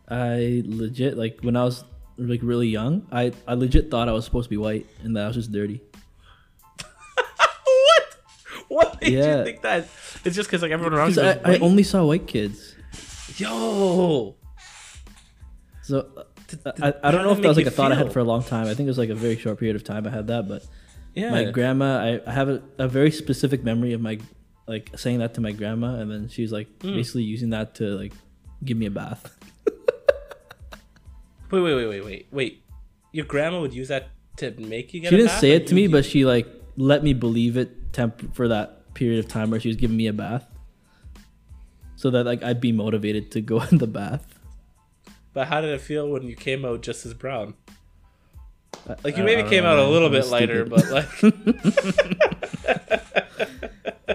[0.09, 1.83] I legit like when I was
[2.17, 5.23] like really young, I I legit thought I was supposed to be white and that
[5.23, 5.81] I was just dirty.
[7.63, 8.15] what?
[8.67, 9.37] What made Yeah.
[9.39, 9.87] you think that?
[10.25, 11.21] It's just because like everyone around you.
[11.21, 12.75] I, I only saw white kids.
[13.37, 14.35] Yo.
[15.83, 16.25] So
[16.81, 18.43] I, I don't know if that was like a thought I had for a long
[18.43, 18.67] time.
[18.67, 20.63] I think it was like a very short period of time I had that, but
[21.15, 21.31] Yeah.
[21.31, 24.19] my grandma I, I have a, a very specific memory of my
[24.67, 26.93] like saying that to my grandma and then she was like Hmm.
[26.95, 28.13] basically using that to like
[28.63, 29.35] give me a bath.
[31.51, 32.63] Wait, wait, wait, wait, wait, wait.
[33.11, 35.09] Your grandma would use that to make you get.
[35.09, 36.47] she didn't bath, say it to me, but she like
[36.77, 40.05] let me believe it temp for that period of time where she was giving me
[40.07, 40.45] a bath.
[41.95, 44.38] So that like I'd be motivated to go in the bath.
[45.33, 47.53] But how did it feel when you came out just as brown?
[49.03, 50.89] Like you maybe came know, out a little I'm bit lighter, stupid.
[50.89, 51.07] but like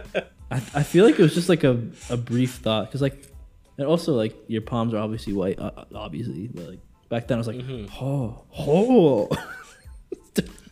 [0.50, 1.80] I, I feel like it was just like a,
[2.10, 3.30] a brief thought because like
[3.78, 7.38] and also like your palms are obviously white uh, uh, obviously but like back then
[7.38, 8.04] I was like Mm-hmm.
[8.04, 9.28] oh oh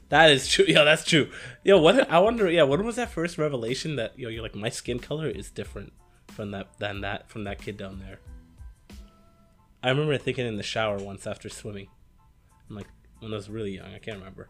[0.08, 0.66] that is true.
[0.68, 1.30] Yeah, that's true.
[1.64, 2.50] Yo, what I wonder.
[2.50, 5.92] Yeah, when was that first revelation that yo, you're like my skin color is different
[6.28, 8.18] from that than that from that kid down there.
[9.82, 11.88] I remember thinking in the shower once after swimming.
[12.70, 12.86] I'm like
[13.20, 13.92] when I was really young.
[13.94, 14.48] I can't remember.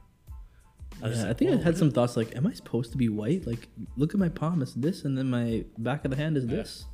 [1.03, 3.09] I yeah, like, I think I had some thoughts like am I supposed to be
[3.09, 6.37] white like look at my palm it's this and then my back of the hand
[6.37, 6.85] is this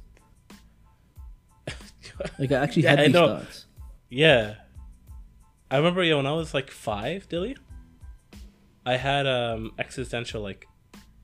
[2.39, 3.27] like I actually Yeah, had I these know.
[3.39, 3.67] thoughts
[4.09, 4.55] Yeah.
[5.71, 7.57] I remember yeah, when I was like five, Dilly,
[8.87, 10.67] I had um existential like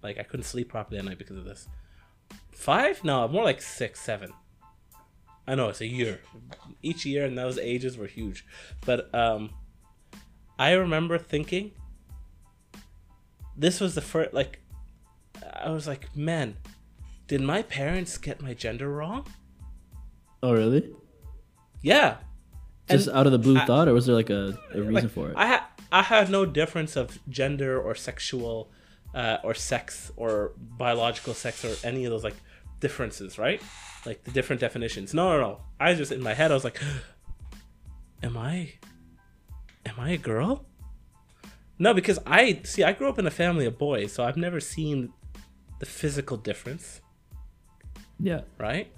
[0.03, 1.69] like I couldn't sleep properly at night because of this.
[2.53, 3.03] Five?
[3.05, 4.33] No, more like six, seven.
[5.47, 6.21] I know it's a year.
[6.83, 8.45] Each year and those ages were huge.
[8.87, 9.51] But um
[10.59, 11.73] I remember thinking
[13.57, 14.61] this was the first like
[15.63, 16.57] I was like, man,
[17.27, 19.27] did my parents get my gender wrong?
[20.43, 20.91] oh really
[21.83, 22.19] Yeah.
[22.89, 24.95] just And out of the blue I- thought or was there like a, a reason
[24.95, 28.71] like, for it I had I had no difference of gender or sexual
[29.15, 32.35] uh, or sex or biological sex or any of those like
[32.87, 33.61] differences, right?
[34.07, 35.15] Like the different definitions.
[35.15, 35.61] No, no, no.
[35.81, 36.81] I just in my head I was like,
[38.23, 38.55] am I
[39.87, 40.67] am I a girl?
[41.79, 44.61] No, because I see I grew up in a family of boys, so I've never
[44.61, 45.13] seen
[45.81, 47.01] the physical difference
[48.21, 48.89] yeah right?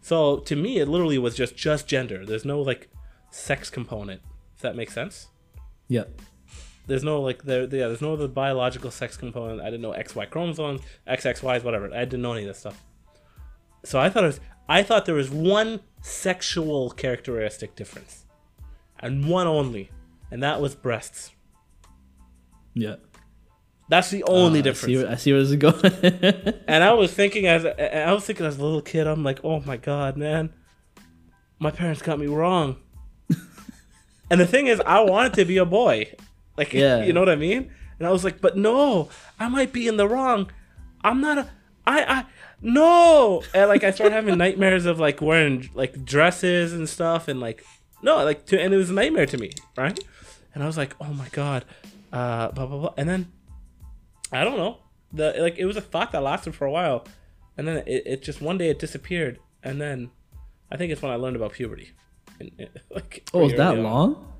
[0.00, 2.26] So to me, it literally was just just gender.
[2.26, 2.88] There's no like
[3.30, 4.20] sex component.
[4.56, 5.28] If that makes sense.
[5.88, 6.04] yeah
[6.86, 7.88] There's no like there yeah.
[7.88, 9.60] There's no other biological sex component.
[9.60, 11.86] I didn't know X Y chromosomes, X X Y's, whatever.
[11.94, 12.82] I didn't know any of this stuff.
[13.84, 14.40] So I thought it was.
[14.68, 18.24] I thought there was one sexual characteristic difference,
[18.98, 19.90] and one only,
[20.30, 21.32] and that was breasts.
[22.74, 22.96] yeah
[23.90, 24.84] That's the only Uh, difference.
[24.84, 28.10] I see, where, I see where this is going And I was thinking as I
[28.12, 30.52] was thinking as a little kid, I'm like, oh my god, man,
[31.58, 32.76] my parents got me wrong.
[34.30, 36.14] and the thing is, I wanted to be a boy,
[36.56, 37.04] like Yeah.
[37.04, 37.70] you know what I mean.
[37.98, 39.08] And I was like, but no,
[39.38, 40.50] I might be in the wrong.
[41.04, 41.48] I'm not a,
[41.86, 42.24] I, I,
[42.64, 43.42] no.
[43.52, 47.64] And like I started having nightmares of like wearing like dresses and stuff, and like
[48.02, 49.98] no, like to, and it was a nightmare to me, right?
[50.54, 51.64] And I was like, oh my god,
[52.12, 52.94] uh, blah blah blah.
[52.96, 53.32] And then
[54.32, 54.78] I don't know.
[55.12, 57.06] The like it was a thought that lasted for a while,
[57.56, 60.10] and then it, it just one day it disappeared, and then
[60.70, 61.92] I think it's when I learned about puberty.
[62.40, 63.82] And it, like oh was that on.
[63.82, 64.32] long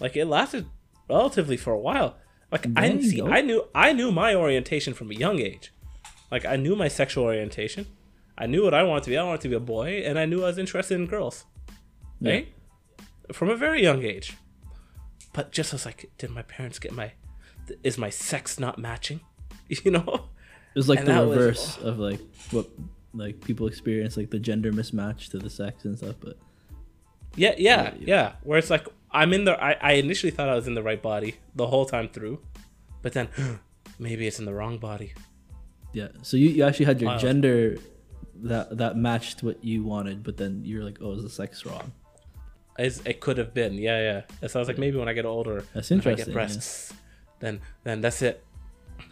[0.00, 0.66] Like it lasted
[1.08, 2.16] relatively for a while.
[2.50, 3.22] Like I Dang, see.
[3.22, 5.72] I knew I knew my orientation from a young age.
[6.30, 7.86] Like I knew my sexual orientation.
[8.38, 9.18] I knew what I wanted to be.
[9.18, 11.44] I wanted to be a boy, and I knew I was interested in girls.
[12.20, 12.32] Yeah.
[12.32, 12.52] Right?
[13.32, 14.36] From a very young age.
[15.32, 17.12] But just was like, did my parents get my?
[17.84, 19.20] Is my sex not matching?
[19.84, 20.28] You know?
[20.74, 22.20] It was like And the that was- reverse of like
[22.50, 22.66] what
[23.14, 26.16] like people experience like the gender mismatch to the sex and stuff.
[26.20, 26.36] But
[27.36, 27.94] Yeah, yeah, Yeah.
[28.00, 28.32] yeah.
[28.42, 29.62] Where it's like I'm in the.
[29.62, 32.40] I, I initially thought I was in the right body the whole time through,
[33.02, 33.28] but then
[33.98, 35.12] maybe it's in the wrong body.
[35.92, 37.20] Yeah, so you, you actually had your Wild.
[37.20, 37.76] gender
[38.42, 41.92] that that matched what you wanted, but then you're like, oh, is the sex wrong?
[42.78, 44.22] It's, it could have been, yeah, yeah.
[44.40, 46.28] And so I was like, maybe when I get older, That's if I interesting, get
[46.28, 46.32] yeah.
[46.34, 46.92] breasts,
[47.40, 48.42] then then that's it.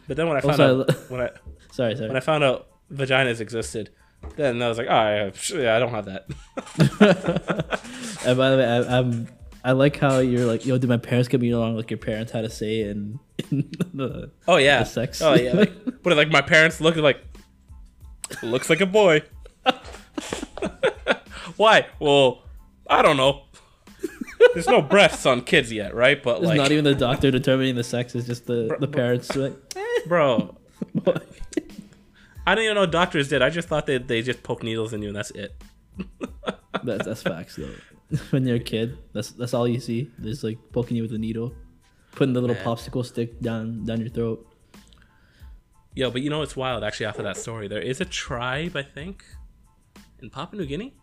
[0.06, 1.30] But then when I found Also, out when I
[1.72, 2.08] Sorry, sorry.
[2.08, 3.90] when I found out vaginas existed,
[4.36, 6.26] then I was like, oh yeah, yeah I don't have that.
[8.26, 9.28] and by the way, I, I'm
[9.64, 11.76] I like how you're like, yo, did my parents get me along?
[11.76, 13.18] Like your parents had a say and
[13.50, 15.22] the Oh yeah, The sex.
[15.22, 16.16] Oh yeah, like, what?
[16.16, 17.22] Like my parents look like
[18.42, 19.22] looks like a boy.
[21.56, 21.86] Why?
[21.98, 22.42] Well,
[22.88, 23.44] I don't know.
[24.54, 26.22] There's no breasts on kids yet, right?
[26.22, 29.34] But It's like, not even the doctor determining the sex; it's just the the parents.
[29.34, 29.54] Like,
[30.06, 30.56] bro,
[32.46, 33.42] I didn't even know doctors did.
[33.42, 35.60] I just thought they they just poke needles in you and that's it.
[36.84, 37.74] That's that's facts though.
[38.30, 40.10] when you're a kid, that's that's all you see.
[40.18, 41.52] There's like poking you with a needle,
[42.18, 42.64] putting the little Man.
[42.64, 44.46] popsicle stick down down your throat.
[45.94, 46.84] Yo, but you know what's wild?
[46.84, 49.24] Actually, after that story, there is a tribe I think
[50.20, 50.94] in Papua New Guinea,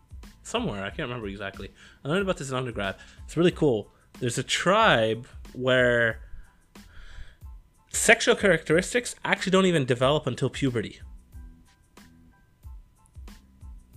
[0.43, 0.83] somewhere.
[0.83, 1.71] I can't remember exactly.
[2.03, 2.95] I learned about this in undergrad.
[3.25, 3.91] It's really cool.
[4.19, 6.19] There's a tribe where
[7.89, 10.99] sexual characteristics actually don't even develop until puberty.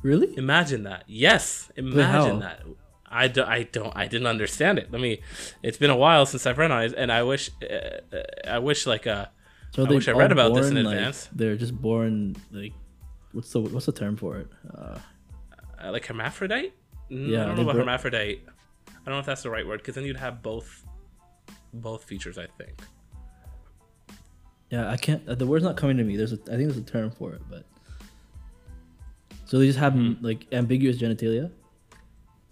[0.02, 0.36] Really?
[0.36, 1.04] Imagine that.
[1.06, 2.62] Yes, imagine that.
[3.10, 4.90] I, do, I don't I didn't understand it.
[4.92, 5.20] Let me.
[5.62, 7.66] It's been a while since I've read on it, and I wish uh,
[8.16, 9.26] uh, I wish like uh
[9.74, 11.28] So I wish I read about this in born, like, advance.
[11.32, 12.72] They're just born like
[13.32, 14.48] what's the what's the term for it?
[14.76, 14.98] Uh,
[15.82, 16.72] uh, like hermaphrodite.
[17.10, 18.42] Mm, Yeah, I don't know about bro- hermaphrodite.
[18.88, 20.84] I don't know if that's the right word because then you'd have both
[21.72, 22.36] both features.
[22.38, 22.80] I think.
[24.70, 25.24] yeah, I can't.
[25.26, 26.16] The word's not coming to me.
[26.16, 27.64] There's a I think there's a term for it, but
[29.46, 30.14] so they just have Hmm.
[30.20, 31.50] like ambiguous genitalia.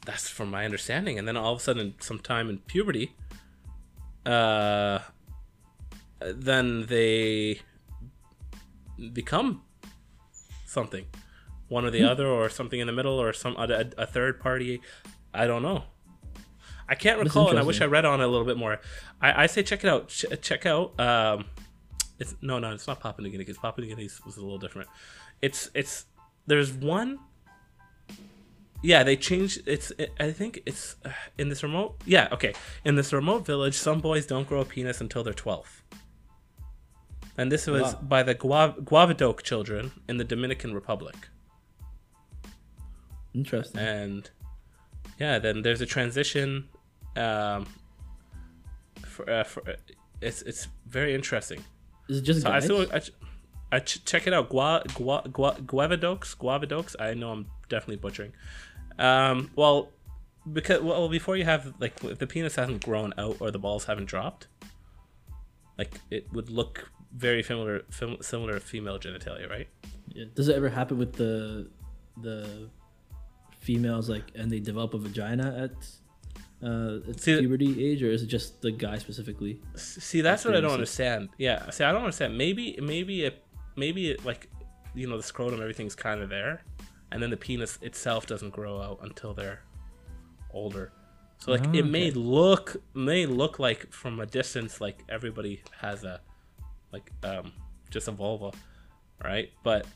[0.06, 3.14] That's from my understanding, and then all of a sudden, sometime in puberty,
[4.24, 5.00] uh,
[6.20, 7.60] then they
[9.12, 9.62] become
[10.64, 11.06] something,
[11.68, 12.06] one or the Hmm.
[12.06, 14.80] other, or something in the middle, or some a, a third party.
[15.34, 15.84] I don't know.
[16.88, 18.80] I can't recall, and I wish I read on it a little bit more.
[19.20, 20.08] I, I say check it out.
[20.08, 20.98] Ch- check out.
[21.00, 21.46] Um,
[22.20, 24.58] it's no, no, it's not Papua New Guinea because Papua New Guinea was a little
[24.58, 24.88] different.
[25.42, 26.06] It's it's
[26.46, 27.18] there's one.
[28.82, 29.62] Yeah, they changed.
[29.66, 29.90] It's
[30.20, 31.96] I think it's uh, in this remote.
[32.04, 32.52] Yeah, okay.
[32.84, 35.82] In this remote village, some boys don't grow a penis until they're twelve.
[37.38, 38.00] And this was Wow.
[38.02, 41.16] by the Guav- Guavadoc children in the Dominican Republic.
[43.34, 43.80] Interesting.
[43.80, 44.30] and
[45.18, 46.68] yeah then there's a transition
[47.16, 47.66] um
[49.04, 49.74] for, uh, for uh,
[50.22, 51.62] it's it's very interesting
[52.08, 52.64] Is it just so I, guys?
[52.64, 53.00] still, I,
[53.72, 58.32] I ch- check it out Gua, Gua, Gua, guavadocs guavadocs i know i'm definitely butchering
[58.98, 59.90] um well
[60.52, 63.84] because well before you have like if the penis hasn't grown out or the balls
[63.84, 64.46] haven't dropped
[65.78, 67.82] like it would look very similar
[68.20, 69.68] similar to female genitalia right
[70.14, 70.24] Yeah.
[70.34, 71.68] Does it ever happen with the
[72.22, 72.70] the
[73.58, 75.72] females like and they develop a vagina at
[76.66, 79.60] uh at See, puberty age or is it just the guy specifically?
[79.74, 81.28] See, that's what I don't understand.
[81.36, 82.38] Yeah, see, I don't understand.
[82.38, 83.44] Maybe, maybe it,
[83.76, 84.48] maybe it, like,
[84.94, 86.62] you know, the scrotum, everything's kind of there,
[87.16, 89.62] and then the penis itself doesn't grow out until they're
[90.52, 90.92] older.
[91.38, 96.04] So like, Oh, it may look, may look like from a distance, like everybody has
[96.04, 96.20] a,
[96.92, 97.52] like, um,
[97.90, 98.52] just a vulva,
[99.24, 99.50] right?
[99.62, 99.86] But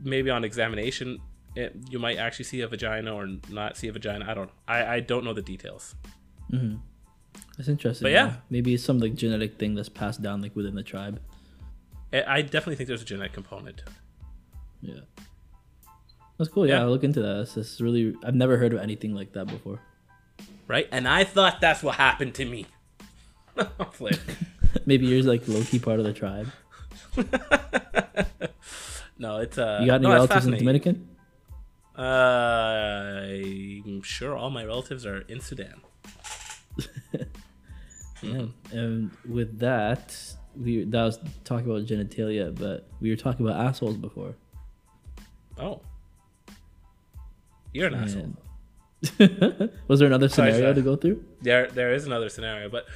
[0.00, 1.20] maybe on examination,
[1.54, 4.26] it, you might actually see a vagina or not see a vagina.
[4.28, 4.50] I don't.
[4.66, 5.94] I I don't know the details.
[7.56, 8.04] That's interesting.
[8.06, 8.36] But yeah.
[8.50, 11.20] maybe it's some like genetic thing that's passed down like within the tribe.
[12.12, 13.82] I I definitely think there's a genetic component.
[14.82, 15.00] Yeah,
[16.38, 16.66] that's cool.
[16.66, 16.82] Yeah, Yeah.
[16.82, 17.34] I'll look into that.
[17.38, 19.80] That's, that's really I've never heard of anything like that before.
[20.68, 20.88] right?
[20.92, 22.66] And I thought that's what happened to me.
[24.86, 26.48] Maybe you're like low key part of the tribe.
[29.18, 29.78] no, it's uh.
[29.80, 30.54] You got any no, relatives in.
[30.56, 31.08] Dominican?
[31.96, 35.80] Uh, I'm sure all my relatives are in Sudan.
[38.22, 38.46] Yeah.
[38.72, 40.16] And with that,
[40.56, 44.34] we that was talking about genitalia, but we were talking about assholes before.
[45.58, 45.82] Oh,
[47.74, 48.32] you're an asshole.
[49.88, 51.22] Was there another Sorry, scenario to go through?
[51.42, 52.86] There, there is another scenario, but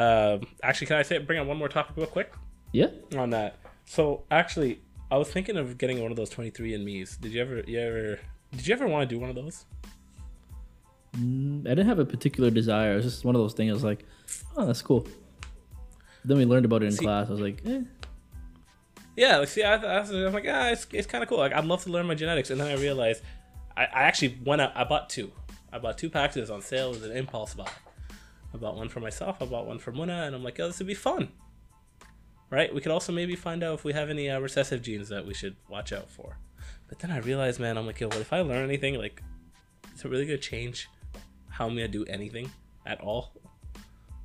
[0.00, 2.32] um, actually, can I say bring up one more topic real quick
[2.72, 2.86] Yeah.
[3.16, 3.58] on that?
[3.84, 4.80] So, actually,
[5.10, 7.18] I was thinking of getting one of those 23andMe's.
[7.18, 8.18] Did you ever, you ever,
[8.56, 9.66] did you ever want to do one of those?
[11.16, 12.92] Mm, I didn't have a particular desire.
[12.92, 13.70] It was just one of those things.
[13.70, 14.04] I was like,
[14.56, 15.06] oh, that's cool.
[16.24, 17.28] Then we learned about it in See- class.
[17.28, 17.82] I was like, eh.
[19.16, 21.38] Yeah, like see, I, I was, I'm like, ah, it's, it's kind of cool.
[21.38, 23.22] Like, I'd love to learn my genetics, and then I realized,
[23.76, 24.72] I, I actually went out.
[24.74, 25.32] I bought two.
[25.72, 27.68] I bought two packages on sale as an impulse buy.
[28.52, 29.42] I bought one for myself.
[29.42, 31.28] I bought one for Muna, and I'm like, oh, this would be fun.
[32.50, 32.72] Right?
[32.72, 35.34] We could also maybe find out if we have any uh, recessive genes that we
[35.34, 36.38] should watch out for.
[36.88, 38.94] But then I realized, man, I'm like, yo, what if I learn anything?
[38.94, 39.22] Like,
[39.94, 40.88] is it really gonna change
[41.48, 42.50] how I'm gonna do anything
[42.86, 43.32] at all?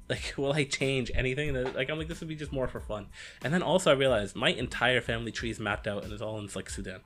[0.08, 1.54] Like, will I change anything?
[1.74, 3.08] Like, I'm like, this would be just more for fun.
[3.44, 6.38] And then also, I realized my entire family tree is mapped out and it's all
[6.40, 7.00] in like Sudan.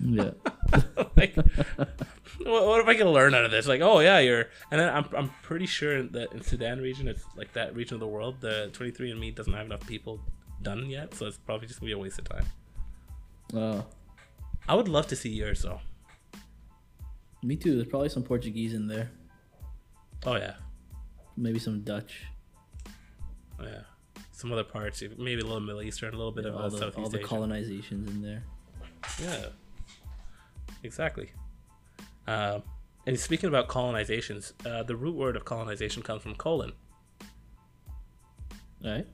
[0.00, 0.30] Yeah.
[1.16, 3.66] like, what, what if I can learn out of this?
[3.66, 4.46] Like, oh yeah, you're.
[4.70, 8.00] And then I'm, I'm pretty sure that in Sudan region, it's like that region of
[8.00, 10.20] the world, the 23andMe doesn't have enough people
[10.62, 12.46] done yet, so it's probably just gonna be a waste of time.
[13.54, 13.84] Oh,
[14.68, 15.80] I would love to see yours though.
[17.42, 17.76] me too.
[17.76, 19.10] There's probably some Portuguese in there.
[20.26, 20.54] Oh yeah,
[21.36, 22.22] Maybe some Dutch.
[23.60, 23.82] oh, yeah.
[24.32, 26.78] some other parts, maybe a little Middle Eastern, a little bit of uh, all the,
[26.78, 27.28] Southeast all the Asian.
[27.28, 28.44] colonizations in there.
[29.22, 29.46] Yeah,
[30.82, 31.30] exactly.
[32.26, 32.62] Um,
[33.06, 36.72] and speaking about colonizations, uh, the root word of colonization comes from colon.
[38.84, 39.06] All right.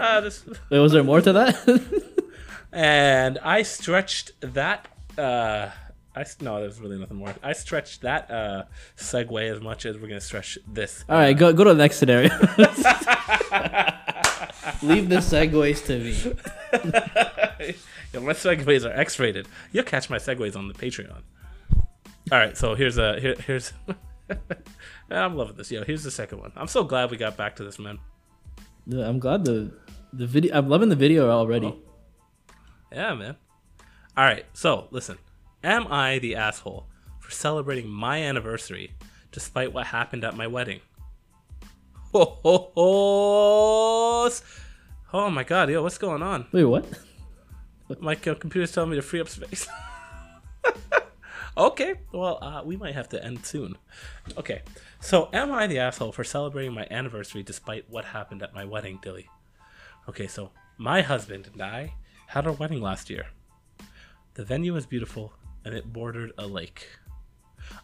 [0.00, 2.24] Ah, this- Wait, was there more to that?
[2.72, 4.88] and I stretched that.
[5.18, 5.70] Uh,
[6.14, 7.34] I no, there's really nothing more.
[7.42, 8.64] I stretched that uh,
[8.96, 11.04] segue as much as we're gonna stretch this.
[11.08, 12.30] All right, go go to the next scenario.
[14.82, 16.14] Leave the segues to me.
[18.12, 19.46] Yo, my segues are X-rated.
[19.72, 21.22] You'll catch my segues on the Patreon.
[22.32, 23.72] All right, so here's a here, here's.
[25.10, 25.70] I'm loving this.
[25.70, 26.52] Yo, here's the second one.
[26.56, 27.98] I'm so glad we got back to this, man.
[28.86, 29.72] Yeah, I'm glad the
[30.12, 30.56] the video.
[30.56, 31.66] I'm loving the video already.
[31.66, 31.78] Oh.
[32.92, 33.36] Yeah, man.
[34.16, 35.18] All right, so listen.
[35.62, 36.86] Am I the asshole
[37.18, 38.94] for celebrating my anniversary
[39.30, 40.80] despite what happened at my wedding?
[42.12, 44.30] Ho, ho, ho.
[45.12, 46.46] Oh my god, yo, what's going on?
[46.52, 46.86] Wait, what?
[47.98, 49.66] My computer's telling me to free up space.
[51.56, 53.76] okay, well, uh, we might have to end soon.
[54.38, 54.62] Okay,
[55.00, 59.00] so am I the asshole for celebrating my anniversary despite what happened at my wedding,
[59.02, 59.28] Dilly?
[60.08, 61.94] Okay, so my husband and I
[62.28, 63.26] had our wedding last year.
[64.34, 65.32] The venue was beautiful
[65.64, 66.86] and it bordered a lake.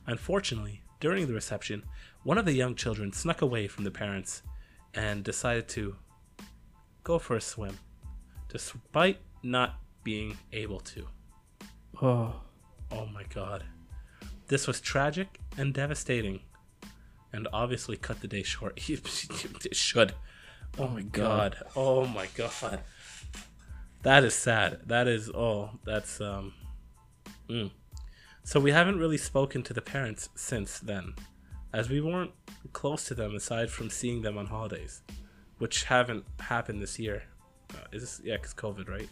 [0.07, 1.83] Unfortunately, during the reception,
[2.23, 4.43] one of the young children snuck away from the parents
[4.95, 5.97] and decided to
[7.07, 7.79] go for a swim,
[8.49, 11.07] despite not being able to.
[12.03, 12.35] Oh,
[12.93, 13.65] Oh my god.
[14.49, 16.41] This was tragic and devastating,
[17.33, 18.79] and obviously cut the day short.
[18.89, 20.15] it should.
[20.79, 21.57] Oh my god.
[21.75, 22.81] Oh my god.
[24.03, 24.81] That is sad.
[24.87, 26.53] That is oh, that's um.
[27.49, 27.71] mm.
[28.45, 31.15] So we haven't really spoken to the parents since then,
[31.73, 32.31] as we weren't
[32.73, 35.03] close to them aside from seeing them on holidays,
[35.59, 37.23] which haven't happened this year.
[37.73, 38.37] Uh, is this yeah?
[38.37, 39.09] Cause COVID, right?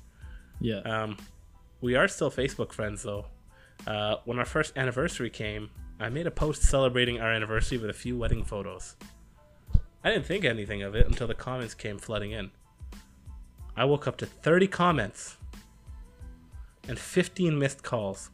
[0.61, 0.81] yeah.
[0.81, 1.17] Um,
[1.81, 3.27] we are still Facebook friends though.
[3.87, 7.95] Uh, when our first anniversary came, I made a post celebrating our anniversary with a
[7.95, 8.97] few wedding photos.
[10.03, 12.51] I didn't think anything of it until the comments came flooding in.
[13.77, 15.37] I woke up to 30 comments
[16.89, 18.31] and 15 missed calls.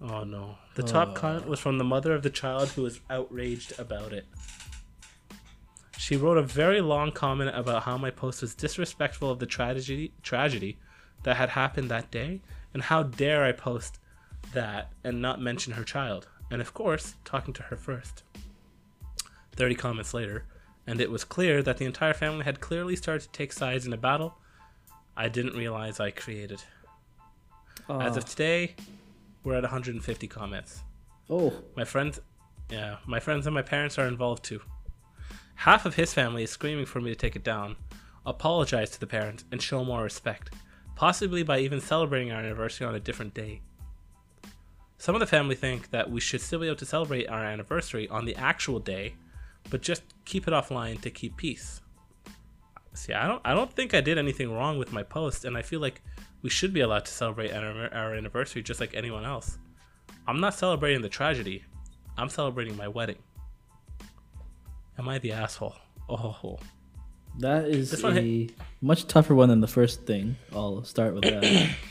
[0.00, 0.56] Oh no.
[0.74, 4.26] The top comment was from the mother of the child who was outraged about it.
[5.98, 10.12] She wrote a very long comment about how my post was disrespectful of the tragedy
[10.22, 10.78] tragedy
[11.24, 12.40] that had happened that day
[12.72, 13.98] and how dare I post
[14.52, 16.28] that and not mention her child.
[16.52, 18.22] And of course, talking to her first.
[19.56, 20.44] 30 comments later,
[20.86, 23.92] and it was clear that the entire family had clearly started to take sides in
[23.92, 24.36] a battle
[25.16, 26.62] I didn't realize I created.
[27.90, 28.26] As of ah.
[28.28, 28.76] today,
[29.42, 30.82] we're at 150 comments.
[31.28, 32.20] oh, My friends,
[32.70, 34.60] yeah, my friends and my parents are involved too.
[35.62, 37.74] Half of his family is screaming for me to take it down,
[38.24, 40.54] apologize to the parents, and show more respect,
[40.94, 43.60] possibly by even celebrating our anniversary on a different day.
[44.98, 48.08] Some of the family think that we should still be able to celebrate our anniversary
[48.08, 49.16] on the actual day,
[49.68, 51.80] but just keep it offline to keep peace.
[52.94, 55.62] See, I don't, I don't think I did anything wrong with my post, and I
[55.62, 56.02] feel like
[56.40, 59.58] we should be allowed to celebrate our, our anniversary just like anyone else.
[60.24, 61.64] I'm not celebrating the tragedy.
[62.16, 63.18] I'm celebrating my wedding.
[64.98, 65.74] Am I the asshole?
[66.08, 66.58] Oh,
[67.38, 68.48] that is This a
[68.80, 70.36] much tougher one than the first thing.
[70.52, 71.70] I'll start with that.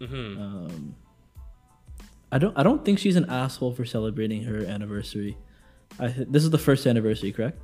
[0.00, 0.42] Mm-hmm.
[0.42, 0.96] um,
[2.32, 2.58] I don't.
[2.58, 5.38] I don't think she's an asshole for celebrating her anniversary.
[6.00, 7.58] I, th- this is the first anniversary, correct?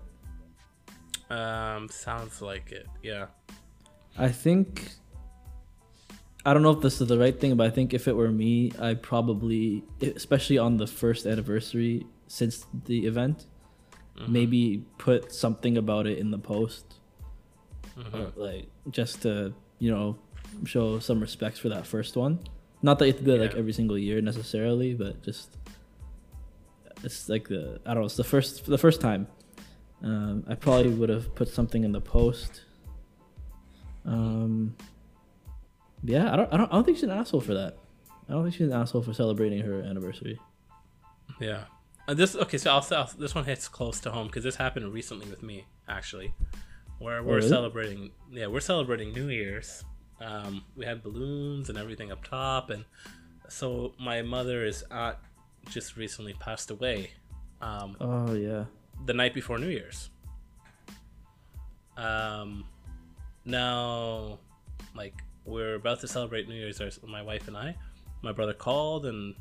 [1.29, 2.87] um, sounds like it.
[3.03, 3.27] Yeah.
[4.17, 4.93] I think
[6.45, 8.31] I don't know if this is the right thing, but I think if it were
[8.31, 13.47] me, I probably, especially on the first anniversary since the event,
[14.29, 16.85] maybe put something about it in the post,
[18.15, 20.19] or, like just to you know
[20.65, 22.41] show some respect for that first one.
[22.83, 25.57] Not that you have to do it like every single year necessarily, but just
[27.03, 28.07] it's like the I don't know.
[28.07, 29.27] It's the first the first time.
[30.03, 32.63] Um, I probably would have put something in the post.
[34.07, 34.77] Um,
[36.03, 37.77] yeah, I don't, I don't, I don't think she's an asshole for that.
[38.29, 40.39] I don't think she's an asshole for celebrating her anniversary.
[41.41, 41.65] Yeah.
[42.11, 42.59] Uh, this okay.
[42.59, 45.65] So I'll, I'll this one hits close to home because this happened recently with me
[45.89, 46.35] actually,
[46.99, 47.49] where we're really?
[47.49, 48.11] celebrating.
[48.33, 49.85] Yeah, we're celebrating New Year's.
[50.21, 52.85] Um, we had balloons and everything up top, and
[53.49, 55.19] so my mother is aunt
[55.69, 57.13] just recently passed away.
[57.61, 58.65] Um, Oh yeah.
[59.07, 60.11] the night before New Year's.
[61.97, 62.65] Um,
[63.45, 64.41] now,
[64.97, 65.15] like
[65.45, 67.77] we're about to celebrate New Year's, my wife and I.
[68.23, 69.37] My brother called and,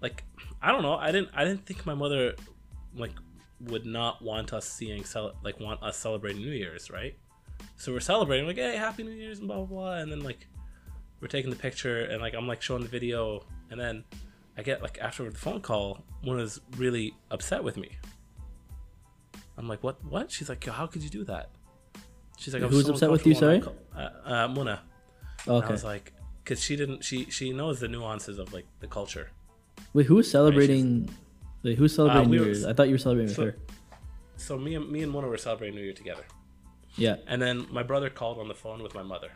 [0.00, 0.24] like,
[0.62, 0.94] I don't know.
[0.94, 1.30] I didn't.
[1.34, 2.34] I didn't think my mother,
[2.94, 3.12] like,
[3.60, 7.16] would not want us seeing cel- like want us celebrating New Year's, right?
[7.76, 10.46] So we're celebrating like, hey, Happy New Year's and blah blah blah, and then like
[11.20, 14.04] we're taking the picture and like I'm like showing the video, and then
[14.58, 17.90] I get like after the phone call, one is really upset with me.
[19.58, 20.04] I'm like, what?
[20.04, 20.30] What?
[20.30, 21.50] She's like, how could you do that?
[22.38, 24.80] She's like, Who's so upset with you, uncomfortable when I call- Uh, uh, Muna.
[25.46, 26.12] And I was like,
[26.44, 29.30] because she didn't, she she knows the nuances of like the culture.
[29.92, 31.08] Wait, who was celebrating?
[31.62, 32.64] Wait, who's celebrating Uh, we New were- Year's?
[32.64, 33.60] I thought you were celebrating so- with her.
[34.36, 36.24] So me and me and Mona were celebrating New Year together.
[36.96, 37.16] Yeah.
[37.26, 39.30] And then my brother called on the phone with my mother.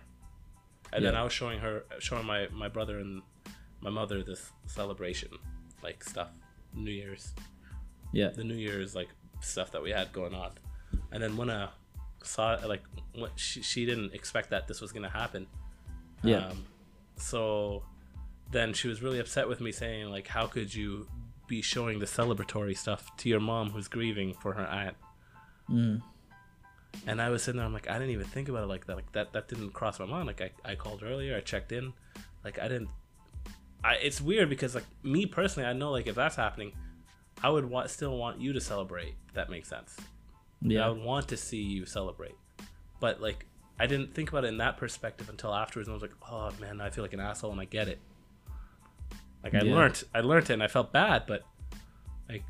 [0.92, 3.22] And then I was showing her, showing my, my brother and
[3.80, 5.30] my mother this celebration,
[5.82, 6.28] like stuff,
[6.74, 7.32] New Year's,
[8.12, 8.28] Yeah.
[8.30, 9.08] the New Year's like
[9.40, 10.52] stuff that we had going on.
[11.12, 11.68] And then when I
[12.22, 12.82] saw like
[13.14, 15.46] when she, she didn't expect that this was gonna happen.
[16.22, 16.48] Yeah.
[16.48, 16.66] Um,
[17.16, 17.84] so
[18.50, 21.08] then she was really upset with me, saying like, "How could you
[21.46, 24.96] be showing the celebratory stuff to your mom who's grieving for her aunt?"
[25.68, 26.02] Mm.
[27.06, 28.96] And I was sitting there, I'm like, I didn't even think about it like that.
[28.96, 30.26] Like that, that didn't cross my mind.
[30.26, 31.92] Like I, I called earlier, I checked in,
[32.44, 32.90] like I didn't.
[33.82, 36.72] I it's weird because like me personally, I know like if that's happening,
[37.42, 39.14] I would want still want you to celebrate.
[39.28, 39.96] If that makes sense.
[40.62, 40.86] Yeah.
[40.86, 42.34] I would want to see you celebrate,
[43.00, 43.46] but like
[43.78, 46.50] I didn't think about it in that perspective until afterwards, and I was like, oh
[46.60, 47.98] man, I feel like an asshole, and I get it.
[49.42, 49.74] Like I Yeah.
[49.74, 51.42] learned, I learned it, and I felt bad, but
[52.28, 52.44] like,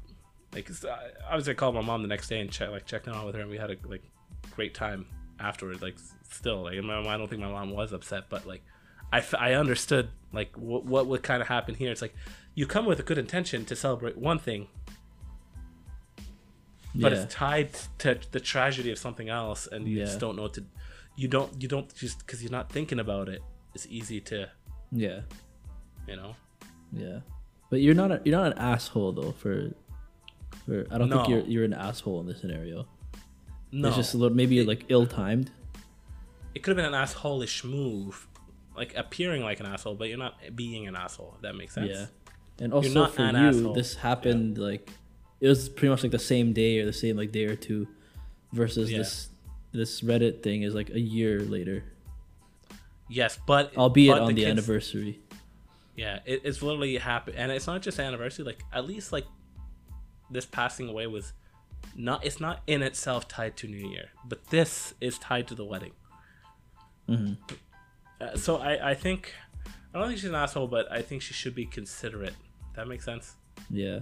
[0.52, 3.12] like I, obviously I called my mom the next day and check, like checked in
[3.12, 4.02] on with her, and we had a like
[4.54, 5.06] great time
[5.38, 5.80] afterward.
[5.82, 5.96] Like
[6.30, 8.62] still, like my, I don't think my mom was upset, but like
[9.12, 11.90] I, I understood like what what would kind of happen here.
[11.92, 12.14] It's like
[12.54, 14.66] you come with a good intention to celebrate one thing,
[16.94, 17.22] but yeah.
[17.22, 20.64] it's tied to the tragedy of something else, and you just don't know what to.
[21.16, 23.42] You don't you don't just because you're not thinking about it.
[23.74, 24.48] It's easy to
[24.90, 25.20] Yeah.
[26.08, 26.34] you know.
[26.92, 27.20] Yeah.
[27.70, 29.70] But you're not a, you're not an asshole though for
[30.66, 32.86] for I don't think you're you're an asshole in this scenario.
[33.72, 35.50] No, It's just a little maybe like ill timed.
[36.54, 38.26] it could have been an asshole-ish move,
[38.76, 41.34] like appearing like an asshole, but you're not being an asshole.
[41.36, 41.90] If that makes sense.
[41.90, 42.06] Yeah.
[42.60, 43.72] And also for an you, asshole.
[43.74, 44.90] this happened like
[45.40, 47.86] it was pretty much like the same day or the same like day or two
[48.52, 48.98] versus Yeah.
[48.98, 49.28] this
[49.72, 51.84] this Reddit thing is like a year later.
[53.08, 55.20] Yes, but Albeit but on the, kids- anniversary.
[56.00, 58.46] Yeah, it, it's literally happened, and it's not just anniversary.
[58.46, 59.26] Like at least like
[60.30, 61.34] this passing away was
[61.94, 62.24] not.
[62.24, 65.92] It's not in itself tied to New Year, but this is tied to the wedding.
[67.06, 67.36] Mhm.
[68.18, 69.34] Uh, so I I think
[69.92, 72.34] I don't think she's an asshole, but I think she should be considerate.
[72.76, 73.36] That makes sense.
[73.68, 73.98] Yeah.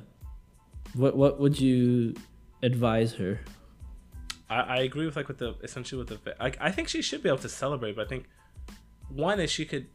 [0.95, 2.15] What what would you
[2.63, 3.41] advise her?
[4.49, 7.25] I, I agree with like with the essentially with the I, I think she should
[7.25, 8.27] be able to celebrate, but I think
[9.09, 9.87] one is she could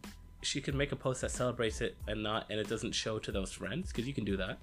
[0.43, 3.31] she could make a post that celebrates it and not and it doesn't show to
[3.31, 4.57] those friends because you can do that.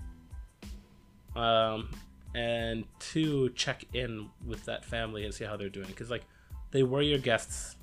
[1.41, 1.91] Um,
[2.35, 6.25] and two, check in with that family and see how they're doing because like
[6.71, 7.77] they were your guests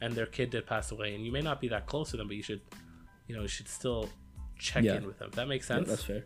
[0.00, 2.28] and their kid did pass away and you may not be that close to them,
[2.28, 2.60] but you should
[3.28, 4.08] you know you should still
[4.58, 4.94] check Yeah.
[4.96, 5.30] in with them.
[5.34, 6.24] That makes Yeah, sense that's fair.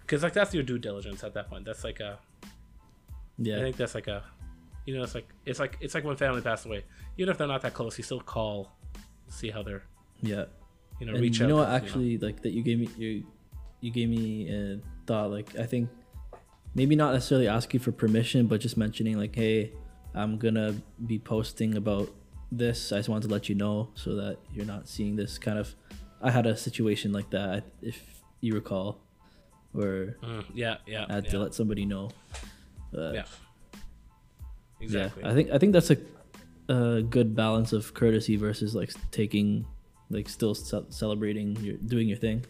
[0.00, 1.64] because like that's your due diligence at that point.
[1.64, 2.18] That's like a
[3.38, 3.58] Yeah.
[3.58, 4.22] I think that's like a,
[4.86, 6.84] you know, it's like it's like it's like when family passed away.
[7.16, 8.70] Even if they're not that close, you still call,
[9.28, 9.82] see how they're,
[10.22, 10.44] yeah.
[11.00, 11.48] you know, and reach you out.
[11.48, 13.24] know what you actually like that you gave me you
[13.80, 15.90] you gave me a thought like i think
[16.74, 19.70] maybe not necessarily ask you for permission but just mentioning like hey
[20.14, 20.74] i'm gonna
[21.06, 22.08] be posting about
[22.50, 25.58] this i just wanted to let you know so that you're not seeing this kind
[25.58, 25.74] of
[26.22, 28.00] i had a situation like that if
[28.40, 29.00] you recall
[29.72, 32.10] where Mm, yeah, yeah, i had yeah, to let somebody know
[32.96, 33.24] uh, yeah.
[34.80, 35.22] Exactly.
[35.22, 35.96] yeah i think i think that's a,
[36.68, 39.66] a good balance of courtesy versus like taking
[40.10, 42.44] like still ce- celebrating your doing your thing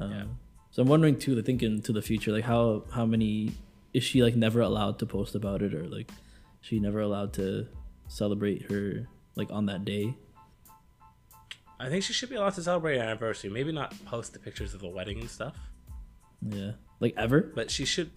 [0.00, 0.24] um, Yeah.
[0.70, 3.52] so i'm wondering too like thinking to the future like how how many
[3.92, 6.10] is she like never allowed to post about it or like
[6.60, 7.66] she never allowed to
[8.08, 10.14] celebrate her like on that day
[11.78, 13.50] I think she should be allowed to celebrate an anniversary.
[13.50, 15.56] Maybe not post the pictures of the wedding and stuff,
[16.40, 18.10] yeah like ever but she should.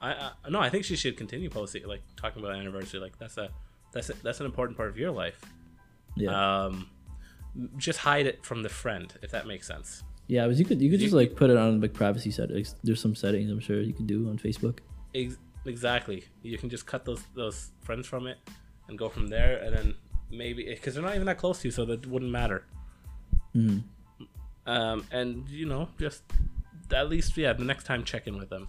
[0.00, 2.98] I, I no, I think she should continue posting, like talking about anniversary.
[3.00, 3.50] Like that's a
[3.92, 5.40] that's a, that's an important part of your life.
[6.16, 6.32] yeah
[6.66, 6.88] Um,
[7.76, 10.02] just hide it from the friend, if that makes sense.
[10.28, 12.68] yeah but you could you could you- just like put it on like privacy settings
[12.84, 14.78] there's some settings i'm sure you could do on facebook
[15.14, 15.36] Ex-
[15.66, 16.24] exactly.
[16.42, 18.38] You can just cut those those friends from it
[18.88, 19.94] and go from there, and then
[20.30, 22.64] maybe because they're not even that close to you, so that wouldn't matter.
[23.54, 23.82] Mhm.
[24.66, 26.22] Um, and you know, just
[27.00, 28.68] at least yeah, the next time check in with them.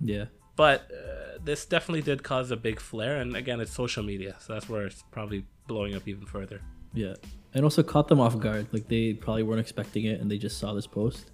[0.00, 0.24] yeah
[0.56, 4.52] But uh, this definitely did cause a big flare, and again, it's social media, so
[4.52, 6.60] that's where it's probably blowing up even further.
[6.92, 7.14] Yeah.
[7.54, 8.66] And also caught them off guard.
[8.72, 11.30] Like they probably weren't expecting it and they just saw this post.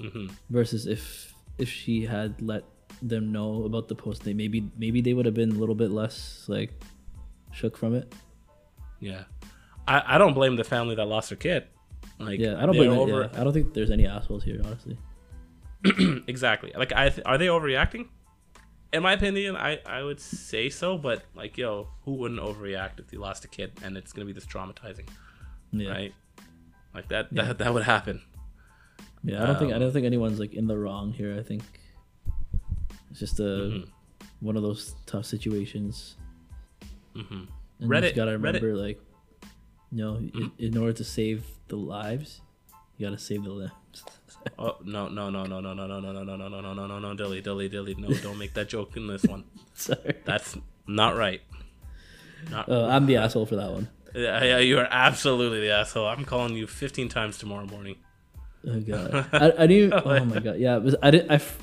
[0.00, 2.64] hmm Versus if if she had let
[3.02, 5.90] them know about the post, they maybe maybe they would have been a little bit
[5.90, 6.70] less like
[7.52, 8.14] shook from it.
[9.00, 9.24] Yeah,
[9.86, 11.66] I, I don't blame the family that lost their kid.
[12.18, 13.08] Like Yeah, I don't blame it.
[13.08, 13.40] Yeah.
[13.40, 14.98] I don't think there's any assholes here, honestly.
[16.26, 16.72] exactly.
[16.76, 18.08] Like, I th- are they overreacting?
[18.92, 20.96] In my opinion, I I would say so.
[20.98, 24.32] But like, yo, who wouldn't overreact if you lost a kid and it's gonna be
[24.32, 25.08] this traumatizing,
[25.72, 26.14] Yeah, right?
[26.94, 27.42] Like that Yeah.
[27.46, 28.22] that that would happen.
[29.24, 29.42] yeah.
[29.42, 31.36] I don't think I Um, don't think anyone's like in the wrong here.
[31.38, 31.62] I think
[33.10, 33.88] it's just a Mhm.
[34.40, 36.16] one of those tough situations.
[37.14, 37.34] Mm-hmm.
[37.34, 37.48] And
[37.80, 39.00] you Reddit- just gotta Reddit- remember, like,
[39.90, 42.40] you know, in, in order to save the lives,
[42.96, 44.04] you gotta save the limbs.
[44.58, 46.86] Oh no no no no no no no no no no no no no no
[46.86, 49.44] no no dilly dilly dilly no don't make that joke in this one.
[49.74, 50.14] Sorry.
[50.24, 50.56] That's
[50.86, 51.40] not right.
[52.50, 53.88] Not Oh, I'm the asshole for that one.
[54.14, 56.06] yeah, yeah, you are absolutely the asshole.
[56.06, 57.96] I'm calling you 15 times tomorrow morning.
[58.68, 59.92] Oh god, I, I didn't.
[60.04, 60.76] Oh my god, yeah.
[60.76, 61.30] it was- I didn't.
[61.30, 61.34] I.
[61.36, 61.58] f-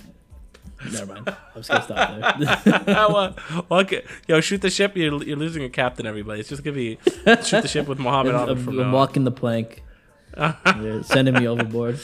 [0.91, 1.29] Never mind.
[1.29, 3.07] I'm just gonna stop there.
[3.07, 3.35] well,
[3.81, 4.03] okay.
[4.27, 4.97] Yo, shoot the ship.
[4.97, 6.41] You're, you're losing a captain, everybody.
[6.41, 6.97] It's just gonna be
[7.43, 9.81] shoot the ship with Muhammad I'm, Ali from I'm now walking the plank.
[10.35, 11.99] They're sending me overboard.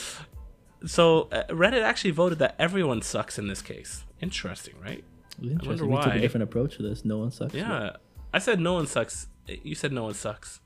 [0.85, 4.05] So uh, Reddit actually voted that everyone sucks in this case.
[4.21, 5.03] Interesting, right?
[5.41, 5.89] Interesting.
[5.89, 7.05] We took a different approach to this.
[7.05, 7.53] No one sucks.
[7.53, 7.97] Yeah,
[8.33, 9.27] I said no one sucks.
[9.47, 10.61] You said no one sucks.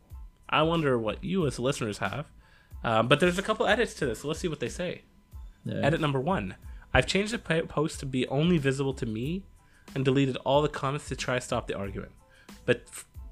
[0.50, 2.26] I wonder what you as listeners have.
[2.84, 4.22] Um, but there's a couple edits to this.
[4.22, 5.04] So let's see what they say.
[5.66, 5.80] Yeah.
[5.82, 6.56] Edit number one.
[6.94, 9.44] I've changed the post to be only visible to me
[9.96, 12.12] and deleted all the comments to try to stop the argument.
[12.66, 12.84] But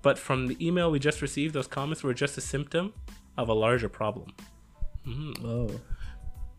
[0.01, 2.93] but from the email we just received, those comments were just a symptom
[3.37, 4.33] of a larger problem.
[5.43, 5.69] Oh.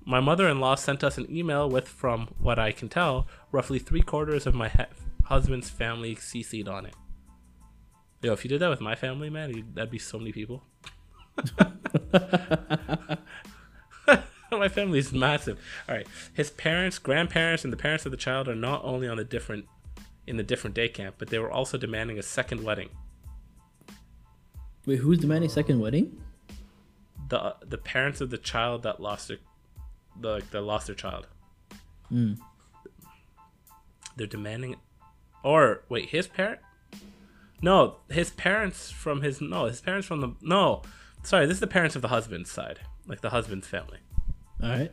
[0.04, 4.46] My mother-in-law sent us an email with, from what I can tell, roughly three quarters
[4.46, 4.84] of my he-
[5.24, 6.94] husband's family CC'd on it.
[8.20, 10.64] Yo, if you did that with my family, man, that'd be so many people.
[14.50, 15.58] my family is massive.
[15.88, 19.16] All right, his parents, grandparents, and the parents of the child are not only on
[19.16, 19.66] the different
[20.26, 22.90] in the different day camp, but they were also demanding a second wedding.
[24.86, 26.22] Wait, who's demanding second wedding?
[27.28, 29.51] The the parents of the child that lost their the
[30.20, 31.26] like, that lost their child.
[32.08, 32.34] Hmm.
[34.16, 34.76] They're demanding,
[35.42, 36.60] or wait, his parent?
[37.62, 40.82] No, his parents from his no, his parents from the no.
[41.22, 43.98] Sorry, this is the parents of the husband's side, like the husband's family,
[44.62, 44.90] All right.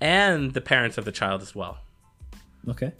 [0.00, 1.78] and the parents of the child as well.
[2.66, 2.92] Okay.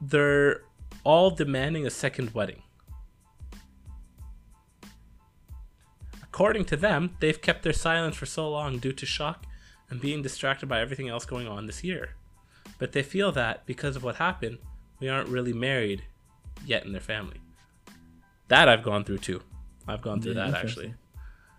[0.00, 0.62] They're
[1.04, 2.62] all demanding a second wedding.
[6.22, 9.44] According to them, they've kept their silence for so long due to shock
[9.90, 12.10] and being distracted by everything else going on this year.
[12.78, 14.58] But they feel that because of what happened,
[15.00, 16.02] we aren't really married
[16.64, 17.40] yet in their family.
[18.48, 19.42] That I've gone through too.
[19.86, 20.94] I've gone through Yeah, that actually.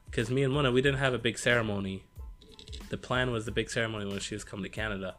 [0.06, 2.04] Because me and Mona, we didn't have a big ceremony.
[2.90, 5.16] The plan was the big ceremony when she was coming to Canada.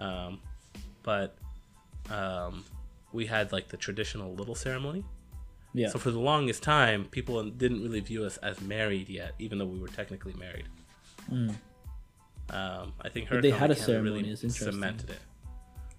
[0.00, 0.40] Um,
[1.02, 1.36] but
[2.10, 2.64] um,
[3.12, 5.04] we had like the traditional little ceremony.
[5.72, 5.88] Yeah.
[5.88, 9.66] So for the longest time, people didn't really view us as married yet, even though
[9.66, 10.66] we were technically married.
[12.50, 14.50] Um, I think her they had a to ceremony, really interesting.
[14.50, 15.18] cemented it.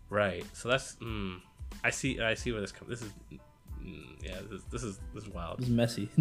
[0.10, 0.44] Right.
[0.54, 0.96] So that's.
[0.96, 1.40] Mm,
[1.84, 2.20] I see.
[2.20, 2.90] I see where this comes.
[2.90, 3.14] This is.
[3.82, 4.40] Mm, yeah.
[4.50, 5.60] This, this is this is wild.
[5.60, 6.10] It's messy.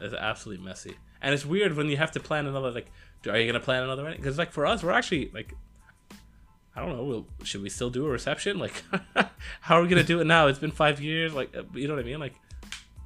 [0.00, 2.72] It's absolutely messy, and it's weird when you have to plan another.
[2.72, 2.90] Like,
[3.22, 4.18] do, are you gonna plan another wedding?
[4.20, 5.54] Because like for us, we're actually like.
[6.74, 7.04] I don't know.
[7.04, 8.58] We'll, should we still do a reception?
[8.58, 8.82] Like,
[9.60, 10.48] how are we gonna do it now?
[10.48, 11.34] It's been five years.
[11.34, 12.18] Like, uh, you know what I mean?
[12.18, 12.34] Like,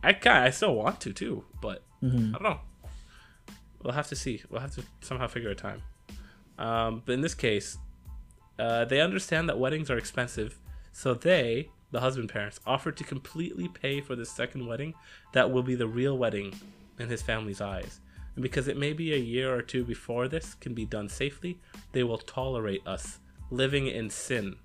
[0.03, 2.35] I kind I still want to too, but Mm-hmm.
[2.35, 2.61] I don't know.
[3.83, 4.43] We'll have to see.
[4.49, 5.83] We'll have to somehow figure a time.
[6.61, 7.79] Um, but in this case,
[8.59, 10.59] uh, they understand that weddings are expensive,
[10.93, 14.95] so they, the husband parents, offered to completely pay for the second wedding
[15.33, 16.55] that will be the real wedding
[16.99, 18.01] in his family's eyes.
[18.37, 21.59] And because it may be a year or two before this can be done safely,
[21.93, 23.19] they will tolerate us
[23.51, 24.57] living in sin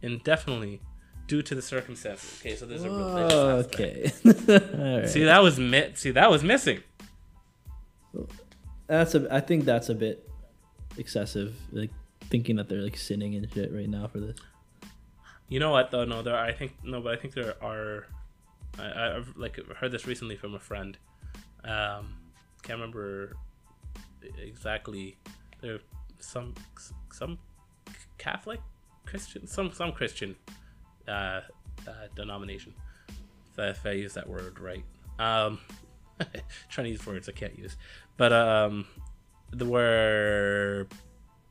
[0.00, 0.80] indefinitely
[1.26, 2.40] due to the circumstances.
[2.40, 4.40] Okay, so there's a religious aspect.
[4.50, 4.98] okay.
[5.00, 5.08] Right.
[5.08, 6.80] See, that was mi- see that was missing.
[8.86, 9.26] That's a.
[9.34, 10.28] I think that's a bit
[10.96, 11.54] excessive.
[11.72, 11.90] Like
[12.30, 14.36] thinking that they're like sinning and shit right now for this.
[15.48, 16.04] You know what though?
[16.04, 16.36] No, there.
[16.36, 18.06] I think no, but I think there are.
[18.78, 20.96] I, I've like heard this recently from a friend.
[21.64, 22.16] Um,
[22.62, 23.36] can't remember
[24.38, 25.16] exactly.
[25.60, 25.80] There,
[26.18, 26.54] some
[27.12, 27.38] some
[28.18, 28.60] Catholic
[29.04, 30.36] Christian, some some Christian
[31.08, 31.40] uh,
[31.86, 32.74] uh, denomination.
[33.58, 34.84] If I, use that word right.
[35.18, 35.58] Um,
[36.78, 37.76] use words I can't use,
[38.16, 38.86] but um,
[39.58, 40.86] where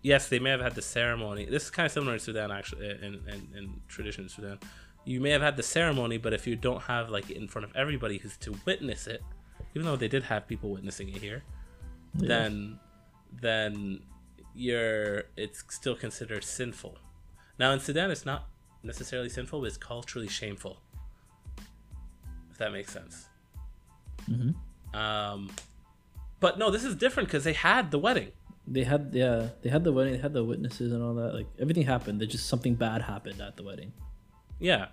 [0.01, 1.45] yes, they may have had the ceremony.
[1.45, 4.59] This is kind of similar to Sudan, actually, in, in, in tradition in Sudan.
[5.05, 7.75] You may have had the ceremony, but if you don't have like in front of
[7.75, 9.23] everybody who's to witness it,
[9.75, 11.43] even though they did have people witnessing it here,
[12.13, 12.79] then
[13.41, 14.01] then
[14.53, 16.97] you're it's still considered sinful.
[17.57, 18.47] Now in Sudan, it's not
[18.83, 20.81] necessarily sinful, but it's culturally shameful.
[22.51, 23.27] If that makes sense.
[24.93, 25.49] Um,
[26.41, 28.31] but no, this is different because they had the wedding.
[28.67, 31.33] They had yeah, they had the wedding, they had the witnesses and all that.
[31.33, 32.19] Like everything happened.
[32.19, 33.93] They just something bad happened at the wedding.
[34.59, 34.87] Yeah.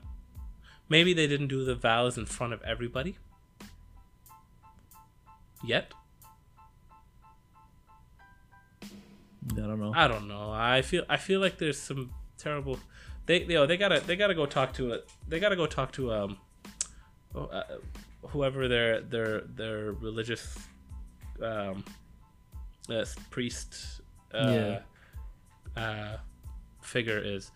[0.89, 3.17] Maybe they didn't do the vows in front of everybody.
[5.65, 5.93] Yet.
[8.83, 9.93] I don't know.
[9.95, 10.51] I don't know.
[10.53, 12.79] I feel I feel like there's some terrible.
[13.25, 15.09] They you know, they gotta they gotta go talk to it.
[15.27, 16.39] They gotta go talk to um,
[17.35, 17.65] oh, uh,
[18.29, 20.68] whoever their their their religious
[21.43, 21.85] um,
[22.91, 24.01] uh, priest
[24.35, 24.81] uh,
[25.77, 25.83] Yeah.
[25.83, 26.17] uh,
[26.83, 27.51] figure is.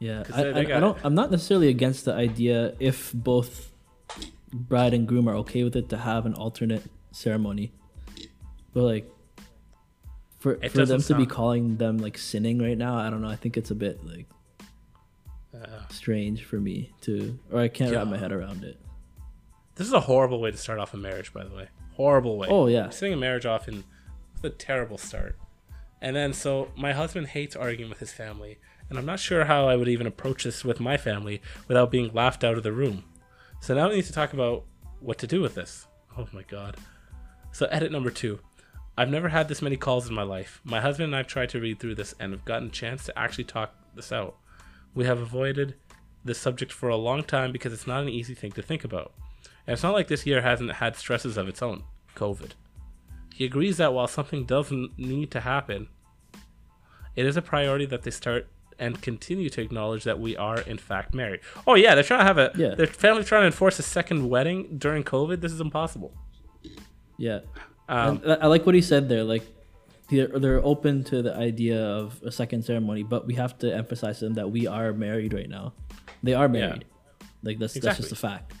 [0.00, 0.98] Yeah, I, I, I don't.
[1.04, 3.70] I'm not necessarily against the idea if both
[4.52, 6.82] bride and groom are okay with it to have an alternate
[7.12, 7.72] ceremony,
[8.72, 9.10] but like
[10.40, 13.22] for It for them doesn't to be calling them like sinning right now, I don't
[13.22, 13.28] know.
[13.28, 14.26] I think it's a bit like
[15.54, 18.76] Uh, strange for me to, or I can't wrap my head around it.
[19.76, 21.68] this is a horrible way to start off a marriage, by the way.
[21.94, 22.48] Horrible way.
[22.50, 23.84] Oh yeah, setting a marriage off in
[24.34, 25.36] with a terrible start.
[26.00, 28.58] And then so my husband hates arguing with his family,
[28.90, 32.12] and I'm not sure how I would even approach this with my family without being
[32.12, 33.04] laughed out of the room.
[33.60, 34.64] So now we need to talk about
[35.00, 35.86] what to do with this.
[36.18, 36.76] Oh my god.
[37.52, 38.40] So edit number two.
[38.96, 40.60] I've never had this many calls in my life.
[40.62, 43.18] My husband and I've tried to read through this and have gotten a chance to
[43.18, 44.36] actually talk this out.
[44.94, 45.74] We have avoided
[46.24, 49.12] this subject for a long time because it's not an easy thing to think about.
[49.66, 51.84] And it's not like this year hasn't had stresses of its own.
[52.16, 52.50] COVID.
[53.34, 55.88] He agrees that while something doesn't need to happen,
[57.16, 58.46] it is a priority that they start
[58.78, 61.40] and continue to acknowledge that we are in fact married.
[61.66, 62.74] Oh yeah, they're trying to have a Yeah.
[62.74, 65.40] their family trying to enforce a second wedding during COVID.
[65.40, 66.12] This is impossible.
[67.16, 67.40] yeah.
[67.88, 69.22] Um, I like what he said there.
[69.24, 69.44] Like
[70.10, 74.18] they're they're open to the idea of a second ceremony, but we have to emphasize
[74.20, 75.74] to them that we are married right now.
[76.22, 76.84] They are married.
[77.20, 77.26] Yeah.
[77.42, 78.54] Like that's that's just a fact.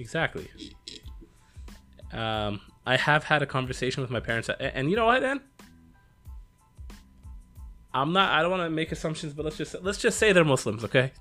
[0.00, 0.48] Exactly.
[2.12, 5.40] Um, I have had a conversation with my parents, and, and you know what, then
[7.92, 8.32] I'm not.
[8.32, 11.12] I don't want to make assumptions, but let's just let's just say they're Muslims, okay?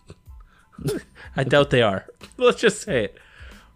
[1.35, 2.05] I doubt they are.
[2.37, 3.17] Let's just say it,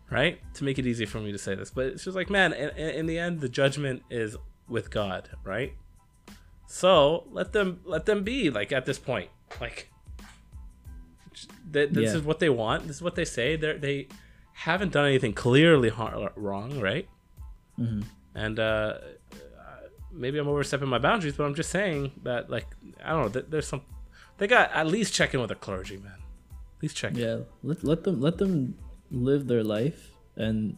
[0.09, 0.39] right?
[0.53, 2.69] To make it easy for me to say this, but it's just like, man, in,
[2.77, 4.37] in the end, the judgment is
[4.69, 5.73] with God, right?
[6.65, 9.89] So let them let them be like at this point, like
[11.73, 12.19] th- this Yeah.
[12.19, 12.87] is what they want.
[12.87, 13.57] This is what they say.
[13.57, 14.07] They they
[14.53, 17.07] haven't done anything clearly har- wrong, right?
[18.35, 18.97] And uh,
[20.11, 22.67] maybe I'm overstepping my boundaries, but I'm just saying that, like,
[23.03, 23.29] I don't know.
[23.29, 23.81] th- There's some.
[24.37, 26.13] They got at least check in with a clergy, man.
[26.77, 27.13] At least check.
[27.13, 27.19] in.
[27.19, 28.75] Yeah, let, let them let them
[29.11, 30.77] live their life, and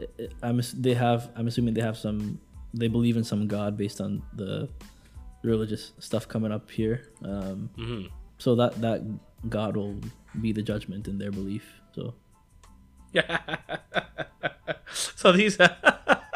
[0.00, 2.40] i- i- I'm they have I'm assuming they have some
[2.74, 4.68] they believe in some God based on the
[5.42, 7.08] religious stuff coming up here.
[7.24, 8.10] Um, Mhm.
[8.38, 9.00] So that that
[9.48, 9.96] God will
[10.40, 11.64] be the judgment in their belief.
[11.94, 12.14] So.
[14.92, 15.58] so these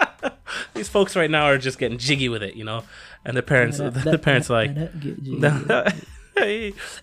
[0.75, 2.85] these folks right now are just getting jiggy with it, you know,
[3.25, 4.77] and the parents the parents are like.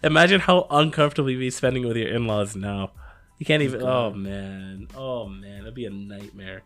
[0.03, 2.91] Imagine how uncomfortable you'd be spending with your in-laws now.
[3.37, 3.83] You can't even.
[3.83, 4.87] Oh man.
[4.95, 6.63] Oh man, that'd be a nightmare.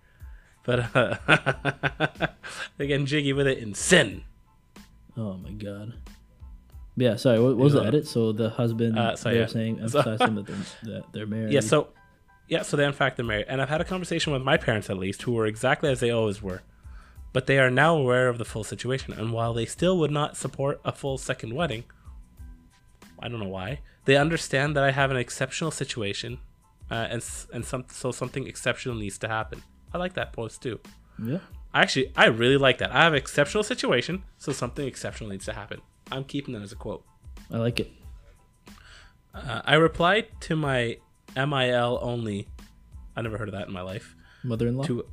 [0.64, 1.18] But uh,
[2.78, 4.24] they're getting jiggy with it in sin.
[5.18, 5.94] oh my God.
[6.96, 7.40] Yeah, sorry.
[7.40, 8.08] What, what was the edit?
[8.08, 9.46] So the husband, Uh, so they're yeah.
[9.48, 11.52] saying them that they're, that they're married.
[11.52, 11.62] Yeah.
[11.62, 11.88] So,
[12.52, 12.62] yeah.
[12.62, 14.98] So they in fact they're married, and I've had a conversation with my parents at
[14.98, 16.62] least, who were exactly as they always were,
[17.34, 19.14] but they are now aware of the full situation.
[19.14, 21.86] And while they still would not support a full second wedding,
[23.18, 23.80] I don't know why.
[24.06, 26.40] They understand that I have an exceptional situation,
[26.92, 27.24] uh, and
[27.54, 29.64] and some so something exceptional needs to happen.
[29.94, 30.80] I like that post too.
[31.24, 31.40] yeah,
[31.74, 32.92] Actually, I really like that.
[32.92, 35.82] I have an exceptional situation, so something exceptional needs to happen.
[36.12, 37.06] I'm keeping that as a quote.
[37.50, 37.92] I like it.
[39.34, 40.98] Uh, I replied to my
[41.36, 42.48] MIL only.
[43.16, 44.16] I never heard of that in my life.
[44.44, 44.84] Mother-in-law.
[44.84, 45.06] To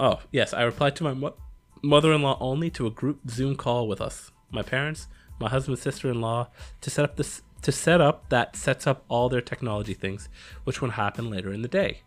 [0.00, 1.34] oh yes, I replied to my mo-
[1.82, 5.08] mother-in-law only to a group Zoom call with us, my parents,
[5.40, 6.48] my husband's sister-in-law,
[6.80, 10.28] to set up this to set up that sets up all their technology things,
[10.64, 12.02] which will happen later in the day.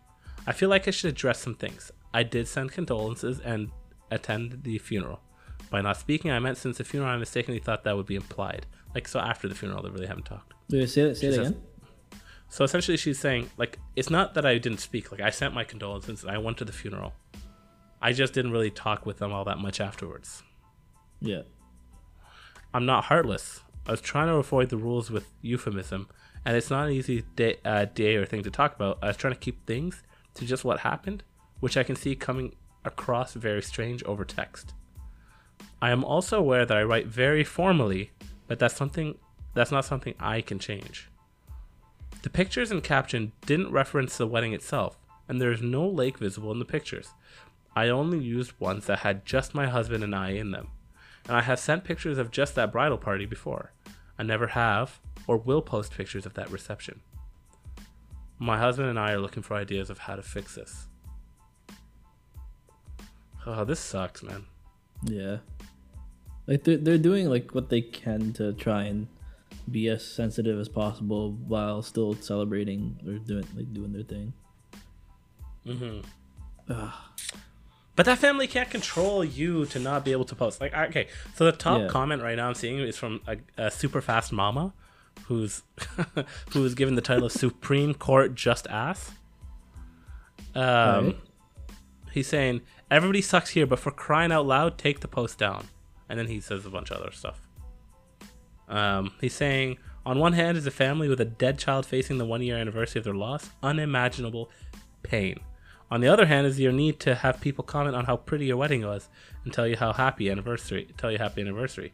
[0.48, 1.92] I feel like I should address some things.
[2.14, 3.72] I did send condolences and
[4.12, 5.22] attend the funeral.
[5.72, 8.66] By not speaking, I meant since the funeral, I mistakenly thought that would be implied.
[8.94, 10.54] Like so, after the funeral, they really haven't talked.
[10.70, 11.18] Wait, say that.
[11.18, 11.62] Say it says- again.
[12.50, 15.12] So essentially, she's saying, like, it's not that I didn't speak.
[15.12, 17.14] Like, I sent my condolences and I went to the funeral.
[18.02, 20.44] I just didn't really talk with them all that much afterwards.
[21.20, 21.42] Yeah.
[22.74, 23.62] I'm not heartless.
[23.88, 26.08] I was trying to avoid the rules with euphemism,
[26.46, 29.00] and it's not an easy day, uh, day or thing to talk about.
[29.02, 30.04] I was trying to keep things
[30.36, 31.24] to just what happened,
[31.60, 34.74] which I can see coming across very strange over text.
[35.82, 38.12] I am also aware that I write very formally,
[38.48, 39.18] but that's something
[39.54, 41.10] that's not something I can change.
[42.26, 44.98] The pictures and caption didn't reference the wedding itself,
[45.30, 47.10] and there is no lake visible in the pictures.
[47.76, 50.70] I only used ones that had just my husband and I in them,
[51.28, 53.74] and I have sent pictures of just that bridal party before.
[54.18, 57.02] I never have or will post pictures of that reception.
[58.40, 60.88] My husband and I are looking for ideas of how to fix this.
[63.46, 64.48] Oh, this sucks, man.
[65.04, 65.38] Yeah.
[66.48, 69.10] Like they're they're doing like what they can to try and
[69.70, 74.34] be as sensitive as possible while still celebrating or doing like doing their thing.
[77.96, 80.60] But that family can't control you to not be able to post.
[80.60, 81.88] Like, okay, so the top Yeah.
[81.88, 84.74] comment right now I'm seeing is from a, a super fast mama,
[85.28, 85.64] who's
[86.52, 89.12] who is given the title of Supreme Court Just Ass.
[90.54, 90.64] Um,
[91.06, 91.16] Right.
[92.12, 92.62] he's saying
[92.92, 95.68] everybody sucks here, but for crying out loud, take the post down.
[96.10, 97.45] And then he says a bunch of other stuff.
[98.68, 102.26] Um, he's saying on one hand is a family with a dead child facing the
[102.26, 104.50] one year anniversary of their loss, unimaginable
[105.04, 105.40] pain.
[105.92, 108.58] On the other hand is your need to have people comment on how pretty your
[108.58, 109.08] wedding was
[109.44, 111.94] and tell you how happy anniversary, tell you happy anniversary.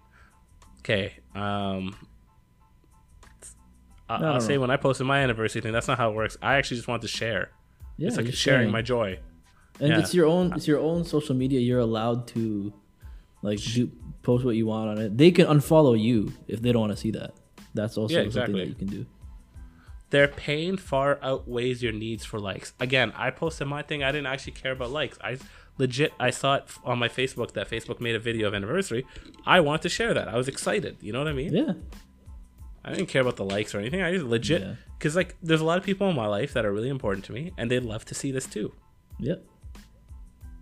[0.80, 1.95] Okay, um,
[4.10, 4.61] I- I I'll don't say know.
[4.61, 6.38] when I posted my anniversary thing, that's not how it works.
[6.41, 7.52] I actually just want to share.
[7.98, 9.19] Yeah, it's like you're sharing my joy.
[9.80, 9.99] and yeah.
[9.99, 11.60] it's your own it's your own social media.
[11.60, 12.73] You're allowed to
[13.41, 13.91] like do
[14.23, 15.18] post what you want on it.
[15.18, 17.31] They can unfollow you if they don't want to see that.
[17.73, 19.05] That's also Yeah, something that you can do.
[20.11, 22.73] their pain far outweighs your needs for likes.
[22.80, 24.03] Again, I posted my thing.
[24.03, 25.18] I didn't actually care about likes.
[25.23, 25.38] I
[25.77, 29.05] legit I saw it on my Facebook that Facebook made a video of anniversary.
[29.45, 30.27] I wanted to share that.
[30.27, 30.97] I was excited.
[31.01, 31.53] You know what I mean?
[31.55, 31.73] Yeah.
[32.84, 34.01] I didn't care about the likes or anything.
[34.01, 34.73] I just legit Yeah.
[34.97, 37.31] because like there's a lot of people in my life that are really important to
[37.31, 38.73] me, and they'd love to see this too.
[39.19, 39.45] Yep.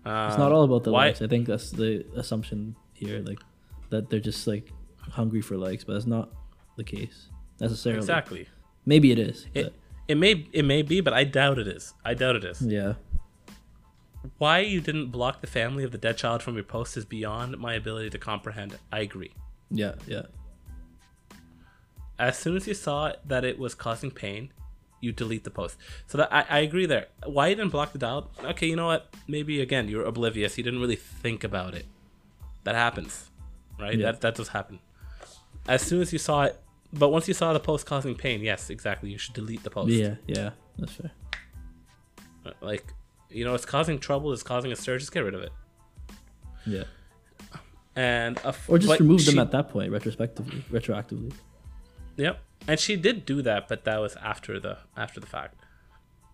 [0.05, 1.21] Um, It's not all about the why- likes.
[1.21, 3.39] I think that's the assumption here, like
[3.89, 6.29] that they're just like hungry for likes, but that's not
[6.77, 7.99] the case necessarily.
[7.99, 8.47] Exactly.
[8.85, 9.47] Maybe it is.
[9.53, 9.73] It but
[10.07, 11.93] it may it may be, but I doubt it is.
[12.05, 12.61] I doubt it is.
[12.61, 12.93] yeah.
[14.37, 17.57] Why you didn't block the family of the dead child from your post is beyond
[17.57, 18.77] my ability to comprehend.
[18.91, 19.31] I agree.
[19.71, 19.95] Yeah.
[20.07, 20.23] Yeah.
[22.17, 24.51] as soon as you saw that it was causing pain,
[25.01, 25.77] you delete the post.
[26.07, 27.07] So that I, I agree there.
[27.25, 28.29] Why you didn't block the dial?
[28.43, 29.13] Okay, you know what?
[29.27, 30.57] Maybe again you're oblivious.
[30.57, 31.85] You didn't really think about it.
[32.63, 33.29] That happens,
[33.79, 33.97] right?
[33.97, 34.11] Yeah.
[34.11, 34.79] That that does happen.
[35.67, 36.59] As soon as you saw it,
[36.91, 39.09] but once you saw the post causing pain, yes, exactly.
[39.11, 39.91] You should delete the post.
[39.91, 40.15] Yeah.
[40.27, 40.51] Yeah.
[40.77, 41.11] That's fair.
[42.45, 42.93] Uh, like,
[43.29, 44.31] you know, it's causing trouble.
[44.33, 44.97] It's causing a stir.
[44.97, 45.51] Just get rid of it.
[46.65, 46.83] Yeah.
[47.95, 51.33] And a f- Or just remove them at that point, retrospectively, retroactively.
[52.17, 52.39] Yep.
[52.69, 55.55] And she did do that, but that was after the after the fact.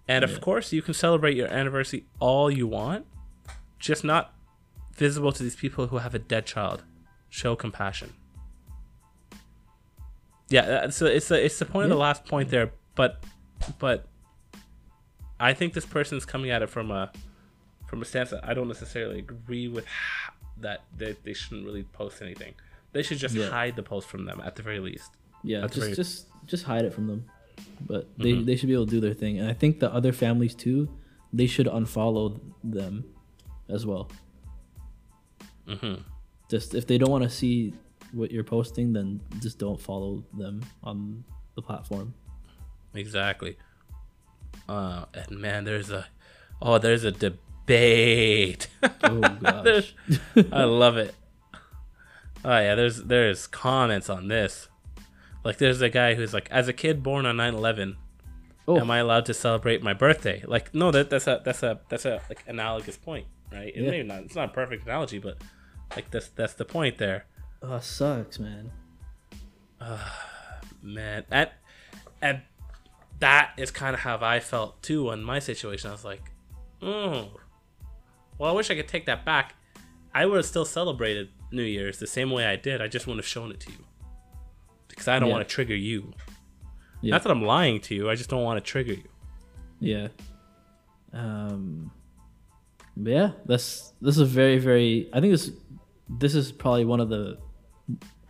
[0.06, 3.06] And of course, you can celebrate your anniversary all you want,
[3.80, 4.34] just not
[4.94, 6.84] visible to these people who have a dead child.
[7.30, 8.16] Show compassion.
[10.50, 13.24] Yeah, uh, so it's the it's the point of the last point there, but
[13.80, 14.06] but
[15.40, 17.14] I think this person's coming at it from a
[17.88, 19.86] from a stance that I don't necessarily agree with
[20.58, 22.56] that they, they shouldn't really post anything.
[22.92, 23.50] They should just Yeah.
[23.50, 25.12] hide the post from them at the very least.
[25.46, 25.62] Yeah.
[25.62, 27.26] That's just just just hide it from them.
[27.86, 28.46] But they Mm-hmm.
[28.46, 30.90] they should be able to do their thing, and I think the other families too,
[31.34, 33.06] they should unfollow them,
[33.70, 34.10] as well.
[35.68, 36.02] Mm-hmm.
[36.50, 37.74] Just if they don't want to see
[38.12, 41.24] what you're posting, then just don't follow them on
[41.56, 42.14] the platform.
[42.94, 43.58] Exactly.
[44.70, 46.06] Uh, and man, there's a
[46.62, 48.68] oh, there's a debate.
[49.04, 49.94] Oh gosh.
[50.52, 51.14] I love it.
[52.44, 54.68] Oh yeah, there's there's comments on this.
[55.46, 57.96] Like there's a guy who's like, as a kid born on 9/11,
[58.68, 58.80] Oh.
[58.80, 60.44] am I allowed to celebrate my birthday?
[60.46, 63.72] Like, no, that that's a that's a that's a like analogous point, right?
[63.76, 63.92] It Yeah.
[63.92, 65.38] may not, it's not a perfect analogy, but
[65.96, 67.26] like that's that's the point there.
[67.62, 68.72] Oh, sucks, man.
[70.82, 71.50] man and
[72.22, 72.42] and
[73.20, 76.32] that is kind of how i felt too in my situation i was like
[76.82, 77.30] oh
[78.38, 79.56] well i wish i could take that back
[80.14, 83.20] i would have still celebrated new year's the same way i did i just wouldn't
[83.24, 83.78] have shown it to you
[84.96, 85.36] because i don't Yeah.
[85.36, 86.14] want to trigger you
[87.02, 87.12] Yeah.
[87.12, 89.10] not that i'm lying to you i just don't want to trigger you
[89.80, 90.08] Yeah.
[91.14, 91.92] Um.
[92.98, 95.10] yeah, that's this is very very.
[95.14, 95.52] I think this
[96.10, 97.38] this is probably one of the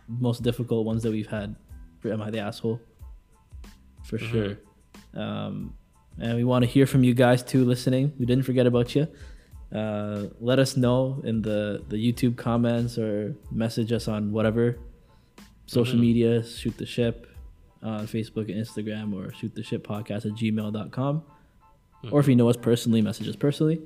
[0.08, 1.56] most difficult ones that we've had
[2.00, 2.80] for Am I the Asshole?
[4.04, 4.58] For sure.
[5.14, 5.74] Um,
[6.18, 8.12] and we want to hear from you guys too, listening.
[8.18, 9.08] We didn't forget about you.
[9.74, 14.78] Uh, let us know in the the YouTube comments or message us on whatever
[15.66, 16.44] social media.
[16.44, 17.26] Shoot the ship
[17.82, 21.22] on Facebook and Instagram, or shoot the ship podcast at gmail.com
[22.10, 23.80] or if you know us personally, message us personally.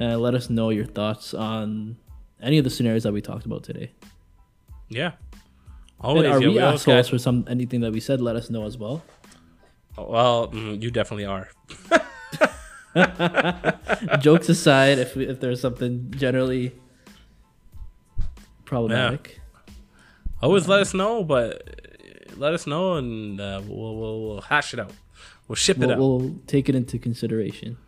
[0.00, 1.96] Uh, let us know your thoughts on
[2.40, 3.92] any of the scenarios that we talked about today.
[4.88, 5.12] Yeah.
[6.02, 8.20] And are yo, we always assholes for some anything that we said?
[8.20, 9.02] Let us know as well.
[9.96, 11.48] Well, mm, you definitely are.
[14.20, 16.72] Jokes aside, if we, if there's something generally
[18.66, 19.40] problematic,
[20.42, 24.74] Always let us know, but uh, let us know and uh, we'll, we'll we'll hash
[24.74, 24.92] it out.
[25.48, 25.98] We'll ship it we'll, out.
[25.98, 27.78] we'll take it into consideration.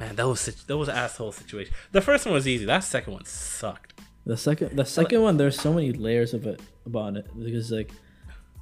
[0.00, 1.74] Man, that was that was asshole situation.
[1.92, 2.64] The first one was easy.
[2.64, 4.00] That second one sucked.
[4.24, 7.90] The second, the second one, there's so many layers of it about it because like,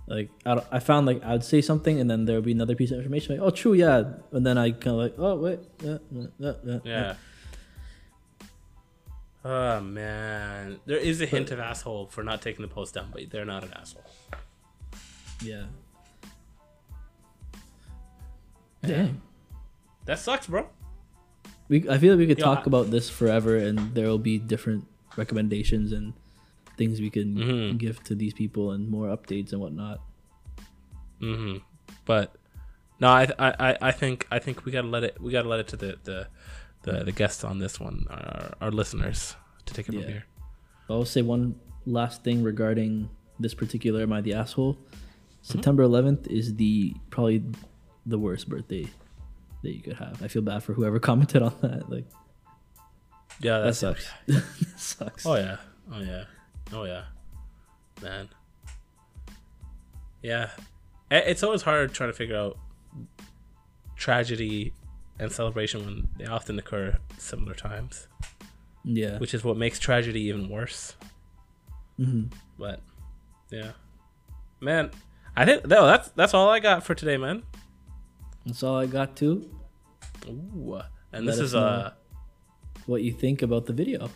[0.07, 2.75] like I, I found like I would say something and then there would be another
[2.75, 5.61] piece of information like, oh, true, yeah, and then I kind of like, oh, wait,
[5.83, 7.15] yeah, yeah, yeah, yeah, Yeah.
[9.45, 13.31] Oh man, there is a hint of asshole for not taking the post down, but
[13.31, 14.05] they're not an asshole.
[15.43, 15.65] yeah.
[18.83, 19.23] Damn.
[20.07, 20.69] That sucks, bro.
[21.69, 24.19] We, I feel like we could Yeah, talk I- about this forever, and there will
[24.19, 24.87] be different
[25.17, 26.15] recommendations and
[26.77, 27.79] things we can Mhm.
[27.79, 30.01] give to these people, and more updates and whatnot.
[31.21, 31.59] hmm
[32.07, 32.35] But
[32.99, 35.61] no, I, I I I think I think we gotta let it we gotta let
[35.61, 36.29] it to the the
[36.83, 39.37] the, the guests on this one, our, our listeners,
[39.67, 40.01] to take it Yeah.
[40.03, 40.25] from here.
[40.89, 41.55] I'll say one
[41.87, 43.09] last thing regarding
[43.39, 44.97] this particular "Am I the Asshole?" Mm-hmm.
[45.43, 47.43] September 11th is the probably
[48.07, 48.87] the worst birthday
[49.63, 50.23] that you could have.
[50.23, 51.89] I feel bad for whoever commented on that.
[51.91, 52.07] Like
[53.41, 54.09] Yeah, that that's sucks.
[54.27, 54.43] that
[54.77, 55.27] sucks.
[55.27, 55.57] Oh yeah.
[55.93, 56.25] Oh yeah.
[56.73, 57.05] Oh yeah.
[58.03, 58.29] Man.
[60.23, 60.51] Yeah.
[61.11, 62.59] It's always hard trying to figure out
[63.97, 64.73] tragedy
[65.21, 68.09] and celebration when they often occur at similar times,
[68.85, 69.19] Yeah.
[69.19, 70.97] which is what makes tragedy even worse.
[71.97, 72.25] hmm
[72.59, 72.81] But
[73.51, 73.73] yeah.
[74.61, 74.91] Man,
[75.37, 77.43] I think no, that's that's all I got for today, man.
[78.47, 79.49] That's all I got too.
[80.29, 80.81] Ooh.
[81.13, 81.93] And Let this is uh
[82.87, 84.11] What you think about the video?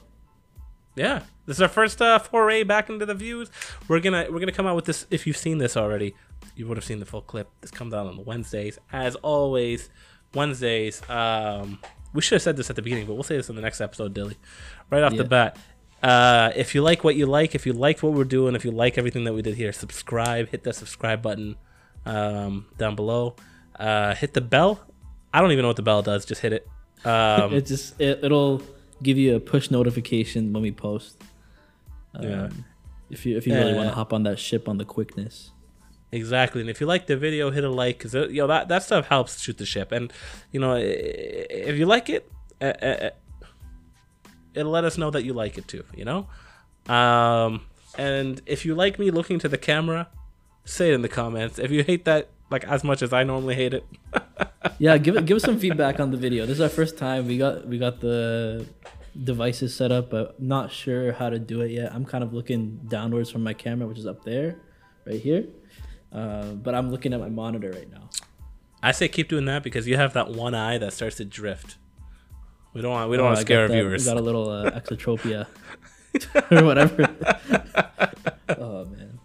[0.96, 3.50] Yeah, this is our first uh, foray back into the views.
[3.88, 5.06] We're gonna we're gonna come out with this.
[5.10, 6.14] If you've seen this already,
[6.54, 7.48] you would have seen the full clip.
[7.62, 9.90] This comes out on the Wednesdays, as always.
[10.34, 11.02] Wednesdays.
[11.08, 11.78] Um,
[12.12, 13.80] we should have said this at the beginning, but we'll say this in the next
[13.80, 14.36] episode, Dilly.
[14.90, 15.56] Right off the bat.
[16.02, 18.70] Uh, if you like what you like, if you like what we're doing, if you
[18.70, 20.48] like everything that we did here, subscribe.
[20.48, 21.56] Hit that subscribe button
[22.04, 23.36] um, down below.
[23.78, 24.80] Uh, hit the bell.
[25.32, 26.24] I don't even know what the bell does.
[26.24, 26.68] Just hit it.
[27.06, 28.62] Um, it just it, it'll
[29.02, 31.20] give you a push notification when we post.
[32.20, 32.44] yeah.
[32.44, 32.64] Um,
[33.10, 35.50] If you if you really want Uh, to hop on that ship on the quickness.
[36.14, 38.82] Exactly, and if you like the video, hit a like because you know that that
[38.82, 39.90] stuff helps shoot the ship.
[39.92, 40.12] And
[40.52, 42.30] you know, if you like it,
[42.60, 43.10] uh, uh, uh,
[44.54, 45.84] it'll let us know that you like it too.
[45.94, 46.28] You know,
[46.94, 47.62] um,
[47.98, 50.08] and if you like me looking to the camera,
[50.64, 51.58] say it in the comments.
[51.58, 53.84] If you hate that like as much as I normally hate it,
[54.78, 56.46] Yeah, give give us some feedback on the video.
[56.46, 57.26] This is our first time.
[57.26, 58.66] We got we got the
[59.22, 61.94] devices set up, but not sure how to do it yet.
[61.94, 64.56] I'm kind of looking downwards from my camera, which is up there,
[65.06, 65.46] right here.
[66.14, 68.08] Uh, but I'm looking at my monitor right now.
[68.82, 71.76] I say keep doing that because you have that one eye that starts to drift.
[72.72, 74.04] We don't want we don't Oh, want to scare our that- viewers.
[74.04, 75.46] We got a little uh, exotropia
[76.52, 77.08] or whatever.
[78.58, 79.18] oh man.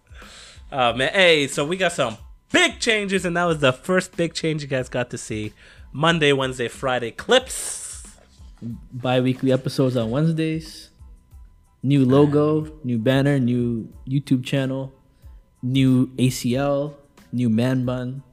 [0.71, 2.17] Oh man, hey, so we got some
[2.51, 5.53] big changes, and that was the first big change you guys got to see.
[5.91, 8.05] Monday, Wednesday, Friday clips.
[8.91, 10.89] Bi-weekly episodes on Wednesdays.
[11.81, 14.93] New logo, new banner, new YouTube channel,
[15.61, 16.94] new ACL,
[17.31, 18.23] new man bun,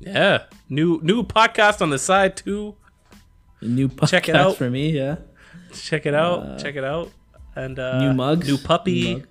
[0.00, 2.74] Yeah, new new podcast on the side too.
[3.60, 4.56] new podcast Check it out.
[4.56, 4.90] for me.
[4.90, 5.16] Yeah,
[5.72, 6.58] Check it out.
[6.58, 7.10] check it out.
[7.54, 9.26] And uh, new mugs, new puppy, mug.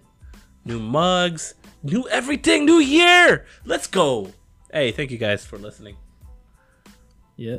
[0.66, 3.46] new mugs, new everything, new year.
[3.66, 4.32] Let's go.
[4.72, 5.98] Hey, thank you guys for listening.
[7.36, 7.58] Yeah.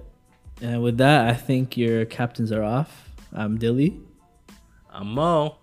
[0.61, 3.11] And with that, I think your captains are off.
[3.33, 3.99] I'm Dilly,
[4.91, 5.59] I'm Mo.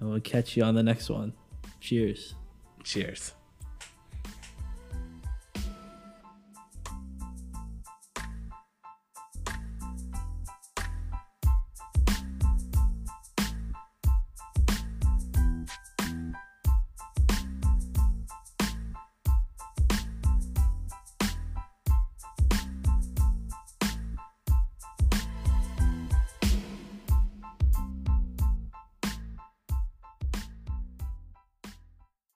[0.00, 1.32] and we'll catch you on the next one.
[1.80, 2.34] Cheers.
[2.86, 3.35] Cheers.